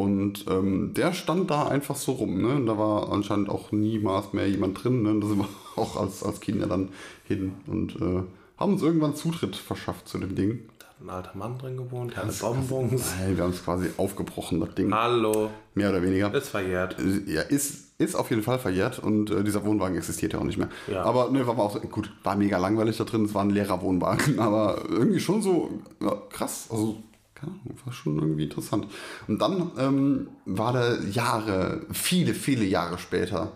Und 0.00 0.46
ähm, 0.48 0.92
der 0.94 1.12
stand 1.12 1.50
da 1.50 1.68
einfach 1.68 1.96
so 1.96 2.12
rum. 2.12 2.40
Ne? 2.40 2.54
Und 2.56 2.66
Da 2.66 2.78
war 2.78 3.12
anscheinend 3.12 3.48
auch 3.48 3.72
niemals 3.72 4.32
mehr 4.32 4.48
jemand 4.48 4.82
drin. 4.82 5.02
Ne? 5.02 5.20
Da 5.20 5.26
sind 5.26 5.38
wir 5.38 5.48
auch 5.76 5.96
als, 5.96 6.22
als 6.22 6.40
Kinder 6.40 6.66
dann 6.66 6.88
hin 7.24 7.52
und 7.66 7.96
äh, 7.96 8.22
haben 8.58 8.72
uns 8.74 8.82
irgendwann 8.82 9.14
Zutritt 9.16 9.56
verschafft 9.56 10.08
zu 10.08 10.18
dem 10.18 10.34
Ding. 10.34 10.60
Da 10.78 10.86
hat 10.86 11.00
ein 11.00 11.10
alter 11.10 11.38
Mann 11.38 11.58
drin 11.58 11.76
gewohnt, 11.78 12.16
hatte 12.16 12.32
Bonbons. 12.40 13.14
Nein, 13.18 13.36
wir 13.36 13.44
haben 13.44 13.50
es 13.52 13.64
quasi 13.64 13.88
aufgebrochen, 13.96 14.60
das 14.60 14.74
Ding. 14.74 14.92
Hallo, 14.92 15.50
Mehr 15.74 15.88
oder 15.90 16.02
weniger. 16.02 16.32
ist 16.34 16.48
verjährt. 16.50 16.96
Ja, 17.26 17.40
ist, 17.40 17.98
ist 17.98 18.14
auf 18.14 18.28
jeden 18.28 18.42
Fall 18.42 18.58
verjährt 18.58 18.98
und 18.98 19.30
äh, 19.30 19.42
dieser 19.42 19.64
Wohnwagen 19.64 19.96
existiert 19.96 20.34
ja 20.34 20.38
auch 20.40 20.44
nicht 20.44 20.58
mehr. 20.58 20.68
Ja. 20.92 21.04
Aber 21.04 21.30
ne, 21.30 21.46
war 21.46 21.58
auch 21.58 21.80
gut, 21.90 22.12
war 22.22 22.36
mega 22.36 22.58
langweilig 22.58 22.98
da 22.98 23.04
drin, 23.04 23.24
es 23.24 23.32
war 23.32 23.42
ein 23.42 23.50
leerer 23.50 23.80
Wohnwagen, 23.80 24.38
aber 24.38 24.82
irgendwie 24.90 25.20
schon 25.20 25.40
so 25.40 25.70
ja, 26.00 26.14
krass, 26.28 26.68
also 26.70 26.96
keine 27.40 27.52
Ahnung, 27.52 27.74
war 27.84 27.92
schon 27.92 28.18
irgendwie 28.18 28.44
interessant. 28.44 28.86
Und 29.28 29.40
dann 29.40 29.70
ähm, 29.78 30.28
war 30.44 30.72
der 30.72 30.98
Jahre, 31.10 31.86
viele, 31.92 32.34
viele 32.34 32.64
Jahre 32.64 32.98
später, 32.98 33.52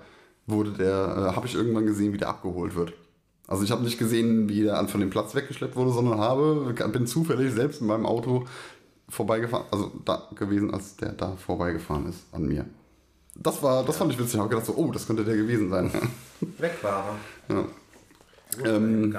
wurde 0.47 0.73
der, 0.73 1.31
äh, 1.33 1.37
habe 1.37 1.47
ich 1.47 1.55
irgendwann 1.55 1.87
gesehen, 1.87 2.13
wie 2.13 2.19
der 2.19 2.29
abgeholt 2.29 2.75
wird. 2.75 2.93
Also 3.47 3.63
ich 3.63 3.71
habe 3.71 3.83
nicht 3.85 3.99
gesehen, 3.99 4.49
wie 4.49 4.63
der 4.63 4.87
von 4.89 5.01
dem 5.01 5.11
Platz 5.11 5.35
weggeschleppt 5.35 5.77
wurde, 5.77 5.93
sondern 5.93 6.19
habe, 6.19 6.75
bin 6.93 7.07
zufällig 7.07 7.53
selbst 7.53 7.81
in 7.83 7.87
meinem 7.87 8.07
Auto 8.07 8.47
vorbeigefahren, 9.09 9.67
also 9.71 9.93
da 10.05 10.29
gewesen, 10.35 10.73
als 10.73 10.97
der 10.97 11.13
da 11.13 11.37
vorbeigefahren 11.37 12.09
ist 12.09 12.25
an 12.33 12.47
mir. 12.47 12.65
Das 13.37 13.63
war, 13.63 13.85
das 13.85 13.97
fand 13.99 14.13
ich 14.13 14.19
witzig. 14.19 14.35
Ich 14.35 14.41
habe 14.41 14.49
gedacht 14.49 14.65
so, 14.67 14.75
oh, 14.77 14.91
das 14.93 15.07
könnte 15.07 15.25
der 15.25 15.37
gewesen 15.37 15.69
sein. 15.69 15.91
Weg 16.59 16.73
war 16.83 17.17
er. 17.49 17.55
ja. 17.57 17.63
Gut, 18.57 18.67
Ähm, 18.67 19.11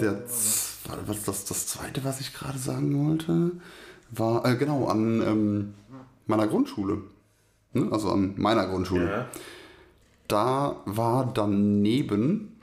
Der, 0.00 0.26
z- 0.26 0.88
was 1.06 1.22
das, 1.24 1.44
das 1.44 1.66
zweite, 1.66 2.02
was 2.04 2.20
ich 2.20 2.32
gerade 2.32 2.58
sagen 2.58 3.06
wollte, 3.06 3.52
war, 4.10 4.44
äh, 4.44 4.56
genau, 4.56 4.86
an 4.86 5.22
ähm, 5.22 5.74
meiner 6.26 6.46
Grundschule. 6.46 7.02
Ne? 7.72 7.88
Also 7.90 8.10
an 8.10 8.34
meiner 8.36 8.66
Grundschule. 8.66 9.10
Ja. 9.10 9.28
Da 10.28 10.76
war 10.84 11.30
daneben 11.32 12.56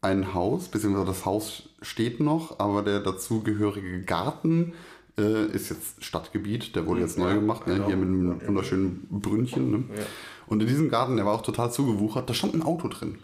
ein 0.00 0.34
Haus, 0.34 0.68
beziehungsweise 0.68 1.06
das 1.06 1.24
Haus 1.24 1.70
steht 1.80 2.20
noch, 2.20 2.58
aber 2.58 2.82
der 2.82 3.00
dazugehörige 3.00 4.02
Garten 4.02 4.74
äh, 5.16 5.46
ist 5.46 5.70
jetzt 5.70 6.04
Stadtgebiet, 6.04 6.76
der 6.76 6.86
wurde 6.86 7.00
jetzt 7.00 7.16
neu 7.18 7.28
Ja, 7.28 7.34
gemacht, 7.34 7.66
ne? 7.66 7.74
genau. 7.74 7.86
hier 7.86 7.96
mit 7.96 8.08
einem 8.08 8.46
wunderschönen 8.46 9.06
Brünnchen. 9.10 9.70
Ne? 9.70 9.84
Ja. 9.96 10.02
Und 10.46 10.60
in 10.60 10.68
diesem 10.68 10.90
Garten, 10.90 11.16
der 11.16 11.24
war 11.24 11.32
auch 11.34 11.42
total 11.42 11.72
zugewuchert, 11.72 12.28
da 12.28 12.34
stand 12.34 12.54
ein 12.54 12.62
Auto 12.62 12.88
drin. 12.88 13.18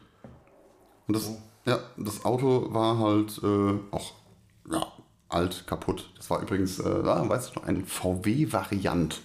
Und 1.07 1.17
das, 1.17 1.31
ja, 1.67 1.81
das 1.97 2.25
Auto 2.25 2.73
war 2.73 2.99
halt 2.99 3.41
äh, 3.43 3.79
auch 3.91 4.13
ja, 4.71 4.87
alt, 5.31 5.65
kaputt. 5.67 6.11
Das 6.17 6.29
war 6.31 6.41
übrigens, 6.43 6.79
äh, 6.79 6.89
ah, 6.89 7.25
weißt 7.29 7.55
du 7.55 7.61
noch, 7.61 7.67
ein 7.67 7.85
VW-Variant. 7.87 9.21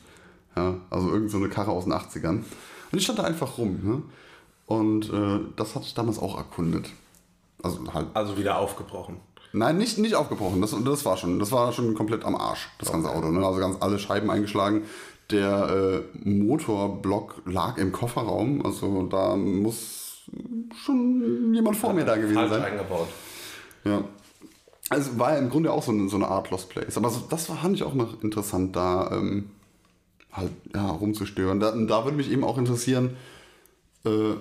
Ja, 0.55 0.75
also 0.89 1.07
irgendeine 1.07 1.29
so 1.29 1.37
eine 1.37 1.49
Karre 1.49 1.71
aus 1.71 1.83
den 1.83 1.93
80ern. 1.93 2.29
Und 2.37 2.45
die 2.93 3.01
stand 3.01 3.19
da 3.19 3.23
einfach 3.23 3.57
rum. 3.57 3.79
Ne? 3.83 4.01
Und 4.67 5.09
äh, 5.11 5.39
das 5.55 5.75
hatte 5.75 5.85
ich 5.85 5.93
damals 5.93 6.17
auch 6.19 6.37
erkundet. 6.37 6.89
Also 7.61 7.79
halt, 7.93 8.07
Also 8.13 8.37
wieder 8.37 8.57
aufgebrochen. 8.57 9.17
nein, 9.53 9.77
nicht, 9.77 9.97
nicht 9.97 10.15
aufgebrochen. 10.15 10.61
Das, 10.61 10.75
das 10.83 11.05
war 11.05 11.17
schon, 11.17 11.39
das 11.39 11.51
war 11.51 11.71
schon 11.73 11.93
komplett 11.95 12.23
am 12.23 12.35
Arsch, 12.35 12.69
das 12.79 12.91
ganze 12.91 13.09
Auto. 13.09 13.29
Ne? 13.31 13.45
Also 13.45 13.59
ganz 13.59 13.77
alle 13.81 13.99
Scheiben 13.99 14.29
eingeschlagen. 14.31 14.83
Der 15.31 16.03
äh, 16.13 16.29
Motorblock 16.29 17.41
lag 17.45 17.77
im 17.77 17.91
Kofferraum. 17.91 18.63
Also 18.65 19.03
da 19.07 19.35
muss 19.35 20.21
schon 20.83 21.53
jemand 21.53 21.75
vor 21.77 21.93
mir 21.93 22.05
da 22.05 22.15
gewesen 22.15 22.49
sein. 22.49 22.61
eingebaut. 22.63 23.07
Ja. 23.83 24.03
Also 24.89 25.17
war 25.17 25.33
ja 25.33 25.39
im 25.39 25.49
Grunde 25.49 25.71
auch 25.71 25.83
so 25.83 25.91
eine, 25.91 26.07
so 26.09 26.15
eine 26.15 26.27
Art 26.27 26.51
Lost 26.51 26.69
Place. 26.69 26.97
Aber 26.97 27.09
so, 27.09 27.23
das 27.29 27.49
war, 27.49 27.57
fand 27.57 27.75
ich 27.75 27.83
auch 27.83 27.95
noch 27.95 28.21
interessant, 28.23 28.75
da 28.75 29.09
ähm, 29.11 29.49
halt 30.31 30.51
ja, 30.73 30.87
rumzustören. 30.87 31.59
Da, 31.59 31.71
da 31.71 32.03
würde 32.03 32.17
mich 32.17 32.29
eben 32.31 32.43
auch 32.43 32.57
interessieren, 32.57 33.17
äh, 34.05 34.33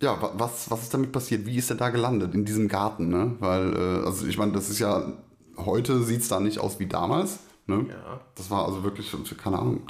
ja, 0.00 0.20
wa- 0.22 0.32
was, 0.36 0.70
was 0.70 0.82
ist 0.82 0.94
damit 0.94 1.12
passiert? 1.12 1.46
Wie 1.46 1.56
ist 1.56 1.70
er 1.70 1.76
da 1.76 1.88
gelandet? 1.90 2.34
In 2.34 2.44
diesem 2.44 2.68
Garten, 2.68 3.08
ne? 3.08 3.32
Weil, 3.40 3.74
äh, 3.74 4.06
also 4.06 4.26
ich 4.26 4.38
meine, 4.38 4.52
das 4.52 4.70
ist 4.70 4.78
ja, 4.78 5.12
heute 5.56 6.02
sieht 6.02 6.20
es 6.20 6.28
da 6.28 6.38
nicht 6.40 6.58
aus 6.58 6.78
wie 6.78 6.86
damals. 6.86 7.40
Ne? 7.66 7.86
Ja. 7.88 8.20
Das 8.34 8.50
war 8.50 8.66
also 8.66 8.84
wirklich, 8.84 9.10
keine 9.42 9.58
Ahnung, 9.58 9.80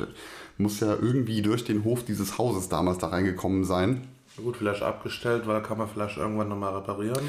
muss 0.59 0.79
ja 0.81 0.95
irgendwie 0.95 1.43
durch 1.43 1.65
den 1.65 1.83
Hof 1.85 2.05
dieses 2.05 2.39
Hauses 2.39 2.69
damals 2.69 2.99
da 2.99 3.09
reingekommen 3.09 3.65
sein. 3.65 4.07
Gut, 4.37 4.57
vielleicht 4.57 4.83
abgestellt, 4.83 5.47
weil 5.47 5.61
kann 5.63 5.79
man 5.79 5.89
vielleicht 5.89 6.17
irgendwann 6.17 6.49
nochmal 6.49 6.75
reparieren. 6.77 7.25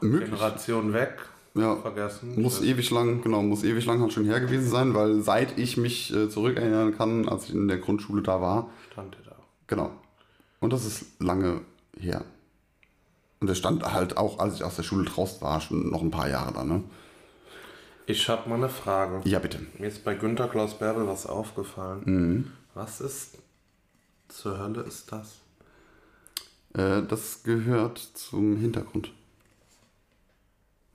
Möglich. 0.00 0.30
Generation 0.30 0.92
weg. 0.92 1.18
Ja. 1.54 1.76
Vergessen. 1.76 2.40
Muss 2.40 2.62
ewig 2.62 2.90
lang, 2.90 3.22
genau, 3.22 3.42
muss 3.42 3.64
ewig 3.64 3.86
lang 3.86 4.00
halt 4.02 4.12
schon 4.12 4.26
her 4.26 4.40
gewesen 4.40 4.68
sein, 4.68 4.94
weil 4.94 5.22
seit 5.22 5.58
ich 5.58 5.78
mich 5.78 6.14
äh, 6.14 6.28
zurückerinnern 6.28 6.96
kann, 6.96 7.28
als 7.28 7.44
ich 7.44 7.54
in 7.54 7.66
der 7.66 7.78
Grundschule 7.78 8.20
da 8.20 8.42
war, 8.42 8.70
Stand 8.92 9.14
der 9.14 9.32
da. 9.32 9.36
genau. 9.66 9.90
Und 10.60 10.72
das 10.72 10.84
ist 10.84 11.20
lange 11.20 11.62
her. 11.98 12.24
Und 13.40 13.46
der 13.48 13.54
stand 13.54 13.90
halt 13.90 14.16
auch, 14.18 14.38
als 14.38 14.56
ich 14.56 14.64
aus 14.64 14.76
der 14.76 14.82
Schule 14.82 15.04
draußen 15.04 15.40
war, 15.40 15.60
schon 15.60 15.90
noch 15.90 16.02
ein 16.02 16.10
paar 16.10 16.28
Jahre 16.28 16.52
da, 16.52 16.64
ne? 16.64 16.82
Ich 18.06 18.28
habe 18.28 18.48
mal 18.48 18.56
eine 18.56 18.68
Frage. 18.68 19.20
Ja, 19.28 19.38
bitte. 19.38 19.60
Mir 19.78 19.88
ist 19.88 20.04
bei 20.04 20.14
Günter 20.14 20.48
Klaus 20.48 20.78
Bärbel 20.78 21.06
was 21.08 21.26
aufgefallen. 21.26 22.02
Mhm. 22.04 22.52
Was 22.74 23.00
ist 23.00 23.38
zur 24.28 24.58
Hölle 24.58 24.82
ist 24.82 25.10
das? 25.10 25.40
Äh, 26.74 27.02
das 27.08 27.42
gehört 27.42 27.98
zum 27.98 28.56
Hintergrund. 28.56 29.10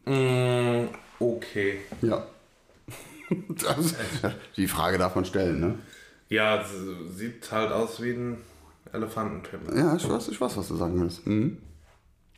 Mm, 0.06 0.88
okay. 1.20 1.80
Ja. 2.02 2.26
das, 3.50 3.96
die 4.58 4.68
Frage 4.68 4.98
darf 4.98 5.16
man 5.16 5.26
stellen, 5.26 5.60
ne? 5.60 5.80
Ja, 6.30 6.64
sieht 7.16 7.52
halt 7.52 7.72
aus 7.72 8.02
wie 8.02 8.12
ein 8.12 8.38
Elefantenpimmel. 8.94 9.78
Ja, 9.78 9.96
ich 9.96 10.08
weiß, 10.10 10.30
ich 10.30 10.40
weiß, 10.40 10.58
was 10.58 10.68
du 10.68 10.76
sagen 10.76 11.00
willst. 11.00 11.26
Mhm. 11.28 11.58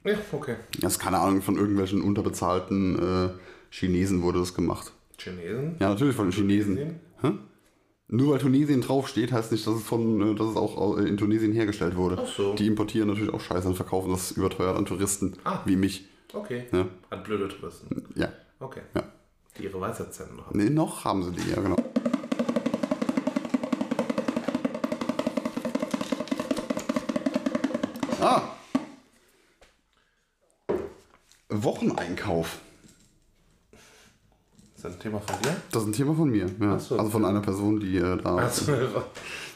Ja, 0.04 0.16
okay. 0.32 0.56
Das 0.82 0.94
ist 0.94 1.00
keine 1.00 1.20
Ahnung, 1.20 1.42
von 1.42 1.56
irgendwelchen 1.58 2.02
unterbezahlten 2.02 3.00
äh, 3.00 3.30
Chinesen 3.70 4.22
wurde 4.22 4.40
das 4.40 4.54
gemacht. 4.54 4.92
Chinesen? 5.18 5.78
Ja, 5.80 5.90
natürlich 5.90 6.16
von 6.16 6.28
den 6.30 6.34
Chinesen. 6.34 7.00
Nur 8.10 8.34
weil 8.34 8.40
Tunesien 8.40 8.82
draufsteht, 8.82 9.32
heißt 9.32 9.52
nicht, 9.52 9.66
dass 9.66 9.76
es, 9.76 9.84
von, 9.84 10.22
äh, 10.22 10.36
dass 10.36 10.48
es 10.48 10.56
auch 10.56 10.98
in 10.98 11.18
Tunesien 11.18 11.54
hergestellt 11.54 11.96
wurde. 11.96 12.18
Ach 12.22 12.28
so. 12.28 12.54
Die 12.54 12.68
importieren 12.68 13.08
natürlich 13.08 13.34
auch 13.34 13.40
Scheiße 13.42 13.68
und 13.68 13.76
verkaufen 13.76 14.12
das 14.12 14.32
überteuert 14.32 14.78
an 14.78 14.86
Touristen, 14.86 15.38
Ah. 15.46 15.62
wie 15.66 15.76
mich. 15.76 16.06
Okay. 16.34 16.66
Ja. 16.72 16.88
Hat 17.12 17.24
blöde 17.24 17.48
Touristen. 17.48 18.04
Ja. 18.16 18.28
Okay. 18.60 18.82
Ja. 18.96 19.04
Die 19.58 19.66
ihre 19.66 19.80
Weisheitszähne 19.80 20.34
noch 20.34 20.48
haben. 20.48 20.58
Nee, 20.58 20.70
noch 20.70 21.06
haben 21.06 21.24
sie 21.24 21.32
die, 21.32 21.52
ja 21.52 21.62
genau. 21.62 21.76
Ah. 28.20 28.42
Wocheneinkauf. 31.50 32.58
Ist 34.76 34.86
das 34.86 34.94
ein 34.94 35.00
Thema 35.00 35.20
von 35.20 35.42
dir? 35.42 35.56
Das 35.72 35.84
ist 35.84 35.90
ein 35.90 35.94
Thema 35.94 36.16
von 36.16 36.30
mir. 36.32 36.50
Ja. 36.60 36.80
so. 36.80 36.98
Also 36.98 37.12
von 37.12 37.26
einer 37.26 37.42
Person, 37.42 37.80
die 37.80 37.98
äh, 37.98 38.18
da. 38.18 38.38
Also, 38.38 38.72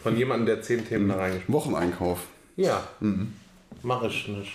von 0.04 0.16
jemandem, 0.16 0.46
der 0.46 0.62
zehn 0.62 0.88
Themen 0.88 1.10
da 1.10 1.16
reingeschrieben 1.16 1.54
Wocheneinkauf. 1.54 2.20
Ja. 2.56 2.88
Mach 3.82 4.04
ich 4.04 4.28
nicht. 4.28 4.54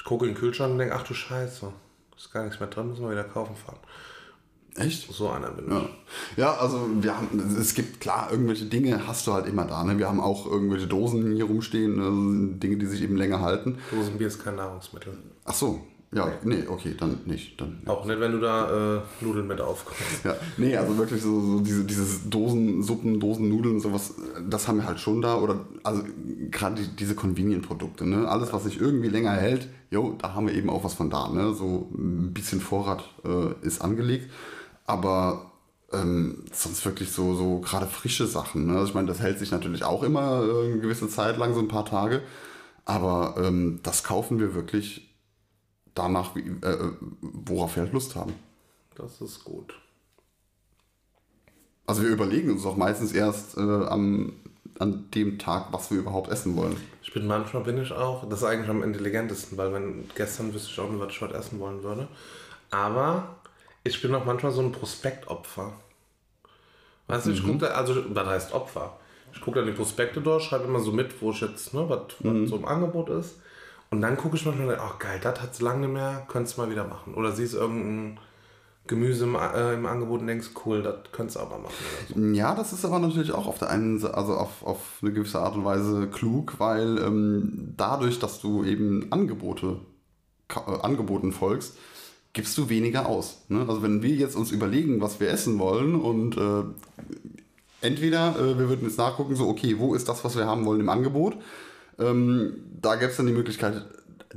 Ich 0.01 0.05
gucke 0.05 0.25
in 0.25 0.33
den 0.33 0.39
Kühlschrank 0.39 0.71
und 0.71 0.79
denke, 0.79 0.95
ach 0.95 1.03
du 1.03 1.13
Scheiße, 1.13 1.71
ist 2.17 2.33
gar 2.33 2.43
nichts 2.43 2.59
mehr 2.59 2.67
drin, 2.69 2.89
müssen 2.89 3.03
wir 3.03 3.11
wieder 3.11 3.23
kaufen 3.23 3.55
fahren. 3.55 3.77
Echt? 4.75 5.13
So 5.13 5.29
einer 5.29 5.51
bin 5.51 5.65
ich. 5.67 5.71
Ja. 5.71 5.89
ja, 6.37 6.53
also 6.55 6.89
wir 7.01 7.15
haben, 7.15 7.55
es 7.59 7.75
gibt 7.75 8.01
klar, 8.01 8.29
irgendwelche 8.31 8.65
Dinge 8.65 9.05
hast 9.05 9.27
du 9.27 9.33
halt 9.33 9.45
immer 9.45 9.65
da. 9.65 9.83
Ne? 9.83 9.99
Wir 9.99 10.07
haben 10.07 10.19
auch 10.19 10.47
irgendwelche 10.47 10.87
Dosen 10.87 11.35
hier 11.35 11.45
rumstehen, 11.45 11.99
also 11.99 12.57
Dinge, 12.57 12.77
die 12.77 12.87
sich 12.87 13.03
eben 13.03 13.15
länger 13.15 13.41
halten. 13.41 13.77
Dosenbier 13.91 14.25
ist 14.25 14.43
kein 14.43 14.55
Nahrungsmittel. 14.55 15.15
Ach 15.45 15.53
so, 15.53 15.81
ja, 16.13 16.29
nee, 16.43 16.67
okay, 16.67 16.93
dann 16.99 17.19
nicht. 17.25 17.59
Dann, 17.59 17.81
Auch 17.85 18.03
nicht, 18.03 18.19
wenn 18.19 18.33
du 18.33 18.39
da 18.39 18.97
äh, 18.97 19.01
Nudeln 19.21 19.47
mit 19.47 19.61
aufkommst. 19.61 20.25
Ja, 20.25 20.35
nee, 20.57 20.75
also 20.75 20.97
wirklich 20.97 21.21
so, 21.21 21.39
so 21.39 21.59
diese, 21.61 21.85
dieses 21.85 22.29
Dosensuppen, 22.29 23.17
Dosennudeln, 23.17 23.79
sowas, 23.79 24.15
das 24.49 24.67
haben 24.67 24.79
wir 24.79 24.87
halt 24.87 24.99
schon 24.99 25.21
da. 25.21 25.35
Oder 25.37 25.65
also 25.83 26.03
gerade 26.49 26.81
die, 26.81 26.95
diese 26.97 27.15
Convenient-Produkte, 27.15 28.05
ne? 28.05 28.27
Alles, 28.27 28.51
was 28.51 28.65
sich 28.65 28.81
irgendwie 28.81 29.07
länger 29.07 29.31
hält, 29.31 29.69
jo, 29.89 30.17
da 30.17 30.33
haben 30.33 30.47
wir 30.47 30.53
eben 30.53 30.69
auch 30.69 30.83
was 30.83 30.95
von 30.95 31.09
da, 31.09 31.29
ne? 31.29 31.53
So 31.53 31.89
ein 31.97 32.33
bisschen 32.33 32.59
Vorrat 32.59 33.05
äh, 33.23 33.65
ist 33.65 33.81
angelegt. 33.81 34.29
Aber 34.85 35.51
ähm, 35.93 36.43
sonst 36.51 36.83
wirklich 36.85 37.11
so, 37.11 37.35
so 37.35 37.59
gerade 37.59 37.85
frische 37.85 38.27
Sachen. 38.27 38.67
Ne? 38.67 38.73
Also 38.73 38.87
ich 38.87 38.93
meine, 38.93 39.07
das 39.07 39.21
hält 39.21 39.39
sich 39.39 39.51
natürlich 39.51 39.83
auch 39.85 40.03
immer 40.03 40.43
äh, 40.43 40.71
eine 40.71 40.79
gewisse 40.79 41.07
Zeit 41.07 41.37
lang, 41.37 41.53
so 41.53 41.59
ein 41.59 41.67
paar 41.69 41.85
Tage. 41.85 42.21
Aber 42.83 43.35
ähm, 43.37 43.79
das 43.83 44.03
kaufen 44.03 44.39
wir 44.39 44.55
wirklich 44.55 45.10
danach, 45.95 46.35
wie, 46.35 46.41
äh, 46.41 46.91
worauf 47.21 47.75
wir 47.75 47.83
halt 47.83 47.93
Lust 47.93 48.15
haben. 48.15 48.33
Das 48.95 49.21
ist 49.21 49.43
gut. 49.43 49.75
Also 51.87 52.03
wir 52.03 52.09
überlegen 52.09 52.51
uns 52.51 52.65
auch 52.65 52.77
meistens 52.77 53.11
erst 53.11 53.57
äh, 53.57 53.61
am, 53.61 54.33
an 54.79 55.09
dem 55.13 55.39
Tag, 55.39 55.67
was 55.71 55.91
wir 55.91 55.99
überhaupt 55.99 56.29
essen 56.31 56.55
wollen. 56.55 56.77
Ich 57.03 57.13
bin 57.13 57.27
manchmal 57.27 57.63
bin 57.63 57.81
ich 57.81 57.91
auch, 57.91 58.27
das 58.29 58.39
ist 58.39 58.45
eigentlich 58.45 58.69
am 58.69 58.83
intelligentesten, 58.83 59.57
weil 59.57 59.73
wenn 59.73 60.09
gestern 60.15 60.53
wüsste 60.53 60.69
ich 60.71 60.79
auch 60.79 60.89
nicht, 60.89 61.01
was 61.01 61.11
ich 61.11 61.21
heute 61.21 61.33
essen 61.33 61.59
wollen 61.59 61.83
würde. 61.83 62.07
Aber 62.69 63.35
ich 63.83 64.01
bin 64.01 64.13
auch 64.15 64.25
manchmal 64.25 64.51
so 64.51 64.61
ein 64.61 64.71
Prospektopfer. 64.71 65.73
Weißt 67.07 67.25
du, 67.25 67.31
ich 67.31 67.43
gucke 67.43 67.57
da, 67.57 67.67
also 67.67 67.95
was 68.13 68.27
heißt 68.27 68.53
Opfer? 68.53 68.97
Ich 69.33 69.41
gucke 69.41 69.59
dann 69.59 69.67
die 69.67 69.73
Prospekte 69.73 70.21
durch, 70.21 70.43
schreibe 70.43 70.65
immer 70.65 70.79
so 70.79 70.91
mit, 70.91 71.21
wo 71.21 71.31
ich 71.31 71.41
jetzt, 71.41 71.73
ne, 71.73 71.89
was, 71.89 72.01
was 72.19 72.49
so 72.49 72.55
im 72.55 72.65
Angebot 72.65 73.09
ist. 73.09 73.35
Und 73.93 73.99
dann 74.01 74.15
gucke 74.15 74.37
ich 74.37 74.45
manchmal, 74.45 74.79
ach 74.79 74.99
geil, 74.99 75.19
das 75.21 75.41
hat 75.41 75.51
es 75.51 75.59
lange 75.59 75.81
nicht 75.81 75.93
mehr, 75.93 76.25
könntest 76.29 76.57
du 76.57 76.61
mal 76.61 76.71
wieder 76.71 76.85
machen. 76.85 77.13
Oder 77.13 77.33
siehst 77.33 77.53
irgendein 77.53 78.19
Gemüse 78.87 79.25
im, 79.25 79.35
äh, 79.35 79.73
im 79.73 79.85
Angebot 79.85 80.21
und 80.21 80.27
denkst, 80.27 80.51
cool, 80.65 80.81
das 80.81 80.95
könntest 81.11 81.35
du 81.35 81.41
auch 81.41 81.49
mal 81.49 81.59
machen. 81.59 81.73
So. 82.07 82.19
Ja, 82.33 82.55
das 82.55 82.71
ist 82.71 82.85
aber 82.85 82.99
natürlich 82.99 83.33
auch 83.33 83.47
auf 83.47 83.59
der 83.59 83.69
einen 83.69 83.99
Seite, 83.99 84.15
also 84.15 84.35
auf, 84.35 84.63
auf 84.63 84.79
eine 85.01 85.11
gewisse 85.11 85.39
Art 85.39 85.55
und 85.55 85.65
Weise 85.65 86.07
klug, 86.07 86.55
weil 86.57 86.99
ähm, 86.99 87.73
dadurch, 87.75 88.17
dass 88.19 88.39
du 88.39 88.63
eben 88.63 89.11
Angebote, 89.11 89.79
äh, 90.49 90.81
Angeboten 90.81 91.33
folgst, 91.33 91.77
gibst 92.31 92.57
du 92.57 92.69
weniger 92.69 93.07
aus. 93.07 93.43
Ne? 93.49 93.65
Also 93.67 93.83
wenn 93.83 94.01
wir 94.01 94.15
jetzt 94.15 94.37
uns 94.37 94.51
überlegen, 94.51 95.01
was 95.01 95.19
wir 95.19 95.29
essen 95.29 95.59
wollen 95.59 95.95
und 95.95 96.37
äh, 96.37 96.63
entweder 97.81 98.39
äh, 98.39 98.57
wir 98.57 98.69
würden 98.69 98.87
jetzt 98.87 98.97
nachgucken, 98.97 99.35
so 99.35 99.49
okay, 99.49 99.79
wo 99.79 99.93
ist 99.95 100.07
das, 100.07 100.23
was 100.23 100.37
wir 100.37 100.45
haben 100.45 100.65
wollen 100.65 100.79
im 100.79 100.89
Angebot, 100.89 101.35
ähm, 101.99 102.53
da 102.81 102.95
gäbe 102.95 103.11
es 103.11 103.17
dann 103.17 103.27
die 103.27 103.33
Möglichkeit, 103.33 103.85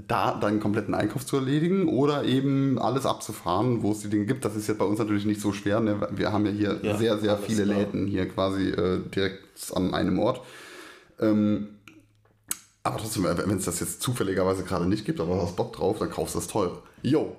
da 0.09 0.35
deinen 0.35 0.59
kompletten 0.61 0.93
Einkauf 0.95 1.25
zu 1.25 1.37
erledigen 1.37 1.89
oder 1.89 2.25
eben 2.25 2.79
alles 2.81 3.07
abzufahren, 3.07 3.83
wo 3.83 3.93
es 3.93 4.01
die 4.01 4.09
Dinge 4.09 4.27
gibt. 4.27 4.45
Das 4.45 4.57
ist 4.57 4.67
jetzt 4.67 4.79
bei 4.79 4.85
uns 4.85 4.99
natürlich 4.99 5.25
nicht 5.25 5.41
so 5.41 5.53
schwer. 5.53 5.79
Ne? 5.81 6.09
Wir 6.11 6.33
haben 6.33 6.45
ja 6.47 6.53
hier 6.53 6.81
Ja, 6.83 6.97
sehr, 6.97 7.19
sehr 7.19 7.39
viele 7.39 7.65
klar. 7.65 7.79
Läden 7.79 8.07
hier 8.09 8.29
quasi 8.29 8.71
äh, 8.71 8.99
direkt 9.15 9.45
an 9.73 9.95
einem 9.95 10.19
Ort. 10.19 10.41
Ähm, 11.21 11.69
aber 12.83 12.99
trotzdem, 12.99 13.25
wenn 13.25 13.57
es 13.57 13.65
das 13.65 13.81
jetzt 13.81 14.03
zufälligerweise 14.03 14.65
gerade 14.65 14.87
nicht 14.87 15.05
gibt, 15.05 15.21
aber 15.21 15.37
du 15.37 15.43
hast 15.43 15.57
Bock 15.57 15.73
drauf, 15.75 15.99
dann 16.01 16.11
kaufst 16.11 16.35
du 16.35 16.41
das. 16.41 16.49
Yo. 17.03 17.37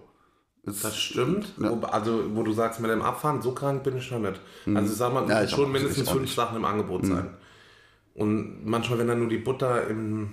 Ist- 0.63 0.83
Das 0.83 0.97
stimmt. 0.97 1.53
Wo, 1.57 1.85
also, 1.85 2.23
wo 2.35 2.41
du 2.41 2.51
sagst, 2.53 2.79
mit 2.79 2.89
dem 2.89 3.01
Abfahren, 3.03 3.41
so 3.41 3.51
krank 3.51 3.83
bin 3.83 3.97
ich 3.97 4.09
noch 4.09 4.19
nicht. 4.19 4.39
Also, 4.73 4.91
ich 4.93 4.97
sag 4.97 5.13
mal, 5.13 5.23
Mhm. 5.23 5.29
Ja, 5.29 5.41
ja, 5.41 5.47
schon 5.47 5.71
mindestens 5.71 6.09
fünf. 6.09 6.21
Mhm. 6.23 6.27
Sachen 6.35 6.57
im 6.57 6.65
Angebot 6.65 7.05
sein. 7.05 7.29
Und 8.15 8.65
manchmal, 8.65 8.97
wenn 8.99 9.07
dann 9.07 9.19
nur 9.19 9.29
die 9.29 9.37
Butter 9.37 9.87
im 9.87 10.31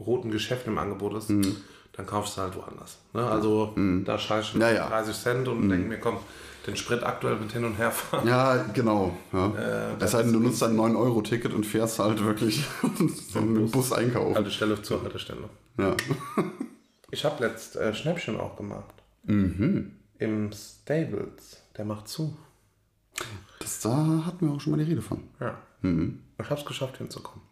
roten 0.00 0.30
Geschäft 0.30 0.66
im 0.66 0.78
Angebot 0.78 1.14
ist, 1.14 1.28
Mhm. 1.30 1.56
dann 1.92 2.06
kaufst 2.06 2.36
du 2.36 2.42
halt 2.42 2.56
woanders. 2.56 2.98
Ne? 3.12 3.22
Also, 3.26 3.74
da 4.04 4.18
scheiße 4.18 4.52
ich 4.56 4.60
Ja, 4.62 4.70
ja. 4.70 4.88
30 4.88 5.14
Cent 5.16 5.48
und 5.48 5.68
denke 5.68 5.86
mir, 5.88 5.98
komm, 6.00 6.16
den 6.66 6.76
Sprit 6.76 7.02
aktuell 7.02 7.36
mit 7.36 7.50
hin 7.52 7.64
und 7.64 7.74
her 7.74 7.90
fahren. 7.90 8.26
Ja, 8.26 8.56
genau. 8.72 9.16
Ja. 9.32 9.48
Äh, 9.56 9.96
es 9.98 10.12
sei 10.12 10.22
denn, 10.22 10.32
du 10.32 10.38
nutzt 10.40 10.62
ein 10.62 10.76
9-Euro-Ticket 10.76 11.52
und 11.52 11.66
fährst 11.66 11.98
halt 11.98 12.24
wirklich 12.24 12.64
so 13.32 13.40
mit 13.40 13.56
dem 13.62 13.70
Bus 13.70 13.92
einkaufen. 13.92 14.34
Haltestelle 14.36 14.80
zur 14.80 15.02
Haltestelle. 15.02 15.48
Ja. 15.78 15.94
Ich 17.14 17.26
habe 17.26 17.44
letzt 17.44 17.76
äh, 17.76 17.92
Schnäppchen 17.94 18.40
auch 18.40 18.56
gemacht. 18.56 18.94
Mhm. 19.24 19.92
Im 20.18 20.50
Stables. 20.50 21.60
Der 21.76 21.84
macht 21.84 22.08
zu. 22.08 22.34
Das, 23.58 23.80
da 23.80 24.22
hatten 24.24 24.46
wir 24.48 24.54
auch 24.54 24.60
schon 24.62 24.70
mal 24.70 24.78
die 24.82 24.88
Rede 24.90 25.02
von. 25.02 25.22
Ja. 25.38 25.58
Mhm. 25.82 26.20
Ich 26.42 26.50
habe 26.50 26.60
es 26.60 26.66
geschafft 26.66 26.98
hinzukommen. 26.98 27.42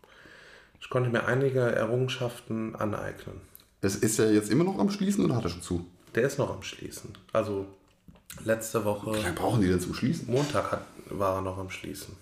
Ich 0.80 0.88
konnte 0.88 1.10
mir 1.10 1.26
einige 1.26 1.60
Errungenschaften 1.60 2.74
aneignen. 2.76 3.40
Es 3.80 3.96
ist 3.96 4.18
ja 4.18 4.26
jetzt 4.26 4.50
immer 4.50 4.64
noch 4.64 4.78
am 4.78 4.90
Schließen 4.90 5.24
oder 5.24 5.36
hat 5.36 5.44
er 5.44 5.50
schon 5.50 5.62
zu? 5.62 5.86
Der 6.14 6.24
ist 6.24 6.38
noch 6.38 6.50
am 6.50 6.62
Schließen. 6.62 7.12
Also 7.32 7.66
letzte 8.44 8.84
Woche, 8.84 9.14
Wie 9.14 9.22
lange 9.22 9.34
brauchen 9.34 9.60
die 9.60 9.68
denn 9.68 9.80
zum 9.80 9.94
Schließen? 9.94 10.30
Montag 10.32 10.72
hat, 10.72 10.84
war 11.10 11.36
er 11.36 11.42
noch 11.42 11.58
am 11.58 11.70
Schließen. 11.70 12.16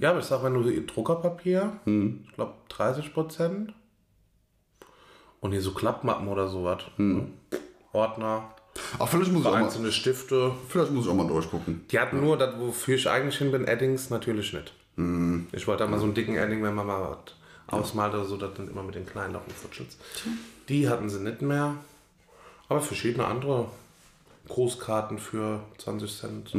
Ja, 0.00 0.10
aber 0.10 0.18
ich 0.20 0.26
sag, 0.26 0.42
wenn 0.42 0.54
du 0.54 0.62
Druckerpapier, 0.82 1.72
ich 1.86 2.32
glaube 2.34 2.54
30 2.68 3.14
Prozent. 3.14 3.72
Und 5.40 5.52
hier 5.52 5.62
so 5.62 5.72
Klappmappen 5.72 6.28
oder 6.28 6.48
sowas. 6.48 6.82
ne? 6.98 7.28
Ordner, 7.92 8.54
Ach, 8.98 9.08
vielleicht 9.08 9.32
muss, 9.32 9.40
ich 9.42 9.46
auch 9.48 9.52
mal, 9.52 9.64
einzelne 9.64 9.90
Stifte. 9.90 10.52
vielleicht 10.68 10.92
muss 10.92 11.06
ich 11.06 11.10
auch 11.10 11.14
mal 11.16 11.26
durchgucken. 11.26 11.86
Die 11.90 11.98
hatten 11.98 12.20
nur, 12.20 12.36
das, 12.36 12.58
wofür 12.58 12.94
ich 12.94 13.08
eigentlich 13.08 13.38
hin 13.38 13.50
bin, 13.50 13.66
Eddings 13.66 14.10
natürlich 14.10 14.52
nicht. 14.52 14.72
Ich 15.52 15.66
wollte 15.66 15.84
da 15.84 15.90
mal 15.90 15.98
so 15.98 16.04
einen 16.04 16.14
dicken 16.14 16.36
Edding, 16.36 16.62
wenn 16.62 16.74
man 16.74 16.86
mal 16.86 17.00
was 17.00 17.34
ausmalt 17.74 18.12
oder 18.14 18.24
so, 18.24 18.36
das 18.36 18.50
dann 18.54 18.68
immer 18.68 18.82
mit 18.82 18.94
den 18.94 19.06
kleinen 19.06 19.32
noch 19.32 19.42
futschelt. 19.48 19.88
Die 20.68 20.88
hatten 20.88 21.08
sie 21.08 21.20
nicht 21.20 21.42
mehr. 21.42 21.74
Aber 22.68 22.80
verschiedene 22.80 23.24
andere 23.26 23.66
Großkarten 24.48 25.18
für 25.18 25.60
20 25.78 26.18
Cent. 26.18 26.54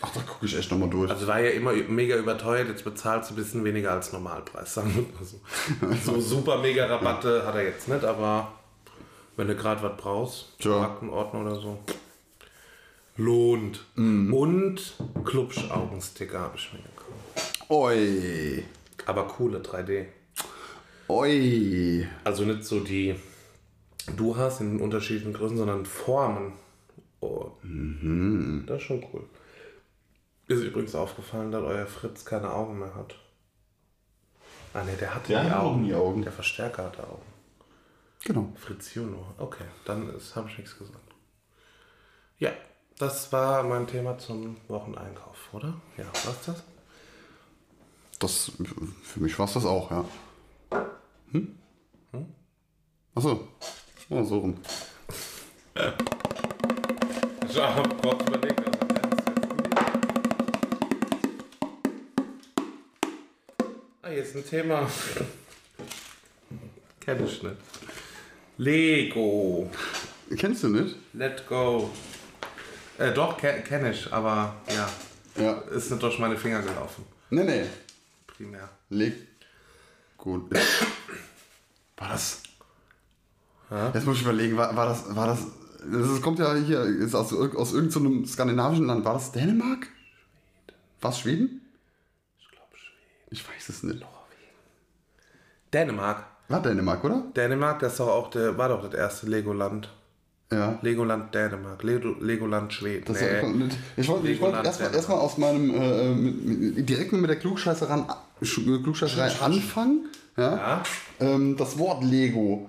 Ach, 0.00 0.10
da 0.12 0.20
gucke 0.20 0.46
ich 0.46 0.56
echt 0.56 0.70
nochmal 0.70 0.88
durch. 0.90 1.10
Also 1.10 1.26
war 1.26 1.40
ja 1.40 1.50
immer 1.50 1.72
mega 1.72 2.16
überteuert, 2.16 2.68
jetzt 2.68 2.84
bezahlst 2.84 3.30
du 3.30 3.34
ein 3.34 3.36
bisschen 3.36 3.64
weniger 3.64 3.92
als 3.92 4.12
Normalpreis, 4.12 4.74
sagen 4.74 4.92
wir 4.94 5.02
mal 5.02 5.94
so. 5.94 6.12
So 6.12 6.20
super 6.20 6.58
mega 6.58 6.86
Rabatte 6.86 7.46
hat 7.46 7.54
er 7.54 7.64
jetzt 7.64 7.88
nicht, 7.88 8.04
aber 8.04 8.52
wenn 9.36 9.48
du 9.48 9.54
gerade 9.54 9.82
was 9.82 9.96
brauchst. 9.96 10.46
Aktenordner 10.82 11.40
oder 11.42 11.54
so, 11.56 11.78
lohnt. 13.16 13.84
Und 14.32 14.94
Klubschaugensticker 15.24 16.40
habe 16.40 16.56
ich 16.56 16.72
mir 16.72 16.80
gekauft. 16.80 17.23
Oi. 17.68 18.64
Aber 19.06 19.28
coole 19.28 19.58
3D. 19.58 20.06
Oi. 21.08 22.06
Also 22.24 22.44
nicht 22.44 22.64
so 22.64 22.80
die 22.80 23.14
du 24.16 24.36
hast 24.36 24.60
in 24.60 24.80
unterschiedlichen 24.80 25.32
Größen, 25.32 25.56
sondern 25.56 25.86
Formen. 25.86 26.52
Oh. 27.20 27.52
Das 28.66 28.76
ist 28.80 28.86
schon 28.86 29.04
cool. 29.12 29.24
Ist 30.46 30.62
übrigens 30.62 30.94
aufgefallen, 30.94 31.52
dass 31.52 31.62
euer 31.62 31.86
Fritz 31.86 32.24
keine 32.24 32.52
Augen 32.52 32.78
mehr 32.78 32.94
hat. 32.94 33.14
Ah 34.74 34.84
ne, 34.84 34.92
der 34.98 35.14
hatte 35.14 35.28
Der 35.28 35.44
die 35.44 35.52
Augen. 35.52 35.82
nie 35.82 35.94
Augen. 35.94 36.22
Der 36.22 36.32
Verstärker 36.32 36.84
hatte 36.84 37.04
Augen. 37.04 37.22
Genau. 38.24 38.52
Fritz 38.56 38.94
Juno. 38.94 39.34
Okay, 39.38 39.64
dann 39.84 40.12
habe 40.34 40.48
ich 40.50 40.58
nichts 40.58 40.78
gesagt. 40.78 40.98
Ja, 42.38 42.50
das 42.98 43.32
war 43.32 43.62
mein 43.62 43.86
Thema 43.86 44.18
zum 44.18 44.56
Wocheneinkauf, 44.68 45.52
oder? 45.52 45.74
Ja, 45.96 46.06
was 46.24 46.44
das? 46.44 46.64
Das, 48.24 48.50
für 49.02 49.20
mich 49.20 49.38
war 49.38 49.44
es 49.44 49.52
das 49.52 49.66
auch, 49.66 49.90
ja. 49.90 50.02
Hm? 51.32 51.54
Achso. 53.14 53.48
Oh, 54.08 54.24
so 54.24 54.38
rum. 54.38 54.56
Habe 57.54 57.94
kurz 58.00 58.22
überlegt. 58.26 58.62
Also 64.00 64.02
ah, 64.02 64.10
jetzt 64.10 64.36
ein 64.36 64.46
Thema. 64.48 64.88
Kenn 67.00 67.26
ich 67.26 67.42
nicht. 67.42 67.56
Lego. 68.56 69.70
Kennst 70.34 70.62
du 70.62 70.68
nicht? 70.68 70.96
Let 71.12 71.46
go. 71.46 71.90
Äh, 72.96 73.12
doch, 73.12 73.36
ke 73.36 73.62
kenne 73.68 73.90
ich, 73.92 74.10
aber 74.10 74.56
ja, 74.74 74.88
Ja. 75.36 75.52
ist 75.76 75.90
nicht 75.90 76.02
durch 76.02 76.18
meine 76.18 76.38
Finger 76.38 76.62
gelaufen. 76.62 77.04
Nee, 77.28 77.44
nee. 77.44 77.64
Primär. 78.36 78.68
Leg. 78.90 79.14
Gut. 80.16 80.52
War 81.96 82.08
das. 82.08 82.42
Jetzt 83.92 84.06
muss 84.06 84.16
ich 84.16 84.22
überlegen, 84.22 84.56
war, 84.56 84.76
war 84.76 84.86
das. 84.86 85.16
War 85.16 85.26
das 85.26 85.46
das 85.86 86.22
kommt 86.22 86.38
ja 86.38 86.54
hier 86.54 86.82
ist 86.82 87.14
aus, 87.14 87.32
aus 87.32 87.72
irgendeinem 87.72 88.24
skandinavischen 88.26 88.86
Land. 88.86 89.04
War 89.04 89.14
das 89.14 89.32
Dänemark? 89.32 89.88
War 91.00 91.10
es 91.10 91.18
Schweden? 91.18 91.60
Ich 92.38 92.48
glaube 92.50 92.76
Schweden. 92.76 93.28
Ich 93.30 93.48
weiß 93.48 93.68
es 93.68 93.82
nicht. 93.82 94.04
Dänemark. 95.72 96.24
War 96.48 96.62
Dänemark, 96.62 97.04
oder? 97.04 97.24
Dänemark, 97.34 97.80
das 97.80 97.96
doch 97.96 98.08
auch 98.08 98.30
der, 98.30 98.56
war 98.58 98.68
doch 98.68 98.82
das 98.82 98.94
erste 98.94 99.26
Legoland. 99.26 99.90
Ja. 100.54 100.78
Legoland 100.82 101.34
Dänemark. 101.34 101.82
Lego, 101.82 102.14
Legoland 102.20 102.72
Schweden. 102.72 103.04
Das 103.06 103.20
Nee. 103.20 103.42
war- 103.42 103.68
ich 103.96 104.08
wollte 104.08 104.28
ich 104.28 104.40
wollte 104.40 104.62
erstmal 104.64 104.94
erst 104.94 105.10
aus 105.10 105.36
meinem 105.38 105.74
äh, 105.74 106.08
mit, 106.14 106.88
direkt 106.88 107.12
mit 107.12 107.28
der 107.28 107.36
Klugscheißeran, 107.36 108.06
Sch- 108.42 108.82
Klugscheißerei 108.82 109.30
anfangen. 109.40 110.06
Ja? 110.36 110.82
Ähm, 111.20 111.56
das 111.56 111.78
Wort 111.78 112.02
Lego, 112.04 112.68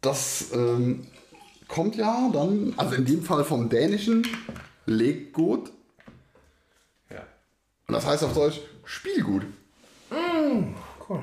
das 0.00 0.46
ähm, 0.52 1.06
kommt 1.68 1.96
ja 1.96 2.30
dann, 2.32 2.74
also 2.76 2.94
in 2.96 3.04
dem 3.04 3.22
Fall 3.22 3.44
vom 3.44 3.68
Dänischen 3.68 4.26
Leggut. 4.86 5.70
ja. 7.10 7.22
Und 7.86 7.94
das 7.94 8.06
heißt 8.06 8.24
auf 8.24 8.34
Deutsch 8.34 8.60
Spielgut. 8.84 9.42
Cool. 11.08 11.20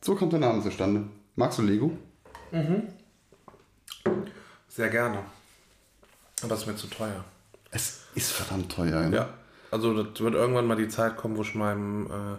So 0.00 0.14
kommt 0.14 0.32
der 0.32 0.40
Name 0.40 0.62
zustande. 0.62 1.04
Magst 1.36 1.58
du 1.58 1.62
Lego? 1.62 1.92
Sehr 4.78 4.88
gerne. 4.90 5.18
Aber 6.44 6.54
es 6.54 6.60
ist 6.60 6.66
mir 6.68 6.76
zu 6.76 6.86
teuer. 6.86 7.24
Es 7.72 8.04
ist 8.14 8.30
verdammt 8.30 8.70
teuer. 8.70 9.08
Ne? 9.08 9.16
Ja. 9.16 9.28
Also 9.72 10.04
das 10.04 10.20
wird 10.20 10.34
irgendwann 10.34 10.66
mal 10.68 10.76
die 10.76 10.86
Zeit 10.86 11.16
kommen, 11.16 11.36
wo 11.36 11.42
ich 11.42 11.56
meinem 11.56 12.06
äh, 12.06 12.36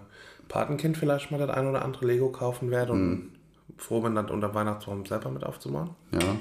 Patenkind 0.48 0.96
vielleicht 0.98 1.32
mal 1.32 1.38
das 1.38 1.50
ein 1.50 1.68
oder 1.68 1.84
andere 1.84 2.06
Lego 2.06 2.30
kaufen 2.32 2.72
werde 2.72 2.94
und 2.94 3.34
froh 3.78 4.00
bin, 4.00 4.16
dann 4.16 4.30
unter 4.30 4.54
Weihnachtsbaum 4.56 5.06
selber 5.06 5.30
mit 5.32 5.44
aufzumauen. 5.44 5.90
ja. 6.14 6.38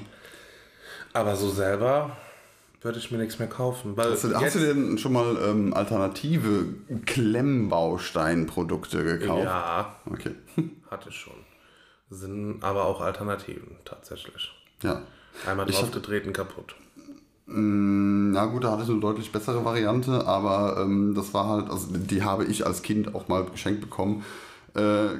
Aber 1.11 1.35
so 1.35 1.49
selber 1.49 2.15
würde 2.81 2.97
ich 2.99 3.11
mir 3.11 3.17
nichts 3.17 3.37
mehr 3.39 3.49
kaufen. 3.49 3.97
Weil 3.97 4.11
Hast, 4.11 4.23
du, 4.23 4.33
hast 4.33 4.55
du 4.55 4.59
denn 4.59 4.97
schon 4.97 5.11
mal 5.11 5.35
ähm, 5.43 5.73
alternative 5.73 6.65
Klemmbausteinprodukte 7.05 9.03
gekauft? 9.03 9.43
Ja, 9.43 9.95
Okay. 10.09 10.33
hatte 10.89 11.11
schon. 11.11 11.33
Sind 12.09 12.63
aber 12.63 12.85
auch 12.85 13.01
Alternativen 13.01 13.75
tatsächlich. 13.83 14.49
ja. 14.81 15.01
Einmal 15.47 15.65
draufgetreten, 15.65 16.33
kaputt. 16.33 16.75
Na 17.51 18.45
gut, 18.45 18.63
da 18.63 18.71
hatte 18.71 18.83
ich 18.83 18.89
eine 18.89 18.99
deutlich 18.99 19.31
bessere 19.31 19.65
Variante, 19.65 20.27
aber 20.27 20.77
ähm, 20.81 21.15
das 21.15 21.33
war 21.33 21.47
halt, 21.49 21.69
also 21.69 21.87
die 21.91 22.23
habe 22.23 22.45
ich 22.45 22.65
als 22.65 22.83
Kind 22.83 23.15
auch 23.15 23.27
mal 23.27 23.43
geschenkt 23.45 23.81
bekommen. 23.81 24.23
Äh, 24.75 25.15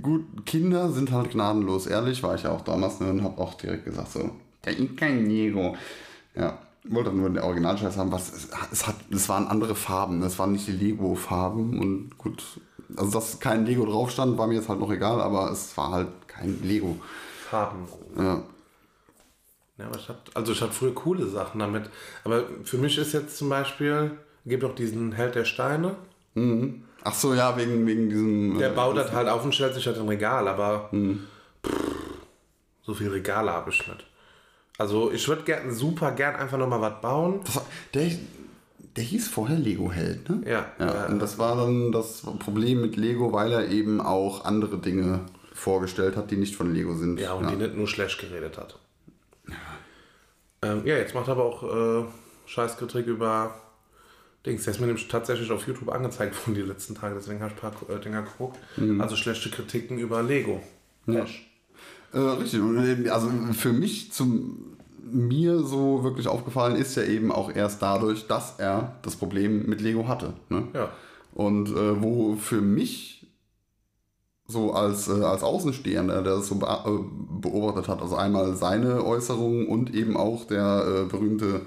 gut, 0.00 0.24
Kinder 0.46 0.90
sind 0.90 1.12
halt 1.12 1.32
gnadenlos 1.32 1.86
ehrlich, 1.86 2.22
war 2.22 2.34
ich 2.36 2.44
ja 2.44 2.52
auch 2.52 2.62
damals 2.62 3.00
ne, 3.00 3.10
und 3.10 3.22
habe 3.22 3.38
auch 3.38 3.52
direkt 3.54 3.84
gesagt 3.84 4.12
so, 4.12 4.30
da 4.62 4.70
ist 4.70 4.96
kein 4.96 5.26
Lego. 5.26 5.76
Ja, 6.34 6.58
wollte 6.84 7.12
nur 7.12 7.28
den 7.28 7.42
Originalscheiß 7.42 7.98
haben, 7.98 8.12
was 8.12 8.32
es, 8.32 8.48
es 8.72 8.86
hat, 8.86 8.96
es 9.10 9.28
waren 9.28 9.46
andere 9.46 9.74
Farben, 9.74 10.22
es 10.22 10.38
waren 10.38 10.52
nicht 10.52 10.66
die 10.66 10.72
Lego-Farben 10.72 11.78
und 11.78 12.16
gut, 12.16 12.42
also 12.96 13.10
dass 13.10 13.40
kein 13.40 13.66
Lego 13.66 13.84
drauf 13.84 14.10
stand, 14.10 14.38
war 14.38 14.46
mir 14.46 14.54
jetzt 14.54 14.70
halt 14.70 14.80
noch 14.80 14.90
egal, 14.90 15.20
aber 15.20 15.50
es 15.50 15.76
war 15.76 15.90
halt 15.90 16.08
kein 16.28 16.62
Lego. 16.62 16.96
Farben. 17.50 17.80
Ja, 18.16 18.42
Ja, 19.78 19.86
aber 19.86 19.98
ich 19.98 20.08
hab, 20.08 20.30
also 20.34 20.52
ich 20.52 20.60
hatte 20.62 20.72
früher 20.72 20.94
coole 20.94 21.26
Sachen 21.26 21.58
damit. 21.60 21.90
Aber 22.24 22.44
für 22.64 22.78
mich 22.78 22.96
ist 22.98 23.12
jetzt 23.12 23.36
zum 23.36 23.48
Beispiel, 23.48 24.12
gibt 24.46 24.64
auch 24.64 24.74
diesen 24.74 25.12
Held 25.12 25.34
der 25.34 25.44
Steine. 25.44 25.96
Ach 27.04 27.14
so, 27.14 27.34
ja, 27.34 27.56
wegen, 27.56 27.86
wegen 27.86 28.08
diesem. 28.08 28.58
Der 28.58 28.72
äh, 28.72 28.74
baut 28.74 28.96
das 28.96 29.12
halt 29.12 29.28
auf 29.28 29.44
und 29.44 29.54
stellt 29.54 29.74
sich 29.74 29.86
halt 29.86 29.96
im 29.96 30.08
Regal, 30.08 30.48
aber 30.48 30.90
pff, 31.64 31.72
so 32.82 32.94
viel 32.94 33.08
Regale 33.08 33.50
habe 33.50 33.70
ich 33.70 33.86
nicht. 33.86 34.06
Also 34.78 35.10
ich 35.10 35.26
würde 35.28 35.42
gern, 35.42 35.72
super 35.72 36.12
gern 36.12 36.36
einfach 36.36 36.58
nochmal 36.58 36.80
was 36.80 37.00
bauen. 37.00 37.40
Das 37.44 37.62
der, 37.94 38.10
der 38.96 39.04
hieß 39.04 39.28
vorher 39.28 39.58
Lego 39.58 39.90
Held, 39.90 40.28
ne? 40.28 40.42
Ja, 40.44 40.66
ja. 40.78 40.86
ja. 40.86 41.06
Und 41.06 41.18
das 41.18 41.38
war 41.38 41.56
dann 41.56 41.92
das 41.92 42.22
Problem 42.38 42.80
mit 42.80 42.96
Lego, 42.96 43.32
weil 43.32 43.52
er 43.52 43.68
eben 43.68 44.00
auch 44.00 44.44
andere 44.44 44.78
Dinge 44.78 45.20
vorgestellt 45.54 46.16
hat, 46.16 46.30
die 46.30 46.36
nicht 46.36 46.54
von 46.54 46.74
Lego 46.74 46.94
sind. 46.94 47.18
Ja, 47.18 47.32
und 47.32 47.50
die 47.50 47.56
nicht 47.56 47.74
nur 47.76 47.88
schlecht 47.88 48.18
geredet 48.20 48.58
hat. 48.58 48.78
Ähm, 50.72 50.82
ja, 50.84 50.96
jetzt 50.96 51.14
macht 51.14 51.28
er 51.28 51.32
aber 51.32 51.44
auch 51.44 51.62
äh, 51.62 52.04
Scheißkritik 52.46 53.06
über 53.06 53.54
Dings. 54.44 54.64
Der 54.64 54.72
ist 54.72 54.80
mir 54.80 54.86
nämlich 54.86 55.08
tatsächlich 55.08 55.50
auf 55.50 55.66
YouTube 55.66 55.90
angezeigt 55.90 56.34
worden 56.46 56.54
die 56.54 56.62
letzten 56.62 56.94
Tage, 56.94 57.14
deswegen 57.14 57.40
habe 57.40 57.52
ich 57.56 57.62
ein 57.62 57.72
paar 57.72 57.96
äh, 57.96 58.00
Dinger 58.00 58.22
geguckt. 58.22 58.58
Also 58.98 59.16
schlechte 59.16 59.50
Kritiken 59.50 59.98
über 59.98 60.22
Lego. 60.22 60.62
Flash. 61.04 61.46
Äh, 62.12 62.18
richtig. 62.18 62.60
Eben, 62.60 63.08
Also 63.10 63.30
für 63.52 63.72
mich 63.72 64.12
zum 64.12 64.76
mir 65.08 65.60
so 65.60 66.02
wirklich 66.02 66.26
aufgefallen 66.28 66.76
ist 66.76 66.96
ja 66.96 67.04
eben 67.04 67.30
auch 67.30 67.54
erst 67.54 67.80
dadurch, 67.80 68.26
dass 68.26 68.58
er 68.58 68.96
das 69.02 69.16
Problem 69.16 69.66
mit 69.66 69.80
Lego 69.80 70.08
hatte. 70.08 70.32
Ne? 70.48 70.64
Ja. 70.74 70.90
Und 71.32 71.68
äh, 71.68 72.02
wo 72.02 72.34
für 72.36 72.60
mich 72.60 73.15
so 74.48 74.72
als, 74.72 75.08
äh, 75.08 75.22
als 75.22 75.42
Außenstehender, 75.42 76.22
der 76.22 76.36
das 76.36 76.46
so 76.48 76.54
be 76.56 76.66
äh, 76.66 76.90
beobachtet 77.40 77.88
hat, 77.88 78.00
also 78.02 78.16
einmal 78.16 78.54
seine 78.54 79.04
Äußerungen 79.04 79.66
und 79.66 79.94
eben 79.94 80.16
auch 80.16 80.44
der 80.46 80.84
äh, 80.86 81.08
berühmte 81.10 81.62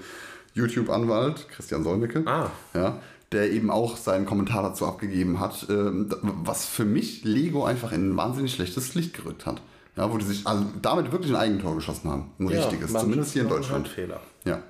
YouTube-Anwalt 0.54 1.48
Christian 1.50 1.84
Solmecke, 1.84 2.22
Ah. 2.26 2.50
ja, 2.74 2.98
der 3.32 3.52
eben 3.52 3.70
auch 3.70 3.96
seinen 3.96 4.26
Kommentar 4.26 4.62
dazu 4.62 4.86
abgegeben 4.86 5.38
hat, 5.38 5.68
d- 5.68 6.06
was 6.42 6.66
für 6.66 6.84
mich 6.84 7.22
Lego 7.24 7.64
einfach 7.64 7.92
in 7.92 8.10
ein 8.10 8.16
wahnsinnig 8.16 8.52
schlechtes 8.52 8.94
Licht 8.94 9.14
gerückt 9.14 9.46
hat. 9.46 9.62
Ja, 9.96 10.12
wo 10.12 10.16
die 10.18 10.24
sich 10.24 10.46
also 10.46 10.64
damit 10.82 11.12
wirklich 11.12 11.32
ein 11.32 11.36
Eigentor 11.36 11.74
geschossen 11.76 12.10
haben. 12.10 12.30
Ein 12.38 12.48
richtiges. 12.48 12.90
manche 12.92 13.06
Zumindest 13.06 13.32
hier 13.32 13.42
in 13.42 13.48
Deutschland. 13.48 13.86
Fehler. 13.88 14.20
Ja. 14.44 14.60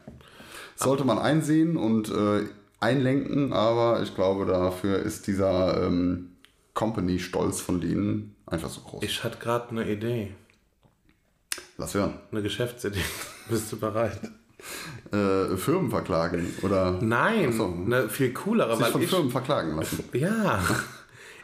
Sollte 0.77 1.05
man 1.05 1.19
einsehen 1.19 1.77
und 1.77 2.11
äh, 2.11 2.47
einlenken, 2.81 3.53
aber 3.53 4.03
ich 4.03 4.15
glaube, 4.15 4.47
dafür 4.47 4.99
ist 4.99 5.27
dieser 5.27 5.87
ähm, 5.87 6.30
Company-Stolz 6.75 7.61
von 7.61 7.81
denen 7.81 8.37
einfach 8.47 8.71
so 8.71 8.81
groß. 8.83 9.03
Ich 9.03 9.23
hatte 9.25 9.39
gerade 9.39 9.71
eine 9.71 9.91
Idee, 9.91 10.35
Lass 11.79 11.95
hören. 11.95 12.15
eine 12.31 12.43
Geschäftsidee. 12.43 13.03
Bist 13.49 13.71
du 13.73 13.79
bereit? 13.79 14.21
Äh, 15.13 15.57
Firmen 15.57 15.91
verklagen 15.91 16.55
oder 16.63 16.93
Nein, 17.01 17.53
so. 17.53 17.65
eine 17.65 18.09
viel 18.11 18.33
coolere, 18.35 18.77
sich 18.77 18.85
weil 18.85 18.93
von 18.93 19.03
ich, 19.03 19.09
Firmen 19.11 19.31
verklagen 19.31 19.75
lassen. 19.77 20.05
ja, 20.13 20.63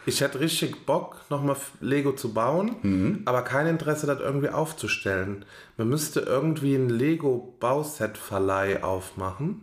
ich 0.04 0.20
hätte 0.20 0.38
richtig 0.38 0.84
Bock, 0.86 1.22
nochmal 1.30 1.56
Lego 1.80 2.12
zu 2.12 2.32
bauen, 2.34 2.76
Mhm. 2.82 3.22
aber 3.24 3.42
kein 3.42 3.66
Interesse, 3.66 4.06
das 4.06 4.20
irgendwie 4.20 4.50
aufzustellen. 4.50 5.44
Man 5.78 5.88
müsste 5.88 6.20
irgendwie 6.20 6.74
ein 6.76 6.90
Lego-Bauset-Verleih 6.90 8.82
aufmachen, 8.84 9.62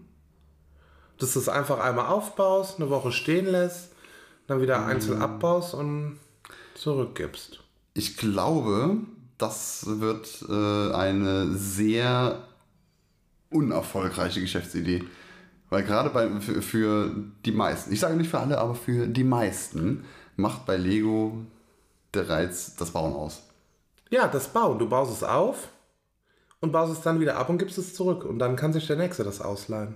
dass 1.19 1.33
du 1.33 1.39
es 1.39 1.47
einfach 1.49 1.79
einmal 1.79 2.07
aufbaust, 2.07 2.79
eine 2.81 2.89
Woche 2.89 3.11
stehen 3.11 3.45
lässt, 3.45 3.91
dann 4.47 4.61
wieder 4.61 4.79
Mhm. 4.79 4.87
einzeln 4.87 5.21
abbaust 5.21 5.73
und 5.73 6.19
zurückgibst. 6.75 7.59
Ich 7.93 8.17
glaube, 8.17 8.97
das 9.37 9.85
wird 9.87 10.45
äh, 10.49 10.93
eine 10.93 11.51
sehr 11.55 12.47
unerfolgreiche 13.49 14.41
Geschäftsidee. 14.41 15.03
Weil 15.69 15.83
gerade 15.83 16.09
bei, 16.09 16.29
für, 16.39 16.61
für 16.61 17.11
die 17.45 17.51
meisten, 17.51 17.91
ich 17.93 17.99
sage 17.99 18.15
nicht 18.15 18.29
für 18.29 18.39
alle, 18.39 18.57
aber 18.59 18.75
für 18.75 19.07
die 19.07 19.23
meisten, 19.23 20.05
macht 20.35 20.65
bei 20.65 20.77
Lego 20.77 21.37
der 22.13 22.29
Reiz 22.29 22.75
das 22.75 22.91
Bauen 22.91 23.13
aus. 23.13 23.43
Ja, 24.09 24.27
das 24.27 24.47
Bauen. 24.49 24.77
Du 24.77 24.87
baust 24.87 25.11
es 25.11 25.23
auf 25.23 25.69
und 26.59 26.71
baust 26.71 26.93
es 26.93 27.01
dann 27.01 27.19
wieder 27.19 27.37
ab 27.37 27.49
und 27.49 27.57
gibst 27.57 27.77
es 27.77 27.95
zurück. 27.95 28.23
Und 28.25 28.37
dann 28.39 28.55
kann 28.55 28.73
sich 28.73 28.85
der 28.85 28.97
Nächste 28.97 29.23
das 29.23 29.41
ausleihen. 29.41 29.95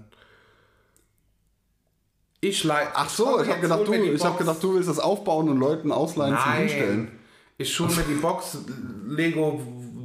Ich 2.40 2.64
leih. 2.64 2.88
Ach 2.94 3.10
so, 3.10 3.42
ich 3.42 3.50
habe 3.50 3.62
gedacht, 3.62 3.82
du, 3.88 3.94
ich 3.94 4.24
hab 4.24 4.38
gedacht, 4.38 4.62
du 4.62 4.76
willst 4.76 4.90
das 4.90 5.00
aufbauen 5.00 5.50
und 5.50 5.58
Leuten 5.60 5.92
ausleihen 5.92 6.38
zum 6.38 6.52
Hinstellen. 6.54 7.04
Nein. 7.06 7.12
Ich 7.58 7.74
schule 7.74 7.92
mir 7.96 8.04
die 8.04 8.14
Box 8.16 8.60
Lego 9.08 9.60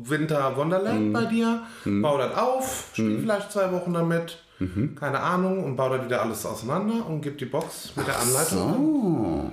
Winter 0.04 0.56
Wonderland 0.56 1.08
Mhm. 1.08 1.12
bei 1.12 1.24
dir, 1.26 1.62
baue 1.84 2.18
das 2.18 2.36
auf, 2.36 2.88
spiele 2.92 3.18
vielleicht 3.20 3.52
zwei 3.52 3.70
Wochen 3.70 3.92
damit, 3.92 4.38
Mhm. 4.58 4.94
keine 4.96 5.20
Ahnung, 5.20 5.62
und 5.64 5.76
baue 5.76 5.98
dann 5.98 6.06
wieder 6.06 6.22
alles 6.22 6.44
auseinander 6.46 7.06
und 7.06 7.20
gebe 7.20 7.36
die 7.36 7.44
Box 7.44 7.92
mit 7.96 8.06
der 8.06 8.18
Anleitung. 8.18 8.76
Oh. 8.78 9.50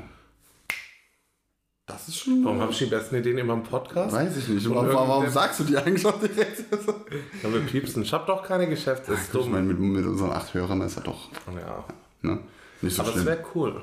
Das 1.86 2.08
ist 2.08 2.18
schon. 2.20 2.46
Warum 2.46 2.62
habe 2.62 2.72
ich 2.72 2.78
die 2.78 2.86
besten 2.86 3.16
Ideen 3.16 3.38
immer 3.40 3.54
im 3.54 3.64
Podcast? 3.64 4.16
Weiß 4.16 4.38
ich 4.38 4.48
nicht. 4.48 4.70
Warum, 4.70 4.88
warum 4.94 5.28
sagst 5.30 5.60
du 5.60 5.64
die 5.64 5.76
eigentlich 5.78 6.06
auch 6.06 6.20
direkt? 6.20 6.64
Ja, 6.72 7.52
wir 7.52 7.62
piepsen. 7.62 8.04
Ich 8.04 8.14
habe 8.14 8.26
doch 8.28 8.44
keine 8.44 8.68
Geschäfte. 8.70 9.12
Ist 9.14 9.26
ich 9.26 9.30
dumm. 9.32 9.52
meine, 9.52 9.66
mit, 9.66 9.80
mit 9.80 10.06
unseren 10.06 10.32
acht 10.32 10.54
Hörern 10.54 10.82
ist 10.82 10.98
er 10.98 11.04
doch 11.04 11.30
Ja. 11.48 11.84
ne? 12.22 12.40
Nicht 12.82 12.96
so 12.96 13.02
Aber 13.02 13.10
es 13.10 13.16
schlimm. 13.16 13.26
wäre 13.28 13.46
cool. 13.56 13.82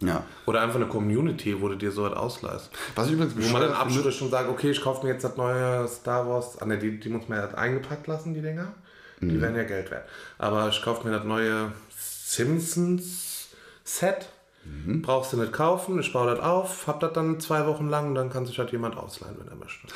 Ja. 0.00 0.24
Oder 0.44 0.60
einfach 0.60 0.76
eine 0.76 0.86
Community, 0.88 1.58
wo 1.60 1.68
du 1.68 1.74
dir 1.76 1.90
so 1.90 2.02
was 2.04 2.12
ausleihst. 2.12 2.70
Was 2.94 3.06
ich 3.06 3.14
übrigens 3.14 3.34
Wo 3.36 3.52
man 3.52 3.62
dann 3.62 3.72
abspricht 3.72 4.20
und 4.20 4.30
sagt, 4.30 4.48
okay, 4.50 4.70
ich 4.70 4.82
kaufe 4.82 5.06
mir 5.06 5.12
jetzt 5.12 5.24
das 5.24 5.36
neue 5.38 5.88
Star 5.88 6.28
Wars. 6.28 6.60
Ah, 6.60 6.66
ne, 6.66 6.76
die, 6.78 7.00
die 7.00 7.08
muss 7.08 7.28
man 7.28 7.38
ja 7.38 7.48
eingepackt 7.54 8.06
lassen, 8.06 8.34
die 8.34 8.42
Dinger. 8.42 8.74
Mhm. 9.20 9.28
Die 9.30 9.40
werden 9.40 9.56
ja 9.56 9.64
Geld 9.64 9.90
wert. 9.90 10.06
Aber 10.36 10.68
ich 10.68 10.82
kaufe 10.82 11.06
mir 11.08 11.14
das 11.16 11.24
neue 11.24 11.72
Simpsons 11.96 13.48
Set. 13.84 14.28
Mhm. 14.64 15.00
Brauchst 15.00 15.32
du 15.32 15.38
nicht 15.38 15.52
kaufen, 15.52 15.98
ich 16.00 16.12
baue 16.12 16.26
das 16.34 16.40
auf, 16.40 16.86
hab 16.88 17.00
das 17.00 17.12
dann 17.14 17.40
zwei 17.40 17.66
Wochen 17.66 17.88
lang 17.88 18.08
und 18.08 18.14
dann 18.16 18.28
kann 18.30 18.44
sich 18.46 18.58
halt 18.58 18.72
jemand 18.72 18.96
ausleihen, 18.98 19.36
wenn 19.38 19.48
er 19.48 19.54
möchte. 19.56 19.86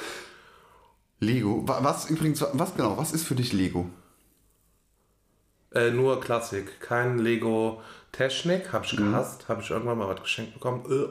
Lego. 1.19 1.67
Wa- 1.69 1.81
Was 1.83 2.09
übrigens, 2.09 2.43
was 2.55 2.75
genau, 2.75 2.97
was 2.97 3.13
ist 3.13 3.25
für 3.27 3.35
dich 3.35 3.53
Lego? 3.53 3.91
Äh, 5.73 5.91
nur 5.91 6.21
Klassik, 6.21 6.81
kein 6.81 7.19
Lego 7.19 7.83
Technik, 8.13 8.73
habe 8.73 8.85
ich 8.85 8.99
Mhm. 8.99 9.11
gehasst, 9.13 9.49
habe 9.49 9.63
ich 9.63 9.71
irgendwann 9.71 9.99
mal 9.99 10.09
was 10.09 10.23
geschenkt 10.23 10.55
bekommen. 10.55 10.83
Äh. 10.91 11.07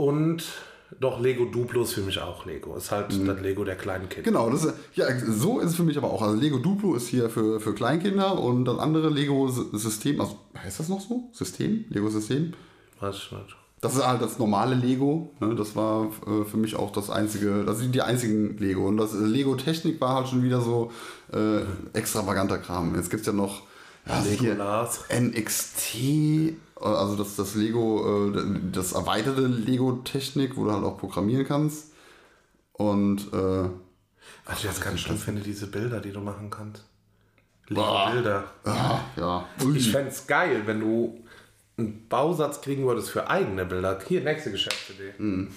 Und 0.00 0.44
doch 1.00 1.20
Lego 1.20 1.44
Duplo 1.44 1.82
ist 1.82 1.92
für 1.94 2.00
mich 2.00 2.18
auch 2.20 2.46
Lego. 2.46 2.74
Ist 2.76 2.90
halt 2.90 3.12
Mhm. 3.16 3.26
das 3.26 3.40
Lego 3.40 3.64
der 3.64 3.76
kleinen 3.76 4.08
Kinder. 4.08 4.30
Genau, 4.30 4.48
das 4.50 4.64
ist, 4.64 4.74
ja, 4.94 5.06
so 5.18 5.60
ist 5.60 5.70
es 5.70 5.76
für 5.76 5.82
mich 5.82 5.98
aber 5.98 6.10
auch. 6.10 6.22
Also 6.22 6.36
Lego 6.36 6.58
Duplo 6.58 6.94
ist 6.94 7.08
hier 7.08 7.28
für, 7.28 7.60
für 7.60 7.74
Kleinkinder 7.74 8.38
und 8.38 8.64
das 8.64 8.78
andere 8.78 9.10
Lego-System, 9.10 10.20
also 10.20 10.38
heißt 10.56 10.80
das 10.80 10.88
noch 10.88 11.00
so? 11.00 11.28
System? 11.32 11.84
Lego-System? 11.90 12.54
Weiß 13.00 13.16
ich 13.16 13.32
nicht. 13.32 13.56
Das 13.80 13.94
ist 13.94 14.04
halt 14.04 14.20
das 14.20 14.40
normale 14.40 14.74
Lego. 14.74 15.30
Ne? 15.40 15.54
Das 15.54 15.76
war 15.76 16.06
äh, 16.26 16.44
für 16.44 16.56
mich 16.56 16.74
auch 16.74 16.90
das 16.90 17.10
einzige, 17.10 17.62
das 17.64 17.78
sind 17.78 17.94
die 17.94 18.02
einzigen 18.02 18.56
Lego. 18.58 18.88
Und 18.88 18.96
das 18.96 19.14
äh, 19.14 19.18
Lego 19.18 19.54
Technik 19.54 20.00
war 20.00 20.16
halt 20.16 20.28
schon 20.28 20.42
wieder 20.42 20.60
so 20.60 20.90
äh, 21.32 21.60
extravaganter 21.96 22.58
Kram. 22.58 22.96
Jetzt 22.96 23.08
gibt 23.10 23.20
es 23.20 23.26
ja 23.28 23.32
noch 23.32 23.62
ja, 24.08 24.22
hier 24.22 24.50
Legolas. 24.52 25.04
NXT, 25.10 25.94
äh, 25.96 26.54
also 26.80 27.16
das, 27.16 27.36
das 27.36 27.54
Lego, 27.54 28.30
äh, 28.32 28.60
das 28.72 28.92
erweiterte 28.92 29.42
Lego 29.46 29.92
Technik, 30.04 30.56
wo 30.56 30.64
du 30.64 30.72
halt 30.72 30.84
auch 30.84 30.98
programmieren 30.98 31.46
kannst. 31.46 31.92
Und 32.72 33.32
äh, 33.32 33.68
ich 34.52 34.64
jetzt 34.64 34.82
ganz 34.82 35.00
schlimm 35.00 35.18
finde, 35.18 35.42
diese 35.42 35.66
Bilder, 35.66 36.00
die 36.00 36.12
du 36.12 36.20
machen 36.20 36.50
kannst. 36.50 36.84
Lego-Bilder. 37.68 38.44
ah, 38.64 39.00
ja, 39.16 39.46
ui. 39.62 39.76
Ich 39.76 39.90
fände 39.90 40.10
es 40.10 40.26
geil, 40.26 40.62
wenn 40.64 40.80
du 40.80 41.22
einen 41.76 42.08
Bausatz 42.08 42.60
kriegen 42.60 42.86
würdest 42.86 43.10
für 43.10 43.28
eigene 43.28 43.66
Bilder. 43.66 43.98
Hier, 44.06 44.22
nächste 44.22 44.50
Geschäftsidee. 44.50 45.12
Hm. 45.16 45.48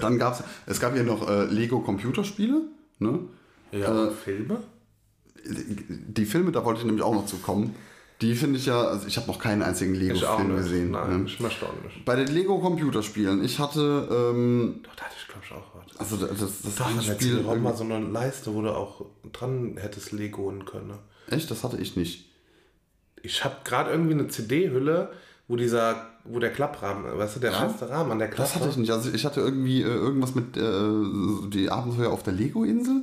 dann 0.00 0.18
gab 0.18 0.34
es, 0.34 0.44
es 0.66 0.80
gab 0.80 0.94
hier 0.94 1.02
noch 1.02 1.28
äh, 1.28 1.44
Lego 1.46 1.80
Computerspiele. 1.80 2.62
Ne? 2.98 3.20
Ja, 3.72 4.06
Äh, 4.06 4.10
Filme? 4.12 4.62
Die 5.44 6.24
Filme, 6.26 6.52
da 6.52 6.64
wollte 6.64 6.80
ich 6.80 6.86
nämlich 6.86 7.02
auch 7.04 7.14
noch 7.14 7.26
zu 7.26 7.36
kommen. 7.38 7.74
Die 8.20 8.36
finde 8.36 8.58
ich 8.58 8.66
ja, 8.66 8.80
also 8.82 9.08
ich 9.08 9.16
habe 9.16 9.26
noch 9.26 9.40
keinen 9.40 9.62
einzigen 9.62 9.94
Lego-Film 9.94 10.54
gesehen. 10.56 10.92
Nein, 10.92 11.22
ne? 11.22 11.26
ich 11.26 11.40
möchte 11.40 11.66
auch 11.66 11.72
nicht. 11.82 12.04
Bei 12.04 12.14
den 12.14 12.28
Lego-Computerspielen, 12.28 13.42
ich 13.44 13.58
hatte, 13.58 14.08
ähm, 14.32 14.80
Doch, 14.84 14.94
da 14.94 15.04
hatte 15.04 15.16
ich 15.20 15.26
glaube 15.26 15.44
ich 15.44 15.52
auch 15.52 15.64
was. 15.74 15.96
also 15.98 16.26
das, 16.26 16.38
das 16.62 16.74
Doch, 16.76 16.86
an 16.86 16.94
der 16.96 17.02
Spiel, 17.02 17.16
CD-ROM 17.38 17.60
mal 17.62 17.74
so 17.74 17.82
eine 17.82 17.98
Leiste, 17.98 18.54
wo 18.54 18.62
du 18.62 18.70
auch 18.70 19.06
dran 19.32 19.76
hättest 19.76 20.12
legoen 20.12 20.64
können. 20.64 20.94
echt, 21.28 21.50
das 21.50 21.64
hatte 21.64 21.78
ich 21.78 21.96
nicht. 21.96 22.30
Ich 23.22 23.44
habe 23.44 23.56
gerade 23.64 23.90
irgendwie 23.90 24.12
eine 24.14 24.28
CD-Hülle, 24.28 25.10
wo 25.48 25.56
dieser, 25.56 26.06
wo 26.24 26.38
der 26.38 26.52
Klapprahmen, 26.52 27.18
weißt 27.18 27.36
du, 27.36 27.40
der 27.40 27.52
feste 27.52 27.88
Rahmen 27.90 28.12
an 28.12 28.18
der 28.20 28.28
Klappe. 28.28 28.42
Das 28.42 28.54
hatte 28.54 28.68
ich 28.68 28.76
nicht. 28.76 28.92
Also 28.92 29.10
ich 29.12 29.24
hatte 29.24 29.40
irgendwie 29.40 29.82
äh, 29.82 29.86
irgendwas 29.86 30.36
mit 30.36 30.56
äh, 30.56 31.50
die 31.50 31.70
Abenteuer 31.70 32.10
auf 32.12 32.22
der 32.22 32.34
Lego-Insel, 32.34 33.02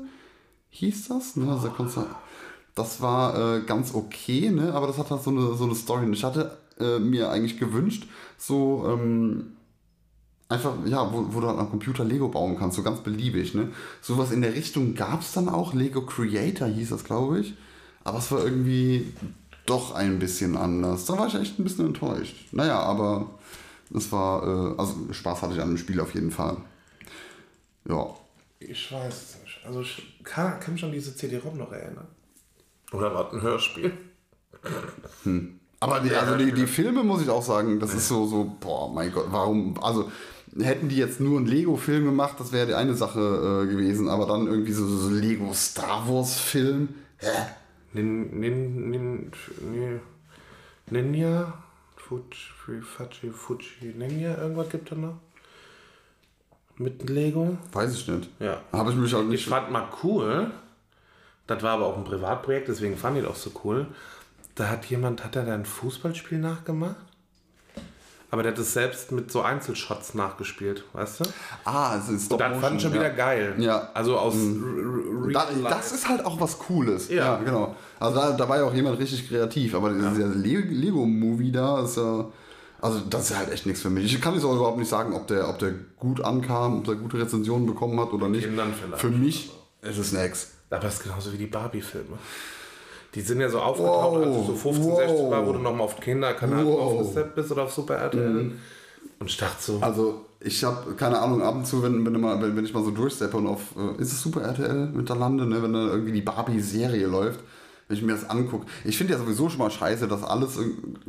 hieß 0.70 1.10
das. 1.10 1.36
Ne? 1.36 1.52
Also 1.52 1.68
da 1.68 1.74
konntest 1.74 1.98
du- 1.98 2.06
das 2.80 3.02
war 3.02 3.58
äh, 3.58 3.62
ganz 3.62 3.94
okay, 3.94 4.50
ne? 4.50 4.74
aber 4.74 4.88
das 4.88 4.98
hat 4.98 5.12
halt 5.12 5.22
so 5.22 5.32
eine, 5.32 5.54
so 5.54 5.66
eine 5.66 5.76
Story. 5.76 6.10
Ich 6.14 6.24
hatte 6.24 6.58
äh, 6.80 6.98
mir 6.98 7.30
eigentlich 7.30 7.60
gewünscht, 7.60 8.08
so 8.38 8.86
ähm, 8.88 9.58
einfach, 10.48 10.74
ja, 10.86 11.12
wo, 11.12 11.26
wo 11.34 11.42
du 11.42 11.48
halt 11.48 11.60
am 11.60 11.70
Computer 11.70 12.06
Lego 12.06 12.30
bauen 12.30 12.58
kannst, 12.58 12.78
so 12.78 12.84
ganz 12.84 13.02
beliebig. 13.02 13.54
Ne? 13.54 13.74
Sowas 14.02 14.32
in 14.32 14.42
der 14.42 14.56
Richtung 14.56 14.96
gab 14.96 15.22
es 15.22 15.34
dann 15.34 15.50
auch. 15.50 15.74
Lego 15.74 16.06
Creator 16.06 16.70
hieß 16.70 16.92
das, 16.92 17.04
glaube 17.04 17.42
ich. 17.42 17.54
Aber 18.06 18.20
es 18.20 18.32
war 18.32 18.46
irgendwie 18.46 19.14
doch 19.66 19.94
ein 19.94 20.18
bisschen 20.18 20.56
anders. 20.56 21.04
Da 21.04 21.18
war 21.18 21.28
ich 21.28 21.36
echt 21.36 21.60
ein 21.60 21.66
bisschen 21.66 21.88
enttäuscht. 21.88 22.48
Naja, 22.54 22.80
aber 22.80 23.30
es 23.94 24.10
war, 24.14 24.44
äh, 24.44 24.80
also 24.80 24.96
Spaß 25.12 25.42
hatte 25.42 25.54
ich 25.54 25.62
an 25.62 25.68
dem 25.68 25.78
Spiel 25.78 26.00
auf 26.00 26.14
jeden 26.14 26.32
Fall. 26.32 26.56
Ja. 27.90 28.16
Ich 28.62 28.90
weiß 28.90 29.14
es 29.14 29.42
nicht. 29.44 29.60
Also 29.66 29.82
ich 29.82 30.24
kann, 30.24 30.62
kann 30.62 30.76
mich 30.76 30.84
an 30.86 30.94
diese 30.94 31.14
CD-ROM 31.14 31.58
noch 31.58 31.74
erinnern. 31.74 32.08
Oder 32.92 33.14
war 33.14 33.32
ein 33.34 33.42
Hörspiel? 33.42 33.92
Aber 35.80 36.00
die, 36.02 36.14
also 36.14 36.36
die, 36.36 36.52
die 36.52 36.68
Filme 36.68 37.04
muss 37.04 37.22
ich 37.22 37.30
auch 37.30 37.44
sagen, 37.44 37.80
das 37.80 37.94
ist 37.94 38.08
so, 38.08 38.26
so, 38.26 38.56
boah, 38.60 38.92
mein 38.92 39.12
Gott, 39.12 39.28
warum, 39.30 39.82
also 39.82 40.12
hätten 40.58 40.90
die 40.90 40.98
jetzt 40.98 41.20
nur 41.20 41.38
einen 41.38 41.48
Lego-Film 41.48 42.06
gemacht, 42.06 42.36
das 42.40 42.52
wäre 42.52 42.68
die 42.68 42.74
eine 42.74 42.96
Sache 42.96 43.20
äh, 43.64 43.72
gewesen, 43.72 44.10
aber 44.10 44.26
dann 44.26 44.48
irgendwie 44.48 44.74
so, 44.74 44.86
so 44.88 45.10
Lego 45.10 45.54
Star 45.54 46.08
Wars-Film. 46.10 46.90
Hä? 47.18 47.28
Nin, 47.94 48.40
nin, 48.40 48.90
nin, 48.90 49.32
nin, 49.62 50.00
Ninja? 50.90 51.54
Fuji, 51.96 52.82
Fuji, 52.82 53.30
Fuji, 53.32 53.94
Ninja? 53.96 54.36
Irgendwas 54.38 54.70
gibt 54.70 54.92
es 54.92 54.96
da 54.98 55.02
noch? 55.02 55.18
Mit 56.78 57.08
Lego? 57.10 57.58
Weiß 57.72 57.94
ich 57.94 58.08
nicht. 58.08 58.30
Ja. 58.40 58.62
Habe 58.72 58.92
ich 58.92 58.98
mich 58.98 59.14
halt 59.14 59.26
Ich 59.26 59.30
nicht. 59.32 59.48
fand 59.48 59.70
mal 59.72 59.88
cool, 60.04 60.50
das 61.50 61.64
war 61.64 61.72
aber 61.72 61.86
auch 61.88 61.98
ein 61.98 62.04
Privatprojekt, 62.04 62.68
deswegen 62.68 62.96
fand 62.98 63.18
ich 63.18 63.24
das 63.24 63.32
auch 63.34 63.36
so 63.38 63.52
cool. 63.64 63.88
Da 64.56 64.70
hat 64.70 64.86
jemand, 64.86 65.24
hat 65.24 65.36
er 65.36 65.44
da 65.46 65.54
ein 65.54 65.66
Fußballspiel 65.66 66.38
nachgemacht? 66.40 66.96
Aber 68.32 68.44
der 68.44 68.52
hat 68.52 68.60
es 68.60 68.74
selbst 68.74 69.12
mit 69.12 69.32
so 69.32 69.42
Einzelshots 69.42 70.14
nachgespielt, 70.14 70.84
weißt 70.94 71.22
du? 71.22 71.24
Ah, 71.66 71.98
es 71.98 72.10
ist 72.10 72.28
Stop 72.28 72.38
Das 72.38 72.60
fand 72.62 72.76
ich 72.76 72.82
schon 72.84 72.92
ja. 72.94 73.00
wieder 73.00 73.10
geil. 73.10 73.56
Ja. 73.58 73.90
Also 73.96 74.18
aus 74.20 74.36
R- 74.36 75.32
Da, 75.34 75.48
das 75.68 75.92
ist 75.94 76.08
halt 76.08 76.24
auch 76.24 76.40
was 76.40 76.60
Cooles. 76.60 77.10
Ja. 77.10 77.16
Ja, 77.16 77.38
genau. 77.38 77.76
Also 78.00 78.20
da, 78.20 78.32
da 78.34 78.48
war 78.48 78.58
ja 78.58 78.66
auch 78.66 78.74
jemand 78.74 79.00
richtig 79.00 79.28
kreativ, 79.28 79.74
aber 79.74 79.92
dieser 79.94 80.28
Le- 80.28 80.60
Lego-Movie 80.62 81.52
da 81.52 81.82
ist 81.84 81.98
ja. 81.98 82.26
Also 82.82 83.00
das 83.10 83.32
ist 83.32 83.38
halt 83.38 83.52
echt 83.52 83.66
nichts 83.66 83.82
für 83.82 83.90
mich. 83.90 84.06
Ich 84.14 84.22
kann 84.22 84.36
jetzt 84.36 84.44
auch 84.46 84.56
überhaupt 84.56 84.78
nicht 84.78 84.88
sagen, 84.90 85.14
ob 85.14 85.26
der, 85.28 85.50
ob 85.50 85.58
der 85.58 85.74
gut 85.98 86.22
ankam, 86.24 86.78
ob 86.80 86.86
der 86.86 86.96
gute 86.96 87.18
Rezensionen 87.18 87.66
bekommen 87.66 88.00
hat 88.00 88.14
oder 88.14 88.30
nicht. 88.30 88.48
Für 88.98 89.10
mich 89.10 89.52
ist 89.82 89.98
es 89.98 90.12
nix. 90.14 90.52
Aber 90.70 90.86
es 90.88 90.96
ist 90.96 91.04
genauso 91.04 91.34
wie 91.34 91.38
die 91.38 91.48
Barbie-Filme. 91.48 92.18
Die 93.16 93.22
sind 93.22 93.42
ja 93.42 93.50
so 93.50 93.60
aufgetaucht, 93.60 94.24
als 94.24 94.36
du 94.36 94.44
so 94.44 94.56
15, 94.56 94.84
Wow. 94.92 94.98
16 95.00 95.32
war, 95.32 95.48
wo 95.48 95.54
du 95.54 95.60
nochmal 95.60 95.82
auf 95.82 95.96
den 95.96 96.04
Kinderkanal 96.04 96.66
Wow. 96.66 96.80
aufgesteppt 96.82 97.36
bist 97.36 97.52
oder 97.52 97.64
auf 97.64 97.74
Super 97.74 97.96
RTL. 97.96 98.52
Und 99.20 99.30
ich 99.30 99.38
dachte 99.38 99.56
so, 99.60 99.80
Also 99.82 100.26
ich 100.40 100.64
habe 100.64 100.94
keine 100.94 101.20
Ahnung, 101.20 101.42
ab 101.42 101.56
und 101.56 101.66
zu, 101.66 101.82
wenn, 101.82 102.06
wenn, 102.06 102.22
mal, 102.22 102.40
wenn, 102.42 102.56
wenn 102.56 102.66
ich 102.66 102.74
mal 102.74 102.84
so 102.84 102.92
durchsteppe 102.92 103.36
und 103.36 103.48
auf, 103.48 103.62
äh, 103.78 104.02
ist 104.02 104.12
es 104.14 104.22
Super 104.22 104.42
RTL 104.42 104.88
mit 104.94 105.10
der 105.10 105.16
Lande, 105.16 105.46
ne, 105.46 105.62
wenn 105.64 105.74
da 105.74 105.88
irgendwie 105.88 106.12
die 106.12 106.22
Barbie-Serie 106.22 107.08
läuft, 107.08 107.40
wenn 107.88 107.98
ich 107.98 108.04
mir 108.04 108.12
das 108.14 108.30
angucke. 108.30 108.68
Ich 108.86 108.96
finde 108.98 109.14
ja 109.14 109.20
sowieso 109.20 109.50
schon 109.50 109.58
mal 109.58 109.72
scheiße, 109.72 110.08
dass 110.08 110.24
alles, 110.24 110.60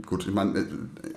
gut, 0.07 0.27
ich 0.27 0.33
meine, 0.33 0.59
äh, 0.61 0.65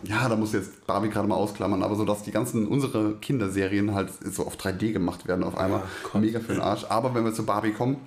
ja, 0.03 0.27
da 0.27 0.35
muss 0.35 0.51
jetzt 0.51 0.85
Barbie 0.85 1.09
gerade 1.09 1.27
mal 1.29 1.35
ausklammern, 1.35 1.81
aber 1.81 1.95
so, 1.95 2.03
dass 2.03 2.23
die 2.23 2.31
ganzen, 2.31 2.67
unsere 2.67 3.13
Kinderserien 3.21 3.95
halt 3.95 4.09
so 4.29 4.45
auf 4.45 4.57
3D 4.57 4.91
gemacht 4.91 5.27
werden 5.29 5.45
auf 5.45 5.57
einmal. 5.57 5.81
Ja. 6.13 6.19
Mega 6.19 6.39
für 6.41 6.51
den 6.53 6.61
Arsch. 6.61 6.85
Aber 6.89 7.15
wenn 7.15 7.23
wir 7.23 7.33
zu 7.33 7.45
Barbie 7.45 7.71
kommen, 7.71 7.97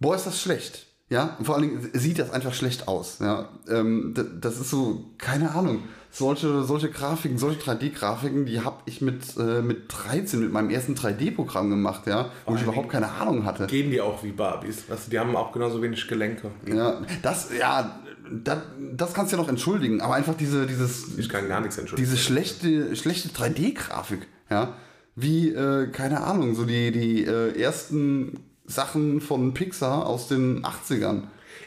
boah, 0.00 0.14
ist 0.16 0.26
das 0.26 0.40
schlecht. 0.40 0.86
Ja, 1.08 1.36
und 1.38 1.44
vor 1.44 1.54
allen 1.54 1.68
Dingen 1.68 1.90
sieht 1.94 2.18
das 2.18 2.30
einfach 2.30 2.52
schlecht 2.52 2.88
aus. 2.88 3.18
Ja, 3.20 3.48
ähm, 3.68 4.12
das 4.40 4.58
ist 4.58 4.70
so, 4.70 5.04
keine 5.18 5.54
Ahnung. 5.54 5.82
Solche, 6.10 6.64
solche 6.64 6.88
Grafiken, 6.90 7.36
solche 7.38 7.60
3D-Grafiken, 7.60 8.46
die 8.46 8.62
habe 8.62 8.78
ich 8.86 9.02
mit, 9.02 9.36
äh, 9.38 9.60
mit 9.60 9.84
13, 9.88 10.40
mit 10.40 10.50
meinem 10.50 10.70
ersten 10.70 10.94
3D-Programm 10.94 11.68
gemacht, 11.70 12.06
ja, 12.06 12.30
wo 12.46 12.56
ich 12.56 12.62
überhaupt 12.62 12.88
keine 12.88 13.08
Ahnung 13.12 13.44
hatte. 13.44 13.66
gehen 13.66 13.90
die 13.90 14.00
auch 14.00 14.24
wie 14.24 14.32
Barbies. 14.32 14.86
Du, 14.88 14.94
die 15.10 15.18
haben 15.18 15.36
auch 15.36 15.52
genauso 15.52 15.80
wenig 15.82 16.08
Gelenke. 16.08 16.50
Ja, 16.66 17.02
das, 17.22 17.50
ja, 17.56 18.00
das, 18.32 18.58
das 18.94 19.12
kannst 19.14 19.32
du 19.32 19.36
ja 19.36 19.42
noch 19.42 19.48
entschuldigen, 19.50 20.00
aber 20.00 20.14
einfach 20.14 20.34
diese, 20.34 20.66
dieses, 20.66 21.18
Ich 21.18 21.28
kann 21.28 21.48
gar 21.48 21.60
nichts 21.60 21.76
entschuldigen. 21.78 22.08
diese 22.08 22.20
schlechte, 22.20 22.96
schlechte 22.96 23.28
3D-Grafik, 23.28 24.26
ja, 24.50 24.72
wie, 25.14 25.50
äh, 25.50 25.88
keine 25.88 26.22
Ahnung, 26.24 26.54
so 26.54 26.64
die, 26.64 26.90
die 26.92 27.24
äh, 27.24 27.60
ersten 27.60 28.40
Sachen 28.66 29.20
von 29.20 29.54
Pixar 29.54 30.06
aus 30.06 30.28
den 30.28 30.64
80ern. 30.64 31.22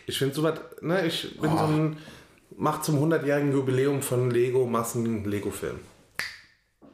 Ich 0.06 0.18
finde 0.18 0.36
sowas, 0.36 0.60
ne, 0.82 1.06
ich 1.06 1.39
bin 1.39 1.52
so 1.52 1.64
ein, 1.64 1.97
mach 2.58 2.82
zum 2.82 2.97
100-jährigen 3.04 3.54
Jubiläum 3.54 4.02
von 4.02 4.32
Lego 4.32 4.66
Massen 4.66 5.24
Lego-Film. 5.26 5.80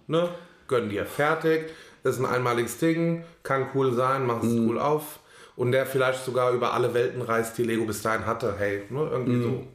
Ne? 0.08 0.30
Gönn 0.68 0.90
dir. 0.90 1.06
Fertig. 1.06 1.72
Ist 2.04 2.20
ein 2.20 2.26
einmaliges 2.26 2.78
Ding. 2.78 3.24
Kann 3.44 3.68
cool 3.74 3.94
sein. 3.94 4.26
Mach 4.26 4.44
es 4.44 4.54
cool 4.54 4.80
auf. 4.80 5.20
Und 5.56 5.72
der 5.72 5.86
vielleicht 5.86 6.24
sogar 6.24 6.52
über 6.52 6.74
alle 6.74 6.94
Welten 6.94 7.22
reist, 7.22 7.58
die 7.58 7.64
Lego 7.64 7.86
bis 7.86 8.02
dahin 8.02 8.26
hatte. 8.26 8.56
Hey, 8.58 8.84
ne? 8.90 9.10
Irgendwie 9.12 9.42
so. 9.42 9.68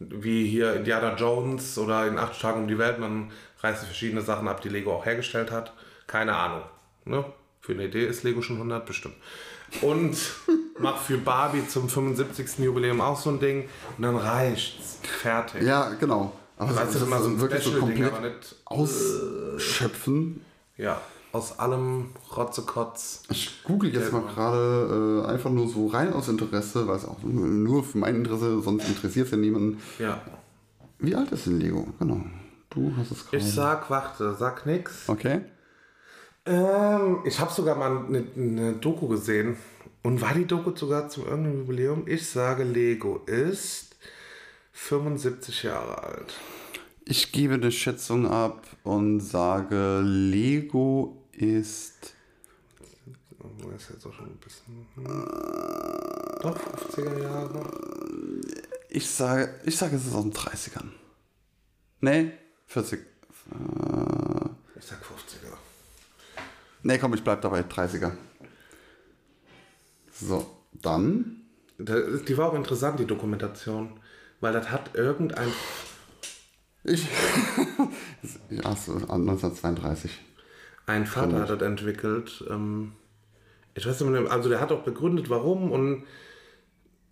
Wie 0.00 0.46
hier 0.46 0.74
Indiana 0.74 1.14
Jones 1.16 1.78
oder 1.78 2.06
in 2.06 2.18
acht 2.18 2.40
Tagen 2.40 2.62
um 2.62 2.68
die 2.68 2.78
Welt. 2.78 2.98
Man 2.98 3.30
reißt 3.60 3.84
verschiedene 3.84 4.22
Sachen 4.22 4.48
ab, 4.48 4.60
die 4.60 4.68
Lego 4.68 4.92
auch 4.92 5.06
hergestellt 5.06 5.50
hat. 5.50 5.72
Keine 6.06 6.36
Ahnung. 6.36 6.62
Ne? 7.04 7.24
Für 7.68 7.74
eine 7.74 7.84
Idee 7.84 8.06
ist 8.06 8.22
Lego 8.22 8.40
schon 8.40 8.56
100 8.56 8.86
bestimmt. 8.86 9.14
Und 9.82 10.16
mach 10.80 10.96
für 11.02 11.18
Barbie 11.18 11.68
zum 11.68 11.86
75. 11.90 12.60
Jubiläum 12.60 13.02
auch 13.02 13.20
so 13.20 13.28
ein 13.28 13.40
Ding. 13.40 13.68
Und 13.98 14.04
dann 14.04 14.16
reicht's. 14.16 14.96
Fertig. 15.02 15.64
Ja, 15.64 15.90
genau. 16.00 16.32
Aber 16.56 16.74
Weißt 16.74 16.94
du, 16.94 16.98
das 16.98 17.06
immer 17.06 17.20
so 17.20 17.28
ein 17.28 17.38
wirklich 17.38 17.62
so 17.62 17.72
komplett 17.78 18.22
nicht. 18.22 18.56
ausschöpfen. 18.64 20.40
Ja, 20.78 20.98
aus 21.32 21.58
allem 21.58 22.06
Rotzekotz. 22.34 23.24
Ich 23.28 23.62
google 23.64 23.92
jetzt 23.92 24.14
mal 24.14 24.22
gerade 24.22 25.24
äh, 25.26 25.30
einfach 25.30 25.50
nur 25.50 25.68
so 25.68 25.88
rein 25.88 26.14
aus 26.14 26.28
Interesse, 26.28 26.88
weil 26.88 26.96
es 26.96 27.04
auch 27.04 27.22
nur 27.22 27.84
für 27.84 27.98
mein 27.98 28.14
Interesse, 28.14 28.62
sonst 28.62 28.88
interessiert 28.88 29.26
es 29.26 29.32
ja 29.32 29.36
niemanden. 29.36 29.78
Ja. 29.98 30.22
Wie 31.00 31.14
alt 31.14 31.30
ist 31.32 31.44
denn 31.44 31.60
Lego? 31.60 31.86
Genau. 31.98 32.22
Du 32.70 32.94
hast 32.96 33.10
es 33.10 33.26
gerade. 33.26 33.36
Ich 33.36 33.52
sag, 33.52 33.90
warte, 33.90 34.34
sag 34.38 34.64
nix. 34.64 35.06
Okay. 35.06 35.42
Ähm, 36.48 37.18
ich 37.24 37.38
habe 37.38 37.52
sogar 37.52 37.76
mal 37.76 38.04
eine, 38.06 38.24
eine 38.36 38.72
Doku 38.74 39.06
gesehen. 39.08 39.56
Und 40.02 40.20
war 40.22 40.32
die 40.34 40.46
Doku 40.46 40.74
sogar 40.74 41.08
zum 41.08 41.24
irgendeinem 41.26 41.58
Jubiläum? 41.58 42.04
Ich 42.06 42.28
sage, 42.28 42.64
Lego 42.64 43.18
ist 43.26 43.96
75 44.72 45.64
Jahre 45.64 46.02
alt. 46.02 46.34
Ich 47.04 47.32
gebe 47.32 47.54
eine 47.54 47.72
Schätzung 47.72 48.26
ab 48.26 48.62
und 48.84 49.20
sage, 49.20 50.00
Lego 50.04 51.22
ist. 51.32 52.14
Oh, 53.40 53.70
Das 53.70 53.82
ist 53.82 53.90
jetzt 53.90 54.06
auch 54.06 54.12
schon 54.12 54.26
ein 54.26 54.36
bisschen. 54.38 54.86
hm. 54.94 55.28
Doch, 56.42 56.56
50er 56.56 57.22
Jahre. 57.22 57.64
Ich 58.88 59.10
sage, 59.10 59.54
ich 59.64 59.76
sage, 59.76 59.96
es 59.96 60.06
ist 60.06 60.14
aus 60.14 60.22
den 60.22 60.32
30ern. 60.32 60.88
Nee, 62.00 62.32
40. 62.66 63.00
Äh, 63.00 63.04
Ich 64.78 64.84
sag 64.84 64.98
50er. 65.02 65.47
Nee, 66.82 66.98
komm, 66.98 67.14
ich 67.14 67.22
bleib 67.24 67.40
dabei, 67.42 67.60
30er. 67.62 68.12
So, 70.12 70.46
dann. 70.82 71.42
Da- 71.78 72.00
Die 72.26 72.36
war 72.36 72.50
auch 72.50 72.54
interessant, 72.54 72.98
die 73.00 73.06
Dokumentation. 73.06 73.92
Weil 74.40 74.52
das 74.52 74.70
hat 74.70 74.94
irgendein 74.94 75.48
Ich. 76.84 77.06
ja, 78.50 78.74
so, 78.76 78.92
1932. 78.94 80.10
Ein 80.86 81.06
Vater 81.06 81.40
hat 81.40 81.50
das 81.50 81.62
entwickelt. 81.62 82.44
Ähm, 82.48 82.92
ich 83.74 83.86
weiß 83.86 84.00
nicht 84.00 84.10
mehr, 84.10 84.30
also 84.30 84.48
der 84.48 84.60
hat 84.60 84.72
auch 84.72 84.82
begründet, 84.82 85.28
warum 85.28 85.70
und 85.70 86.04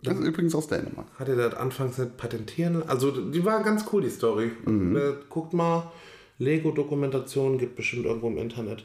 Das 0.03 0.19
ist 0.19 0.25
übrigens 0.25 0.55
aus 0.55 0.67
Dänemark. 0.69 1.07
hat 1.19 1.29
er 1.29 1.37
das 1.37 1.55
anfangs 1.55 1.99
nicht 1.99 2.17
patentieren. 2.17 2.83
Also 2.89 3.11
die 3.31 3.45
war 3.45 3.63
ganz 3.63 3.85
cool, 3.93 4.03
die 4.03 4.11
Story. 4.11 4.53
Äh, 4.67 5.15
Guckt 5.29 5.53
mal, 5.53 5.91
Lego-Dokumentation 6.39 7.59
gibt 7.59 7.77
bestimmt 7.77 8.07
irgendwo 8.07 8.29
im 8.29 8.39
Internet. 8.39 8.85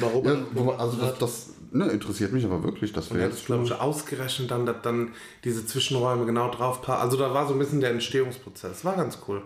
Warum 0.00 0.24
Ja, 0.26 0.76
also 0.78 0.96
das, 0.98 1.18
das 1.18 1.48
ne, 1.72 1.86
interessiert 1.86 2.32
mich 2.32 2.44
aber 2.44 2.62
wirklich. 2.62 2.92
Das 2.92 3.12
wäre 3.12 3.24
hat 3.24 3.32
jetzt, 3.32 3.46
glaube 3.46 3.64
ich, 3.64 3.72
ausgerechnet 3.72 4.50
dann, 4.50 4.66
dass 4.66 4.82
dann 4.82 5.12
diese 5.44 5.66
Zwischenräume 5.66 6.26
genau 6.26 6.50
drauf 6.50 6.82
passen. 6.82 7.00
Also 7.02 7.16
da 7.16 7.32
war 7.34 7.46
so 7.46 7.54
ein 7.54 7.58
bisschen 7.58 7.80
der 7.80 7.90
Entstehungsprozess. 7.90 8.84
War 8.84 8.96
ganz 8.96 9.18
cool. 9.28 9.42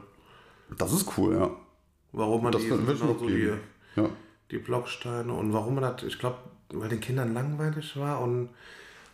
das 0.79 0.93
ist 0.93 1.07
cool, 1.17 1.35
ja. 1.37 1.51
Warum 2.13 2.43
man 2.45 2.53
Das 2.53 2.63
die, 2.63 2.69
genau 2.69 2.85
so 3.19 3.27
die. 3.27 3.51
Ja. 3.97 4.09
die 4.51 4.59
Blocksteine 4.59 5.33
und 5.33 5.53
warum 5.53 5.77
man 5.77 5.85
das, 5.85 6.03
ich 6.05 6.19
glaube, 6.19 6.37
weil 6.73 6.89
den 6.89 7.01
Kindern 7.01 7.33
langweilig 7.35 7.97
war 7.97 8.21
und 8.21 8.49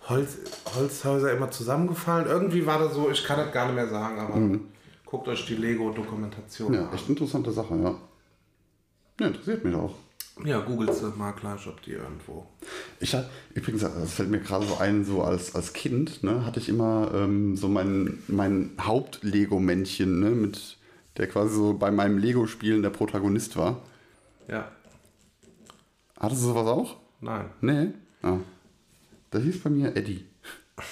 Holz, 0.09 0.39
Holzhäuser 0.75 1.33
immer 1.33 1.51
zusammengefallen. 1.51 2.27
Irgendwie 2.27 2.65
war 2.67 2.79
das 2.79 2.95
so, 2.95 3.11
ich 3.11 3.23
kann 3.25 3.39
das 3.39 3.53
gar 3.53 3.67
nicht 3.67 3.75
mehr 3.75 3.89
sagen, 3.89 4.19
aber 4.19 4.59
guckt 5.05 5.29
euch 5.29 5.45
die 5.47 5.57
Lego-Dokumentation 5.57 6.69
Mhm. 6.73 6.75
ja, 6.75 6.89
an. 6.89 6.95
echt 6.95 7.09
interessante 7.09 7.51
Sache, 7.53 7.75
ja. 7.77 7.95
Ja, 9.21 9.27
interessiert 9.27 9.65
mich 9.65 9.75
auch. 9.75 9.95
Ja, 10.45 10.61
googelt 10.61 10.95
sie 10.95 11.11
mal 11.17 11.33
gleich, 11.33 11.67
ob 11.67 11.83
die 11.83 11.93
irgendwo. 11.93 12.47
Ich 12.99 13.15
hatte, 13.15 13.29
übrigens, 13.55 13.83
das 13.83 14.13
fällt 14.15 14.31
mir 14.31 14.41
gerade 14.41 14.67
so 14.67 14.77
ein, 14.79 15.05
so 15.05 15.23
als, 15.23 15.55
als 15.55 15.73
Kind, 15.73 16.23
ne, 16.23 16.47
hatte 16.47 16.61
ich 16.61 16.69
immer 16.69 17.11
ähm, 17.15 17.57
so 17.57 17.69
mein, 17.69 18.23
mein 18.29 18.71
Haupt-Lego-Männchen, 18.83 20.19
ne, 20.21 20.31
mit, 20.31 20.79
der 21.19 21.27
quasi 21.27 21.55
so 21.55 21.75
bei 21.75 21.91
meinem 21.91 22.17
Lego-Spielen 22.19 22.83
der 22.83 22.91
Protagonist 22.91 23.57
war. 23.57 23.83
Ja, 24.49 24.71
Hattest 26.19 26.43
du 26.43 26.49
sowas 26.49 26.67
auch? 26.67 26.97
nein. 27.21 27.51
Nee. 27.63 27.89
Ah. 28.23 28.37
Das 29.31 29.43
hieß 29.43 29.63
bei 29.63 29.71
mir 29.71 29.97
Eddie. 29.97 30.27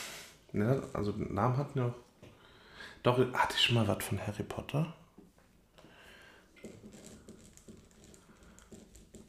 Ne, 0.51 0.83
also 0.95 1.13
den 1.13 1.35
Namen 1.35 1.59
hat 1.59 1.77
noch. 1.77 1.95
Doch, 3.03 3.19
hatte 3.19 3.55
ich 3.55 3.63
schon 3.63 3.75
mal 3.75 3.87
was 3.87 4.03
von 4.03 4.19
Harry 4.19 4.43
Potter? 4.43 4.95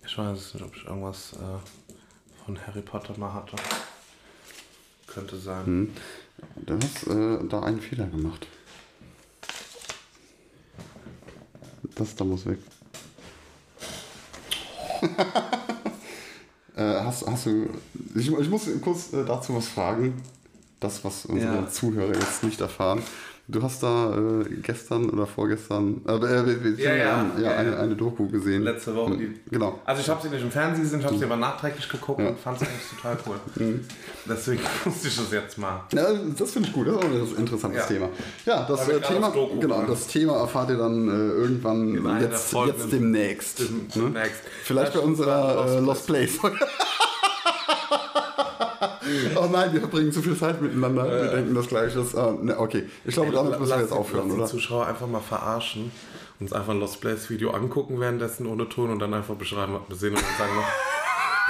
Ich 0.09 0.17
weiß 0.17 0.55
nicht, 0.55 0.65
ob 0.65 0.75
ich 0.75 0.85
irgendwas 0.85 1.33
äh, 1.33 2.43
von 2.43 2.59
Harry 2.65 2.81
Potter 2.81 3.15
mal 3.19 3.31
hatte. 3.31 3.55
Könnte 5.05 5.37
sein. 5.37 5.95
Du 6.55 6.79
hast 6.81 7.05
äh, 7.05 7.47
da 7.47 7.61
einen 7.61 7.79
Fehler 7.79 8.07
gemacht. 8.07 8.47
Das 11.93 12.15
da 12.15 12.23
muss 12.23 12.47
weg. 12.47 12.57
äh, 16.75 16.81
hast, 16.81 17.27
hast 17.27 17.45
du. 17.45 17.69
Ich, 18.15 18.31
ich 18.31 18.49
muss 18.49 18.67
kurz 18.81 19.13
äh, 19.13 19.23
dazu 19.23 19.55
was 19.55 19.67
fragen. 19.67 20.23
Das, 20.79 21.03
was 21.03 21.27
unsere 21.27 21.55
Ja. 21.55 21.69
Zuhörer 21.69 22.15
jetzt 22.15 22.43
nicht 22.43 22.59
erfahren. 22.61 23.03
Du 23.51 23.63
hast 23.63 23.81
da 23.81 24.15
äh, 24.15 24.43
gestern 24.61 25.09
oder 25.09 25.25
vorgestern 25.25 26.01
äh, 26.07 26.11
äh, 26.13 26.75
Ja, 26.77 26.93
ja, 26.93 27.25
ja, 27.41 27.51
eine, 27.57 27.79
eine 27.79 27.95
Doku 27.95 28.27
gesehen. 28.27 28.61
Letzte 28.61 28.95
Woche 28.95 29.17
die. 29.17 29.33
Genau. 29.49 29.79
Also 29.85 30.01
ich 30.03 30.09
habe 30.09 30.21
sie 30.21 30.29
nicht 30.29 30.43
im 30.43 30.51
Fernsehen 30.51 30.83
gesehen, 30.83 30.99
ich 30.99 31.05
habe 31.07 31.17
sie 31.17 31.25
aber 31.25 31.35
nachträglich 31.35 31.89
geguckt 31.89 32.21
und 32.21 32.39
fand 32.39 32.61
es 32.61 32.67
eigentlich 32.67 32.89
total 32.95 33.17
cool. 33.25 33.39
Deswegen 34.29 34.61
musste 34.85 35.07
ich 35.07 35.17
das 35.17 35.31
jetzt 35.31 35.57
mal. 35.57 35.81
Das 35.89 36.51
finde 36.51 36.69
ich 36.69 36.75
gut, 36.75 36.87
das 36.87 36.97
ist 36.97 37.01
auch 37.01 37.09
ein 37.09 37.37
interessantes. 37.37 37.87
Thema. 37.87 38.09
Ja, 38.45 38.65
das 38.67 38.87
äh, 38.87 39.01
Thema, 39.01 39.33
genau, 39.59 39.81
das 39.81 40.05
Thema 40.05 40.41
erfahrt 40.41 40.69
ihr 40.69 40.77
dann 40.77 41.07
äh, 41.07 41.11
irgendwann 41.11 42.21
jetzt, 42.21 42.53
jetzt 42.53 42.91
demnächst. 42.91 43.61
Ne? 43.95 44.11
Next. 44.11 44.41
Vielleicht 44.63 44.93
bei 44.93 44.99
unserer 44.99 45.77
äh, 45.77 45.79
Lost 45.79 46.05
Place. 46.05 46.37
Oh 49.35 49.49
nein, 49.51 49.73
wir 49.73 49.79
verbringen 49.79 50.11
zu 50.11 50.21
viel 50.21 50.35
Zeit 50.35 50.61
miteinander. 50.61 51.05
Wir 51.05 51.31
denken 51.31 51.55
das 51.55 51.67
gleiche. 51.67 51.99
Das, 51.99 52.15
ah, 52.15 52.35
ne, 52.41 52.57
okay, 52.57 52.87
ich 53.05 53.13
glaube, 53.13 53.31
damit 53.31 53.59
müssen 53.59 53.71
wir 53.71 53.81
jetzt 53.81 53.91
aufhören, 53.91 54.31
oder? 54.31 54.45
die 54.45 54.49
Zuschauer 54.49 54.87
einfach 54.87 55.07
mal 55.07 55.21
verarschen, 55.21 55.91
uns 56.39 56.53
einfach 56.53 56.73
ein 56.73 56.79
Lost 56.79 57.01
Place 57.01 57.29
Video 57.29 57.51
angucken 57.51 57.99
währenddessen 57.99 58.45
ohne 58.45 58.67
Ton 58.69 58.89
und 58.89 58.99
dann 58.99 59.13
einfach 59.13 59.35
beschreiben, 59.35 59.73
was 59.73 59.89
wir 59.89 59.95
sehen 59.95 60.15
und 60.15 60.23
dann 60.23 60.37
sagen 60.37 60.55
noch, 60.55 60.67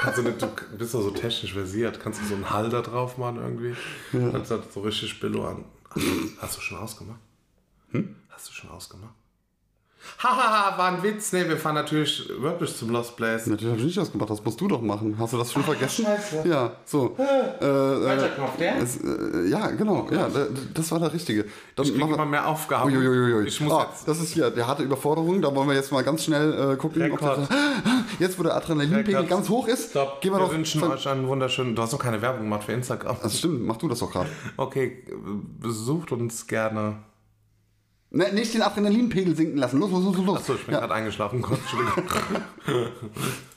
kannst 0.01 0.17
du 0.17 0.21
nicht, 0.23 0.41
du 0.41 0.77
bist 0.77 0.93
doch 0.93 1.01
so 1.01 1.11
technisch 1.11 1.53
versiert, 1.53 1.99
kannst 1.99 2.21
du 2.21 2.25
so 2.25 2.35
einen 2.35 2.49
Hall 2.49 2.69
da 2.69 2.81
drauf 2.81 3.17
machen 3.17 3.37
irgendwie? 3.37 3.75
Das 4.31 4.51
hat 4.51 4.71
so 4.73 4.81
richtig 4.81 5.19
Billo 5.19 5.47
an. 5.47 5.65
Hast 5.89 6.05
du, 6.05 6.11
hast 6.41 6.57
du 6.57 6.61
schon 6.61 6.77
ausgemacht? 6.77 7.19
Hm? 7.91 8.15
Hast 8.29 8.49
du 8.49 8.53
schon 8.53 8.69
ausgemacht? 8.69 9.13
Hahaha, 10.17 10.77
war 10.77 10.87
ein 10.93 11.03
Witz. 11.03 11.31
Nee, 11.33 11.47
wir 11.47 11.57
fahren 11.57 11.75
natürlich 11.75 12.29
wirklich 12.39 12.75
zum 12.75 12.89
Lost 12.89 13.15
Place. 13.17 13.47
Natürlich 13.47 13.71
habe 13.71 13.79
ich 13.79 13.85
nicht 13.85 13.97
das 13.97 14.11
gemacht, 14.11 14.29
das 14.29 14.43
musst 14.43 14.59
du 14.59 14.67
doch 14.67 14.81
machen. 14.81 15.15
Hast 15.19 15.33
du 15.33 15.37
das 15.37 15.51
schon 15.51 15.63
vergessen? 15.63 16.05
Scheiße. 16.05 16.47
Ja, 16.47 16.71
so. 16.85 17.15
Äh, 17.17 17.23
äh, 17.23 18.05
Welcher 18.05 18.29
Knopf, 18.29 18.57
der? 18.57 18.77
es, 18.81 18.97
äh, 19.03 19.47
ja, 19.49 19.67
genau, 19.71 20.07
ja, 20.11 20.27
d- 20.29 20.47
das 20.73 20.91
war 20.91 20.99
der 20.99 21.13
richtige. 21.13 21.45
Dann 21.75 21.85
Ich 21.85 21.93
krieg 21.93 22.07
wir- 22.07 22.15
immer 22.15 22.25
mehr 22.25 22.47
Aufgaben. 22.47 22.91
Uiuiui. 22.95 23.45
Ich 23.47 23.59
muss 23.61 23.73
ah, 23.73 23.87
jetzt 23.91 24.07
das 24.07 24.19
ist 24.19 24.33
hier, 24.33 24.49
der 24.49 24.67
hatte 24.67 24.83
Überforderung. 24.83 25.41
Da 25.41 25.53
wollen 25.55 25.67
wir 25.67 25.75
jetzt 25.75 25.91
mal 25.91 26.03
ganz 26.03 26.23
schnell 26.23 26.73
äh, 26.73 26.75
gucken, 26.75 27.01
ob 27.11 27.21
Rekord. 27.21 27.37
das, 27.39 27.49
jetzt, 28.19 28.39
wo 28.39 28.43
der 28.43 28.55
Adrenalinpegel 28.55 29.25
ganz 29.25 29.47
hoch 29.49 29.67
ist, 29.67 29.91
Stopp. 29.91 30.21
gehen 30.21 30.31
wir, 30.33 30.39
wir 30.39 30.45
doch. 30.45 30.53
wünschen 30.53 30.83
euch 30.83 31.07
einen 31.07 31.27
wunderschönen. 31.27 31.75
Du 31.75 31.81
hast 31.81 31.91
noch 31.91 31.99
keine 31.99 32.21
Werbung 32.21 32.43
gemacht 32.43 32.63
für 32.63 32.71
Instagram. 32.73 33.17
das 33.21 33.37
stimmt, 33.37 33.65
mach 33.65 33.77
du 33.77 33.87
das 33.87 33.99
doch 33.99 34.11
gerade. 34.11 34.29
Okay, 34.57 35.03
besucht 35.59 36.11
uns 36.11 36.47
gerne. 36.47 36.97
Ne, 38.11 38.33
nicht 38.33 38.53
den 38.55 38.63
Adrenalinpegel 38.63 39.35
sinken 39.35 39.57
lassen. 39.57 39.79
Los, 39.79 39.91
los, 39.91 40.03
los, 40.03 40.17
los. 40.17 40.37
Achso, 40.37 40.55
ich 40.55 40.65
bin 40.65 40.73
ja. 40.73 40.79
gerade 40.79 40.95
eingeschlafen. 40.95 41.41
Gott, 41.41 41.59
Entschuldigung. 41.59 42.03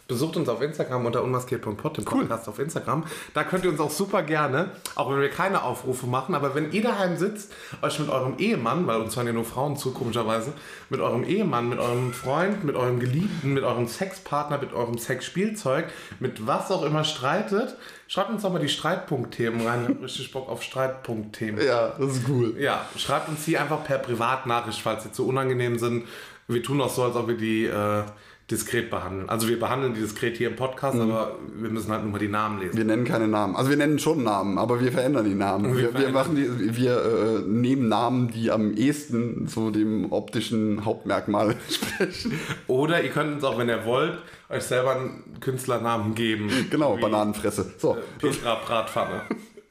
Besucht 0.09 0.37
uns 0.37 0.47
auf 0.51 0.61
Instagram 0.61 1.07
unter 1.07 1.23
unmaskiert.pod, 1.23 1.97
den 1.97 2.05
Podcast 2.05 2.47
auf 2.47 2.59
Instagram. 2.59 3.05
Da 3.33 3.45
könnt 3.45 3.65
ihr 3.65 3.71
uns 3.71 3.81
auch 3.81 3.91
super 3.91 4.23
gerne, 4.23 4.73
auch 4.95 5.11
wenn 5.11 5.23
wir 5.23 5.31
keine 5.31 5.63
Aufrufe 5.63 6.07
machen, 6.07 6.35
aber 6.35 6.55
wenn 6.55 6.71
ihr 6.71 6.83
daheim 6.83 7.17
sitzt, 7.17 7.51
euch 7.81 7.99
mit 7.99 8.11
eurem 8.11 8.37
Ehemann, 8.37 8.87
weil 8.87 9.01
uns 9.01 9.17
hören 9.17 9.29
ja 9.29 9.33
nur 9.33 9.47
Frauen 9.47 9.79
zu, 9.79 9.93
komischerweise, 9.93 10.53
mit 10.91 11.01
eurem 11.01 11.25
Ehemann, 11.25 11.71
mit 11.71 11.79
eurem 11.79 12.13
Freund, 12.13 12.63
mit 12.63 12.77
eurem 12.77 13.01
Geliebten, 13.01 13.55
mit 13.55 13.65
eurem 13.65 13.89
Sexpartner, 13.89 14.59
mit 14.59 14.75
eurem 14.75 14.99
Sexspielzeug, 14.99 15.87
mit 16.21 16.47
was 16.47 16.71
auch 16.71 16.83
immer 16.83 17.05
streitet, 17.05 17.79
schreibt 18.13 18.29
uns 18.29 18.43
doch 18.43 18.53
mal 18.53 18.59
die 18.59 18.69
Streitpunktthemen 18.69 19.67
rein. 19.67 19.85
Ich 19.85 19.89
hab 19.89 20.03
richtig 20.03 20.33
Bock 20.33 20.51
auf 20.51 20.63
Streitpunktthemen. 20.63 21.65
ja, 21.65 21.95
das 21.99 22.19
ist 22.19 22.29
cool. 22.29 22.55
Ja, 22.59 22.87
schreibt 22.97 23.31
uns 23.31 23.47
die 23.47 23.57
einfach 23.57 23.85
per 23.85 23.99
Privatnachricht, 23.99 24.83
falls 24.83 25.05
sie 25.05 25.13
zu 25.13 25.27
unangenehm 25.27 25.79
sind. 25.79 26.05
Wir 26.47 26.63
tun 26.63 26.83
auch 26.83 26.91
so, 26.91 27.05
als 27.05 27.17
ob 27.17 27.29
wir 27.29 27.39
die 27.39 27.65
äh, 27.65 28.03
diskret 28.51 28.91
behandeln. 28.91 29.31
Also 29.31 29.49
wir 29.49 29.59
behandeln 29.59 29.95
die 29.95 30.01
diskret 30.01 30.37
hier 30.37 30.51
im 30.51 30.57
Podcast, 30.57 30.99
aber 31.01 31.37
wir 31.55 31.71
müssen 31.71 31.91
halt 31.91 32.03
nur 32.03 32.13
mal 32.13 32.19
die 32.19 32.29
Namen 32.29 32.61
lesen. 32.61 32.77
Wir 32.77 32.85
nennen 32.85 33.05
keine 33.05 33.29
Namen. 33.29 33.57
Also 33.57 33.71
wir 33.71 33.79
nennen 33.79 33.99
schon 33.99 34.23
Namen, 34.23 34.59
aber 34.59 34.81
wir 34.81 34.93
verändern 34.93 35.25
die 35.25 35.35
Namen. 35.35 35.75
Wir, 35.75 35.85
wir, 35.85 35.91
verändern. 35.93 36.13
machen 36.13 36.37
die, 36.37 36.77
wir 36.77 37.05
äh, 37.05 37.49
nehmen 37.49 37.89
Namen, 37.89 38.29
die 38.29 38.51
am 38.51 38.75
ehesten 38.75 39.47
so 39.47 39.71
dem 39.71 40.13
optischen 40.13 40.85
Hauptmerkmal 40.85 41.53
entsprechen. 41.67 42.39
Oder 42.67 43.03
ihr 43.03 43.11
könnt 43.11 43.37
uns 43.37 43.45
auch, 43.45 43.57
wenn 43.57 43.71
ihr 43.71 43.87
wollt, 43.87 44.19
euch 44.53 44.63
selber 44.65 44.97
einen 44.97 45.41
Künstlernamen 45.41 46.15
geben. 46.15 46.51
Genau, 46.71 46.97
Bananenfresse. 46.97 47.73
So, 47.79 47.97
Petra 48.19 48.55
Bratpfanne. 48.67 49.23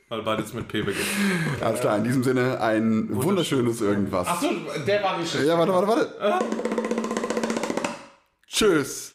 Weil 0.09 0.23
beides 0.23 0.53
mit 0.53 0.67
P 0.67 0.81
beginnt. 0.81 1.05
alles 1.61 1.79
klar. 1.79 1.97
In 1.97 2.03
diesem 2.03 2.23
Sinne 2.23 2.59
ein 2.59 3.07
wunderschönes 3.11 3.79
irgendwas. 3.79 4.27
Achso, 4.27 4.49
der 4.85 5.01
war 5.01 5.17
nicht 5.17 5.31
schlecht. 5.31 5.47
Ja, 5.47 5.57
warte, 5.57 5.73
warte, 5.73 5.87
warte. 5.87 6.45
Tschüss. 8.45 9.09